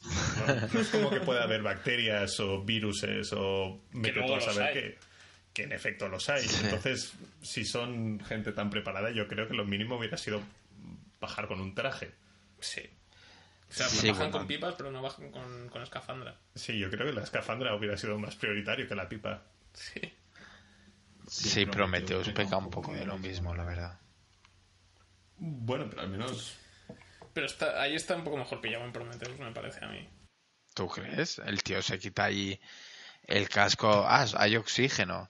[0.04, 4.96] no, no es como que pueda haber bacterias o viruses o luego a saber hay.
[5.58, 6.46] Que, en efecto los hay.
[6.64, 10.42] Entonces, si son gente tan preparada, yo creo que lo mínimo hubiera sido
[11.20, 12.12] bajar con un traje.
[12.60, 12.82] Sí.
[13.70, 14.38] O sea, Sí, bajan bueno.
[14.38, 16.36] con pipas, pero no bajan con, con escafandra.
[16.54, 19.42] Sí, yo creo que la escafandra hubiera sido más prioritario que la pipa.
[19.74, 20.00] Sí.
[21.28, 24.00] Sí, Prometheus peca un poco de lo mismo, la verdad.
[25.40, 26.56] Bueno, pero al menos
[27.34, 30.08] Pero está, ahí está un poco mejor pillado en Prometheus, me parece a mí.
[30.74, 31.40] ¿Tú crees?
[31.40, 32.60] El tío se quita ahí
[33.24, 34.06] el casco.
[34.08, 35.30] Ah, hay oxígeno.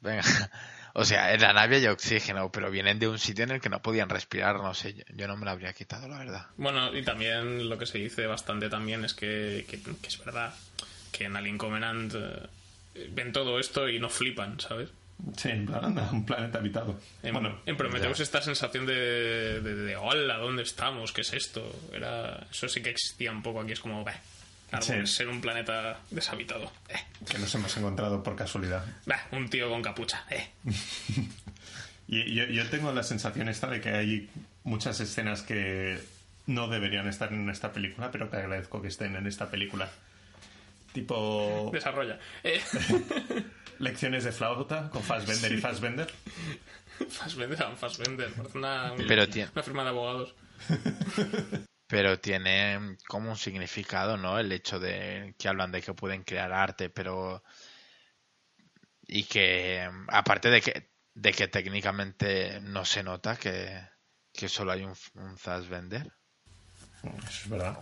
[0.00, 0.22] Venga.
[0.92, 3.68] O sea, en la nave hay oxígeno, pero vienen de un sitio en el que
[3.68, 4.92] no podían respirar, no sé.
[4.94, 6.46] Yo, yo no me lo habría quitado, la verdad.
[6.56, 10.52] Bueno, y también lo que se dice bastante también es que, que- que es verdad
[11.12, 14.88] que en Alien Covenant eh, ven todo esto y no flipan, ¿sabes?
[15.36, 16.98] sí, en plan, anda, un planeta habitado.
[17.22, 21.12] En, bueno, en Prometheus esta sensación de, de, de, hola, ¿dónde estamos?
[21.12, 21.62] ¿Qué es esto?
[21.92, 24.20] Era, eso sí que existía un poco aquí, es como, bah,
[24.72, 25.16] árboles, Sí.
[25.16, 26.70] ser un planeta deshabitado.
[26.88, 26.96] Eh,
[27.30, 28.84] que nos hemos encontrado por casualidad.
[29.06, 30.24] bah, un tío con capucha.
[30.30, 30.48] Eh.
[32.12, 34.28] Y yo, yo tengo la sensación esta de que hay
[34.64, 35.96] muchas escenas que
[36.46, 39.88] no deberían estar en esta película, pero que agradezco que estén en esta película.
[40.92, 42.18] Tipo Desarrolla.
[42.42, 42.60] Eh,
[43.78, 46.12] lecciones de flauta con Fassbender y Fassbender.
[47.08, 50.34] Fassbender, Fassbender, parece una, Pero tiene- una firma de abogados.
[51.90, 54.38] Pero tiene como un significado, ¿no?
[54.38, 57.42] El hecho de que hablan de que pueden crear arte, pero.
[59.08, 63.76] Y que, aparte de que, de que técnicamente no se nota que,
[64.32, 66.12] que solo hay un, un Fassbender.
[67.02, 67.76] Eso es verdad.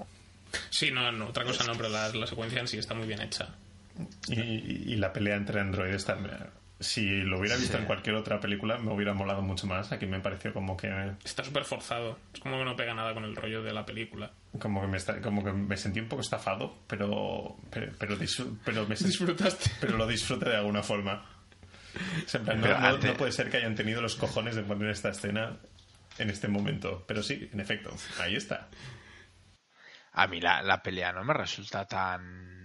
[0.71, 3.21] Sí, no, no, otra cosa no, pero la, la secuencia en sí está muy bien
[3.21, 3.55] hecha.
[4.29, 6.39] Y, y- y la pelea entre androides también.
[6.81, 9.91] Si lo hubiera visto en cualquier otra película, me hubiera molado mucho más.
[9.91, 10.89] Aquí me pareció como que
[11.25, 12.19] Está súper forzado.
[12.33, 14.31] Es como que no pega nada con el rollo de la película.
[14.61, 18.95] como que me, está- como que me sentí un poco estafado, pero pero, pero, me
[18.97, 19.71] Disfrutaste.
[19.81, 21.25] pero lo disfruté de alguna forma.
[22.25, 24.15] O sea, en plan, no, Pero no- antes- no puede ser que hayan tenido los
[24.15, 25.57] cojones de poner esta escena
[26.19, 27.05] en este momento.
[27.09, 27.91] Pero sí, en efecto,
[28.21, 28.69] ahí está.
[30.13, 32.58] A mí la, la pelea no me resulta tan.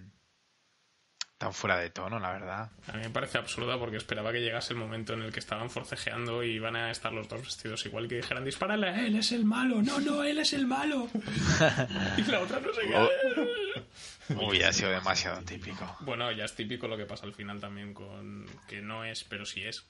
[1.38, 2.72] Tan fuera de tono, la verdad.
[2.88, 5.70] A mí me parece absurda porque esperaba que llegase el momento en el que estaban
[5.70, 9.32] forcejeando y iban a estar los dos vestidos igual que dijeran dispárale a él, es
[9.34, 11.10] el malo, no, no, él es el malo.
[12.18, 14.34] y la otra no sé qué.
[14.36, 15.98] Hubiera sido demasiado típico.
[16.02, 19.46] Bueno, ya es típico lo que pasa al final también con que no es, pero
[19.46, 19.86] sí es.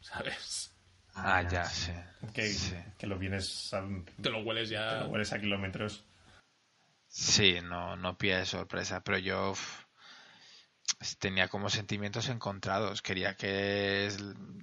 [0.00, 0.74] ¿Sabes?
[1.14, 1.92] Ah, ya, sí.
[2.34, 2.74] Que, Sí.
[2.98, 3.82] que lo vienes a,
[4.20, 5.00] Te lo hueles ya.
[5.04, 6.04] lo hueles a kilómetros.
[7.08, 9.81] Sí, no, no pilla de sorpresa, pero yo uf,
[11.18, 13.02] tenía como sentimientos encontrados.
[13.02, 14.10] Quería que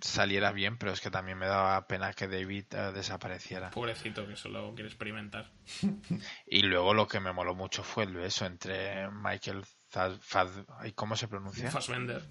[0.02, 3.72] saliera bien, pero es que también me daba pena que David eh, desapareciera.
[3.72, 5.52] Pobrecito que solo quiere experimentar.
[6.46, 9.64] Y luego lo que me moló mucho fue el beso entre Michael
[10.80, 11.72] ay, ¿cómo se pronuncia?
[11.72, 12.24] Fassbender.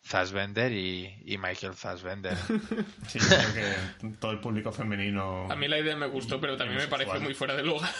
[0.00, 2.36] Fassbender y, y Michael Fassbender.
[3.08, 3.54] Sí, yo creo
[4.00, 5.50] que todo el público femenino.
[5.50, 7.20] A mí la idea me gustó, pero también me Homosexual.
[7.22, 7.90] muy fuera de lugar.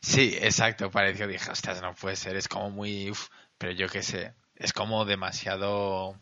[0.00, 3.28] Sí, exacto, pareció, dije, ostras, no puede ser, es como muy, uf,
[3.62, 6.18] pero yo qué sé, es como demasiado...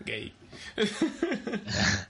[0.00, 0.32] Gay.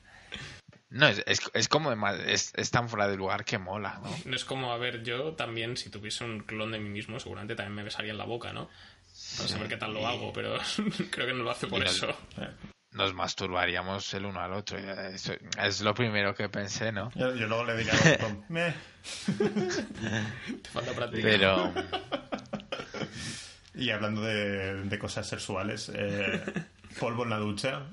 [0.93, 4.11] No, es, es, es como es, es tan fuera de lugar que mola, ¿no?
[4.25, 7.55] No es como, a ver, yo también, si tuviese un clon de mí mismo, seguramente
[7.55, 8.69] también me besaría en la boca, ¿no?
[9.37, 10.59] Para saber qué tal lo hago, pero
[11.13, 12.13] creo que no lo hace por nos- eso.
[12.91, 15.33] Nos masturbaríamos el uno al otro, eso
[15.63, 17.13] es lo primero que pensé, ¿no?
[17.15, 17.93] Yo, yo luego le diría
[18.49, 18.75] "Meh".
[20.63, 21.23] Te falta práctica.
[21.23, 21.73] Pero...
[23.75, 26.43] Y hablando de, de cosas sexuales, eh,
[27.01, 27.87] polvo en la ducha,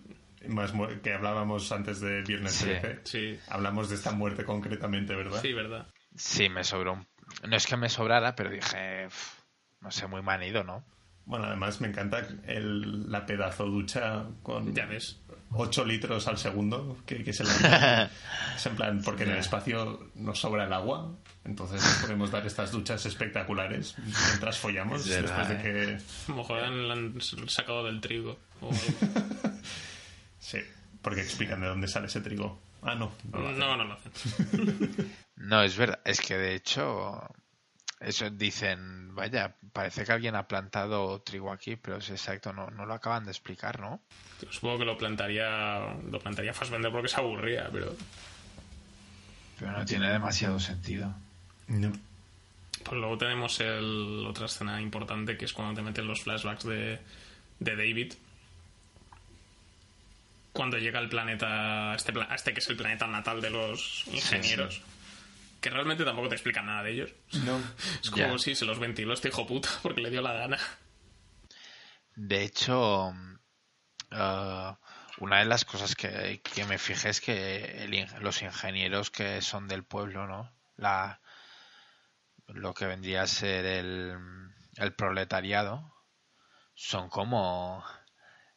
[0.47, 0.73] más
[1.03, 2.65] que hablábamos antes de Viernes Sí.
[2.65, 2.99] 13.
[3.03, 5.41] Sí, Hablamos de esta muerte concretamente, ¿verdad?
[5.41, 5.87] sí, verdad.
[6.15, 7.07] Sí, me sobró un...
[7.47, 9.33] No es que me sobrara, pero dije, "Uf,
[9.81, 10.83] no sé, muy manido, ¿no?
[11.27, 15.19] Bueno, además me encanta el- la pedazo ducha con Ya ves.
[15.51, 18.09] 8 litros al segundo, que, que se la-
[18.55, 21.13] es en plan, porque en el espacio nos sobra el agua,
[21.45, 25.93] entonces nos podemos dar estas duchas espectaculares mientras follamos, Es verdad, después de que...
[26.27, 28.37] A lo mejor la han sacado del trigo.
[28.61, 29.57] o algo.
[30.39, 30.59] Sí,
[31.01, 32.59] porque explican de dónde sale ese trigo.
[32.81, 33.11] Ah, no.
[33.31, 33.59] no lo hacen.
[33.59, 34.11] No, no lo hacen.
[35.35, 37.21] No, es verdad, es que de hecho,
[37.99, 42.85] eso dicen, vaya, parece que alguien ha plantado trigo aquí, pero es exacto, no, no
[42.85, 43.99] lo acaban de explicar, ¿no?
[44.51, 47.95] Supongo que lo plantaría lo plantaría Fassbender porque se aburría, pero
[49.59, 51.11] Pero no tiene demasiado sentido.
[51.67, 51.91] No.
[52.83, 56.99] pues luego tenemos el, otra escena importante que es cuando te meten los flashbacks de,
[57.59, 58.13] de David.
[60.53, 64.81] Cuando llega al planeta, este, a este que es el planeta natal de los ingenieros,
[65.61, 67.11] que realmente tampoco te explican nada de ellos.
[67.45, 67.59] No.
[68.03, 68.37] Es como Ya.
[68.39, 70.57] si se los ventiló este hijo puta porque le dio la gana.
[72.15, 73.13] De hecho,
[74.11, 74.73] eh,
[75.19, 79.67] una de las cosas que, que me fijé es que el los ingenieros que son
[79.67, 80.51] del pueblo, ¿no?
[80.77, 81.21] La,
[82.47, 84.17] lo que vendría a ser el,
[84.77, 85.93] el proletariado,
[86.73, 87.83] son como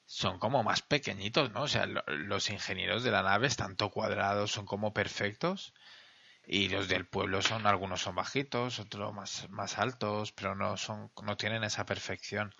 [0.06, 1.62] son como más pequeñitos, ¿no?
[1.62, 5.72] O sea, lo- los ingenieros de la nave están todo cuadrados, son como perfectos.
[6.46, 11.10] Y los del pueblo son, algunos son bajitos, otros más, más altos, pero no son,
[11.22, 12.54] no tienen esa perfección.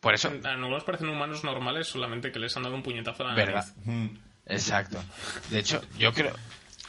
[0.00, 3.28] Por eso, A algunos parecen humanos normales, solamente que les han dado un puñetazo a
[3.28, 3.66] la ¿verdad?
[3.76, 4.14] nariz.
[4.46, 5.02] Exacto.
[5.50, 6.34] De hecho, yo creo.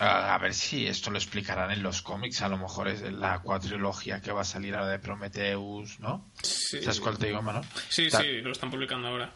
[0.02, 2.42] A ver si esto lo explicarán en los cómics.
[2.42, 6.32] A lo mejor es la cuatrilogía que va a salir ahora de Prometheus, ¿no?
[6.42, 7.62] Sí, ¿Sabes cuál te digo, mano?
[7.90, 9.34] sí, Tal- sí, lo están publicando ahora.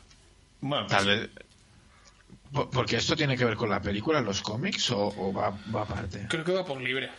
[0.62, 1.30] Bueno, Tal pues, vez.
[2.54, 5.82] Po- Porque esto tiene que ver con la película, los cómics, o, o va, va
[5.84, 6.28] aparte.
[6.30, 7.10] Creo que va por libre,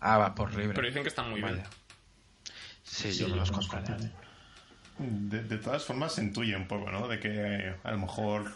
[0.00, 0.74] Ah, va por libre.
[0.74, 1.56] pero dicen que están muy Vale.
[1.56, 1.66] bien.
[2.82, 3.94] Sí, yo me los compraré.
[4.98, 7.08] de, de todas formas se intuye un poco, ¿no?
[7.08, 8.52] De que a lo mejor,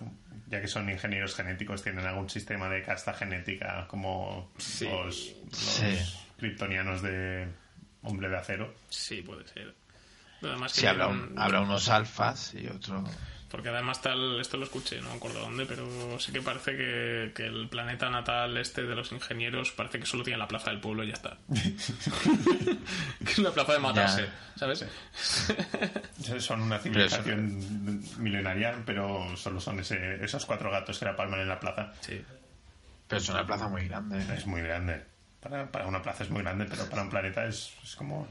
[0.49, 4.85] ya que son ingenieros genéticos, tienen algún sistema de casta genética como Sí.
[4.89, 5.99] los, los Sí.
[6.37, 7.49] kryptonianos de
[8.03, 8.75] hombre de acero.
[8.91, 9.75] Sí, puede ser.
[10.43, 13.03] Además que Sí, habrá, un- habrá unos alfas y otro.
[13.51, 17.33] Porque además tal, esto lo escuché, no me acuerdo dónde, pero sí que parece que,
[17.35, 20.81] que el planeta natal este de los ingenieros parece que solo tiene la plaza del
[20.81, 21.39] pueblo y ya está.
[23.25, 24.85] que es la plaza de matarse, ¿sabes?
[26.41, 31.49] Son una civilización milenaria, pero solo son ese, esos cuatro gatos que la palman en
[31.49, 31.93] la plaza.
[32.01, 32.23] Sí.
[33.07, 34.19] Pero es una plaza muy grande.
[34.35, 35.03] Es muy grande.
[35.41, 38.29] Para, para una plaza es muy grande, pero para un planeta es, es como...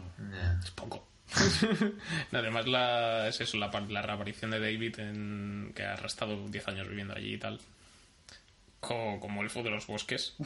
[0.63, 1.07] Es poco.
[2.31, 6.67] Además, la, es eso, la, par- la reaparición de David, en, que ha estado 10
[6.69, 7.59] años viviendo allí y tal.
[8.79, 10.35] Co- como elfo de los bosques.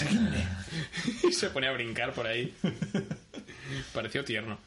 [1.28, 2.54] y se pone a brincar por ahí.
[3.92, 4.58] Pareció tierno.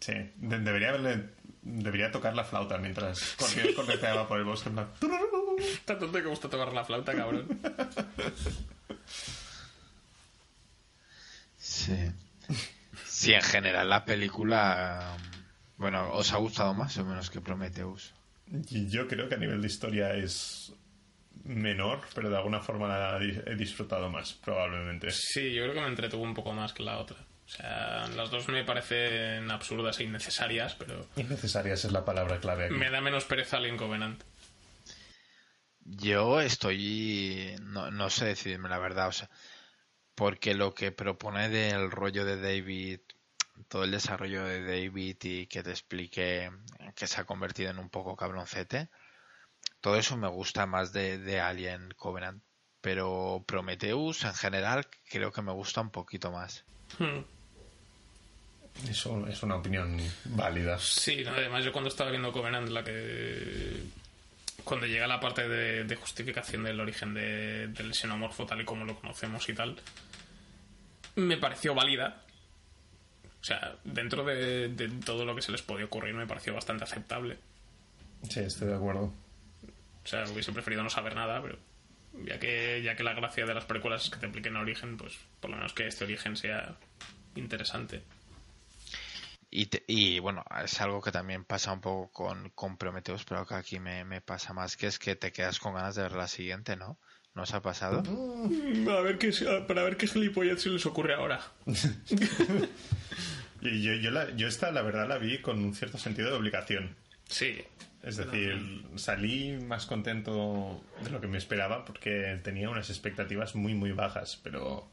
[0.00, 1.38] Sí, de- debería haberle...
[1.62, 4.70] Debería tocar la flauta mientras corre- correteaba por el bosque.
[4.70, 4.88] en plan,
[5.58, 7.46] Está tonto que gusta tocar la flauta, cabrón.
[11.58, 11.94] Sí.
[13.20, 15.14] Sí, en general la película.
[15.76, 18.14] Bueno, ¿os ha gustado más o menos que Prometheus?
[18.46, 20.72] Yo creo que a nivel de historia es
[21.44, 25.10] menor, pero de alguna forma la he disfrutado más, probablemente.
[25.10, 27.18] Sí, yo creo que me entretuvo un poco más que la otra.
[27.44, 32.66] O sea, las dos me parecen absurdas e innecesarias, pero Innecesarias es la palabra clave
[32.66, 32.74] aquí.
[32.74, 34.22] me da menos pereza Alien Covenant.
[35.84, 37.54] Yo estoy.
[37.60, 39.28] No, no sé decidirme la verdad, o sea.
[40.20, 43.00] Porque lo que propone del rollo de David,
[43.68, 46.50] todo el desarrollo de David y que te explique
[46.94, 48.90] que se ha convertido en un poco cabroncete,
[49.80, 52.42] todo eso me gusta más de, de Alien Covenant.
[52.82, 56.64] Pero Prometheus en general creo que me gusta un poquito más.
[56.98, 57.20] Hmm.
[58.90, 60.78] Eso es una opinión válida.
[60.78, 63.82] Sí, no, además yo cuando estaba viendo Covenant, la que.
[64.64, 68.84] Cuando llega la parte de, de justificación del origen de- del xenomorfo tal y como
[68.84, 69.80] lo conocemos y tal,
[71.16, 72.22] me pareció válida.
[73.40, 76.84] O sea, dentro de, de todo lo que se les podía ocurrir, me pareció bastante
[76.84, 77.38] aceptable.
[78.28, 79.12] Sí, estoy de acuerdo.
[80.04, 81.58] O sea, hubiese preferido no saber nada, pero
[82.24, 85.16] ya que, ya que la gracia de las películas es que te expliquen origen, pues
[85.40, 86.76] por lo menos que este origen sea
[87.34, 88.02] interesante.
[89.50, 93.46] Y, te- y bueno, es algo que también pasa un poco con, con Prometheus, pero
[93.46, 96.12] que aquí me, me pasa más, que es que te quedas con ganas de ver
[96.12, 96.98] la siguiente, ¿no?
[97.34, 98.02] ¿No os ha pasado?
[98.90, 99.32] A ver qué,
[99.68, 101.40] para ver qué gilipollas se les ocurre ahora.
[103.62, 106.36] Y yo, yo, la- yo esta, la verdad, la vi con un cierto sentido de
[106.36, 106.96] obligación.
[107.28, 107.62] Sí,
[108.02, 113.74] Es decir, salí más contento de lo que me esperaba porque tenía unas expectativas muy,
[113.74, 114.88] muy bajas, pero,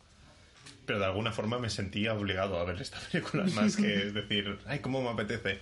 [0.86, 4.80] pero de alguna forma me sentía obligado a ver esta película, más que decir, ay,
[4.80, 5.62] cómo me apetece.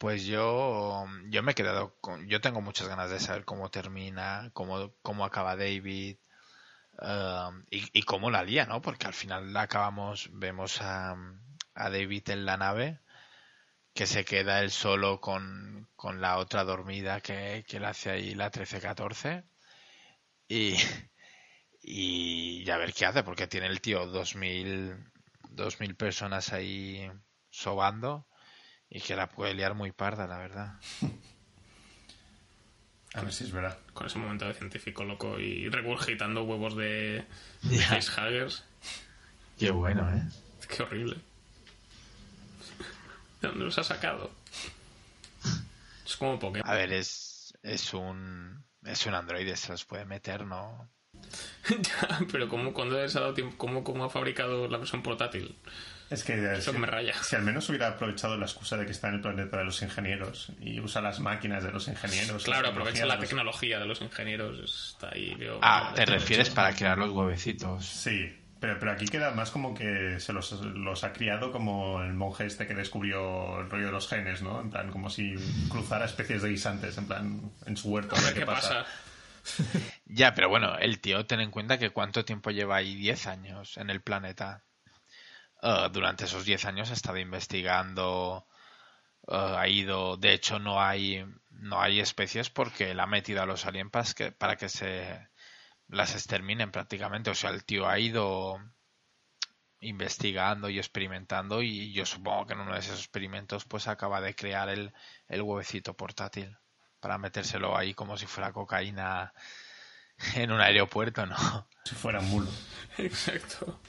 [0.00, 4.50] Pues yo, yo me he quedado con, yo tengo muchas ganas de saber cómo termina,
[4.54, 6.16] cómo, cómo acaba David
[7.00, 8.82] um, y, y cómo la lía, ¿no?
[8.82, 11.16] Porque al final la acabamos, vemos a,
[11.74, 13.00] a David en la nave
[13.94, 18.34] que se queda él solo con, con la otra dormida que, que le hace ahí
[18.34, 19.44] la 13-14
[20.48, 20.76] y,
[21.82, 24.96] y a ver qué hace porque tiene el tío 2000,
[25.50, 27.10] 2000 personas ahí
[27.50, 28.29] sobando
[28.90, 30.74] y que la puede liar muy parda, la verdad.
[33.14, 33.78] A ver si es verdad.
[33.92, 37.24] con ese momento de científico loco y regurgitando huevos de,
[37.62, 38.64] de facehuggers.
[39.58, 40.22] Qué bueno, ¿eh?
[40.68, 41.16] Qué horrible.
[43.40, 44.30] ¿De dónde los ha sacado?
[46.04, 46.68] Es como Pokémon.
[46.68, 50.88] A ver, es, es un es un androide, se los puede meter, ¿no?
[51.70, 53.56] Ya, pero ¿cómo, cuando les ha dado tiempo?
[53.56, 55.54] ¿Cómo, cómo ha fabricado la versión portátil?
[56.10, 57.14] Es que, Eso si, que me raya.
[57.22, 59.80] si al menos hubiera aprovechado la excusa de que está en el planeta de los
[59.80, 62.42] ingenieros y usa las máquinas de los ingenieros.
[62.42, 64.90] Claro, la aprovecha la de los- tecnología de los ingenieros.
[64.94, 67.84] Está ahí, veo- Ah, te refieres para crear los huevecitos.
[67.86, 68.28] Sí,
[68.58, 72.44] pero, pero aquí queda más como que se los, los ha criado como el monje
[72.46, 74.60] este que descubrió el rollo de los genes, ¿no?
[74.60, 75.36] En plan, como si
[75.68, 78.16] cruzara especies de guisantes, en plan, en su huerto.
[78.16, 78.84] A ver qué pasa.
[80.12, 83.76] Ya, pero bueno, el tío, ten en cuenta que cuánto tiempo lleva ahí, 10 años
[83.76, 84.64] en el planeta.
[85.62, 88.46] Eh, durante esos 10 años ha estado investigando,
[89.28, 93.46] eh, ha ido, de hecho no hay, no hay especies porque la ha metido a
[93.46, 95.28] los aliens para que, para que se
[95.88, 97.30] las exterminen prácticamente.
[97.30, 98.58] O sea, el tío ha ido
[99.80, 104.34] investigando y experimentando y yo supongo que en uno de esos experimentos pues acaba de
[104.34, 104.92] crear el,
[105.28, 106.56] el huevecito portátil
[107.00, 109.32] para metérselo ahí como si fuera cocaína
[110.34, 111.68] en un aeropuerto, ¿no?
[111.84, 112.48] Si fuera mulo.
[112.98, 113.80] Exacto.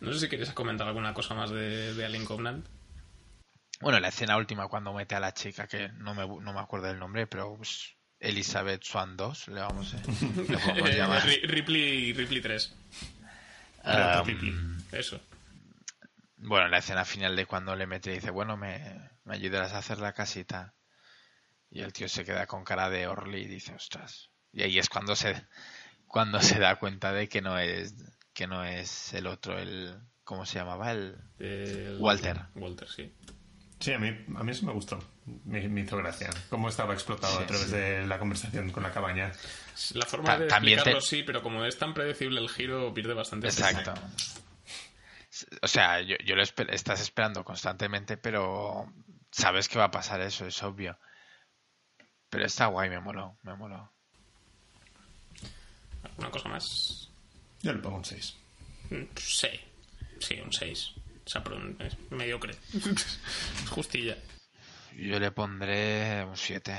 [0.00, 2.66] No sé si querías comentar alguna cosa más de, de Alien Covenant.
[3.80, 6.86] Bueno, la escena última cuando mete a la chica, que no me, no me acuerdo
[6.88, 11.22] del nombre, pero pues, Elizabeth Swan 2, le vamos a, le llamar.
[11.22, 12.74] Ri- Ripley, Ripley 3.
[13.84, 14.54] Reto Um, Ripley.
[14.92, 15.20] Eso.
[16.38, 19.78] Bueno, la escena final de cuando le mete y dice, bueno, me, me ayudarás a
[19.78, 20.74] hacer la casita.
[21.70, 24.30] Y el tío se queda con cara de Orly y dice, ostras.
[24.56, 25.44] Y ahí es cuando se,
[26.08, 27.94] cuando se da cuenta de que no es,
[28.32, 30.92] que no es el otro, el, ¿cómo se llamaba?
[30.92, 32.40] El, Walter.
[32.54, 33.12] Walter, sí.
[33.78, 34.98] Sí, a mí, a mí eso me gustó.
[35.44, 36.30] Me, me hizo gracia.
[36.48, 37.72] Cómo estaba explotado Sí, a través sí.
[37.76, 39.30] de la conversación con la cabaña.
[39.92, 42.94] La forma Ta- de también te- explicarlo sí, pero como es tan predecible el giro,
[42.94, 43.48] pierde bastante.
[43.48, 43.92] Exacto.
[45.60, 48.90] O sea, yo, yo lo esper- estás esperando constantemente, pero
[49.30, 50.98] sabes que va a pasar eso, es obvio.
[52.30, 53.92] Pero está guay, me moló, me moló.
[56.06, 57.10] ¿Alguna cosa más?
[57.62, 58.34] Yo le pongo un 6.
[58.90, 59.48] Mm, Sí.
[60.20, 60.92] Sí, un 6.
[61.26, 62.54] O sea, pero es mediocre.
[62.74, 63.18] es
[63.70, 64.16] justilla.
[64.96, 66.78] Yo le pondré un 7.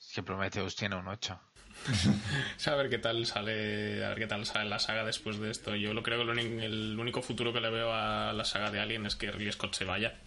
[0.00, 1.40] Es que Prometheus tiene un 8.
[1.88, 5.38] O sea, a ver qué tal sale, a ver qué tal sale la saga después
[5.38, 5.74] de esto.
[5.74, 8.80] Yo lo creo que lo el único futuro que le veo a la saga de
[8.80, 10.18] Alien es que Ridley Scott se vaya.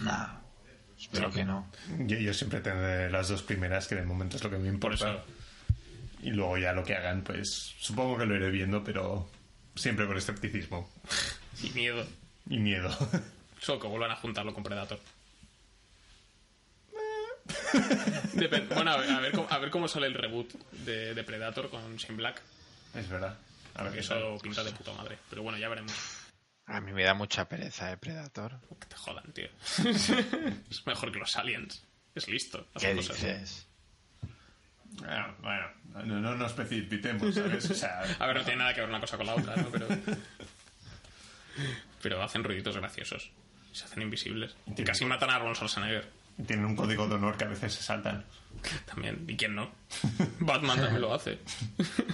[0.00, 0.40] Nah,
[0.98, 1.70] espero que no.
[2.00, 4.92] Yo, yo siempre tendré las dos primeras, que de momento es lo que me Por
[4.92, 5.24] importa.
[6.24, 9.30] Y luego ya lo que hagan, pues supongo que lo iré viendo, pero
[9.76, 10.90] siempre con escepticismo
[11.62, 12.06] Y miedo.
[12.48, 12.90] y miedo.
[13.60, 14.98] Solo que vuelvan a juntarlo con Predator.
[18.74, 20.52] Bueno, a ver, a ver cómo, a ver cómo sale el reboot
[20.84, 22.40] de, de Predator con Shane Black.
[22.94, 23.36] es verdad.
[23.74, 24.40] A ver Que qué eso tal.
[24.40, 25.18] pinta de puta madre.
[25.28, 25.92] Pero bueno, ya veremos.
[26.66, 28.58] A mí me da mucha pereza, ¿eh, Predator?
[28.80, 29.48] Que te jodan, tío.
[30.70, 31.84] es mejor que los aliens.
[32.14, 32.66] Es listo.
[32.78, 33.16] ¿Qué cosas.
[33.16, 33.66] dices?
[34.98, 35.66] Bueno, bueno,
[36.04, 37.70] no, no nos precipitemos, ¿sabes?
[37.70, 39.68] O sea, A ver, no tiene nada que ver una cosa con la otra, ¿no?
[39.70, 39.88] Pero,
[42.02, 43.30] pero hacen ruiditos graciosos.
[43.72, 44.56] Se hacen invisibles.
[44.76, 46.08] Y casi matan a Arnold Schwarzenegger.
[46.46, 48.24] tienen un código de honor que a veces se saltan.
[48.86, 49.24] También.
[49.28, 49.72] ¿Y quién no?
[50.40, 51.38] Batman también lo hace.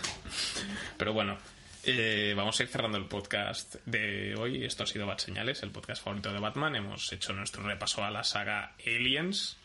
[0.97, 1.37] Pero bueno,
[1.85, 4.65] eh, vamos a ir cerrando el podcast de hoy.
[4.65, 6.77] Esto ha sido Bad Señales, el podcast favorito de Batman.
[6.77, 9.59] Hemos hecho nuestro repaso a la saga Aliens.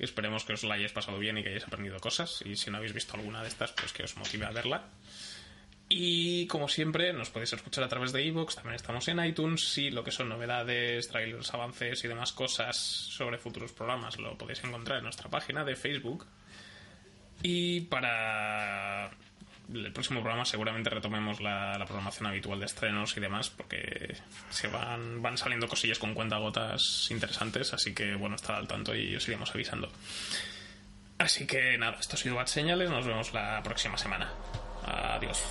[0.00, 2.42] Esperemos que os la hayáis pasado bien y que hayáis aprendido cosas.
[2.44, 4.88] Y si no habéis visto alguna de estas, pues que os motive a verla.
[5.92, 9.90] Y como siempre, nos podéis escuchar a través de iVoox, también estamos en iTunes y
[9.90, 14.98] lo que son novedades, trailers, avances y demás cosas sobre futuros programas lo podéis encontrar
[14.98, 16.28] en nuestra página de Facebook.
[17.42, 19.10] Y para
[19.72, 24.16] el próximo programa seguramente retomemos la, programación habitual de estrenos y demás porque
[24.50, 29.14] se van, van saliendo cosillas con cuentagotas interesantes, así que bueno, estar al tanto y
[29.16, 29.90] os iremos avisando.
[31.18, 34.32] Así que nada, esto ha sido Bad Señales, nos vemos la próxima semana.
[34.86, 35.44] Adiós.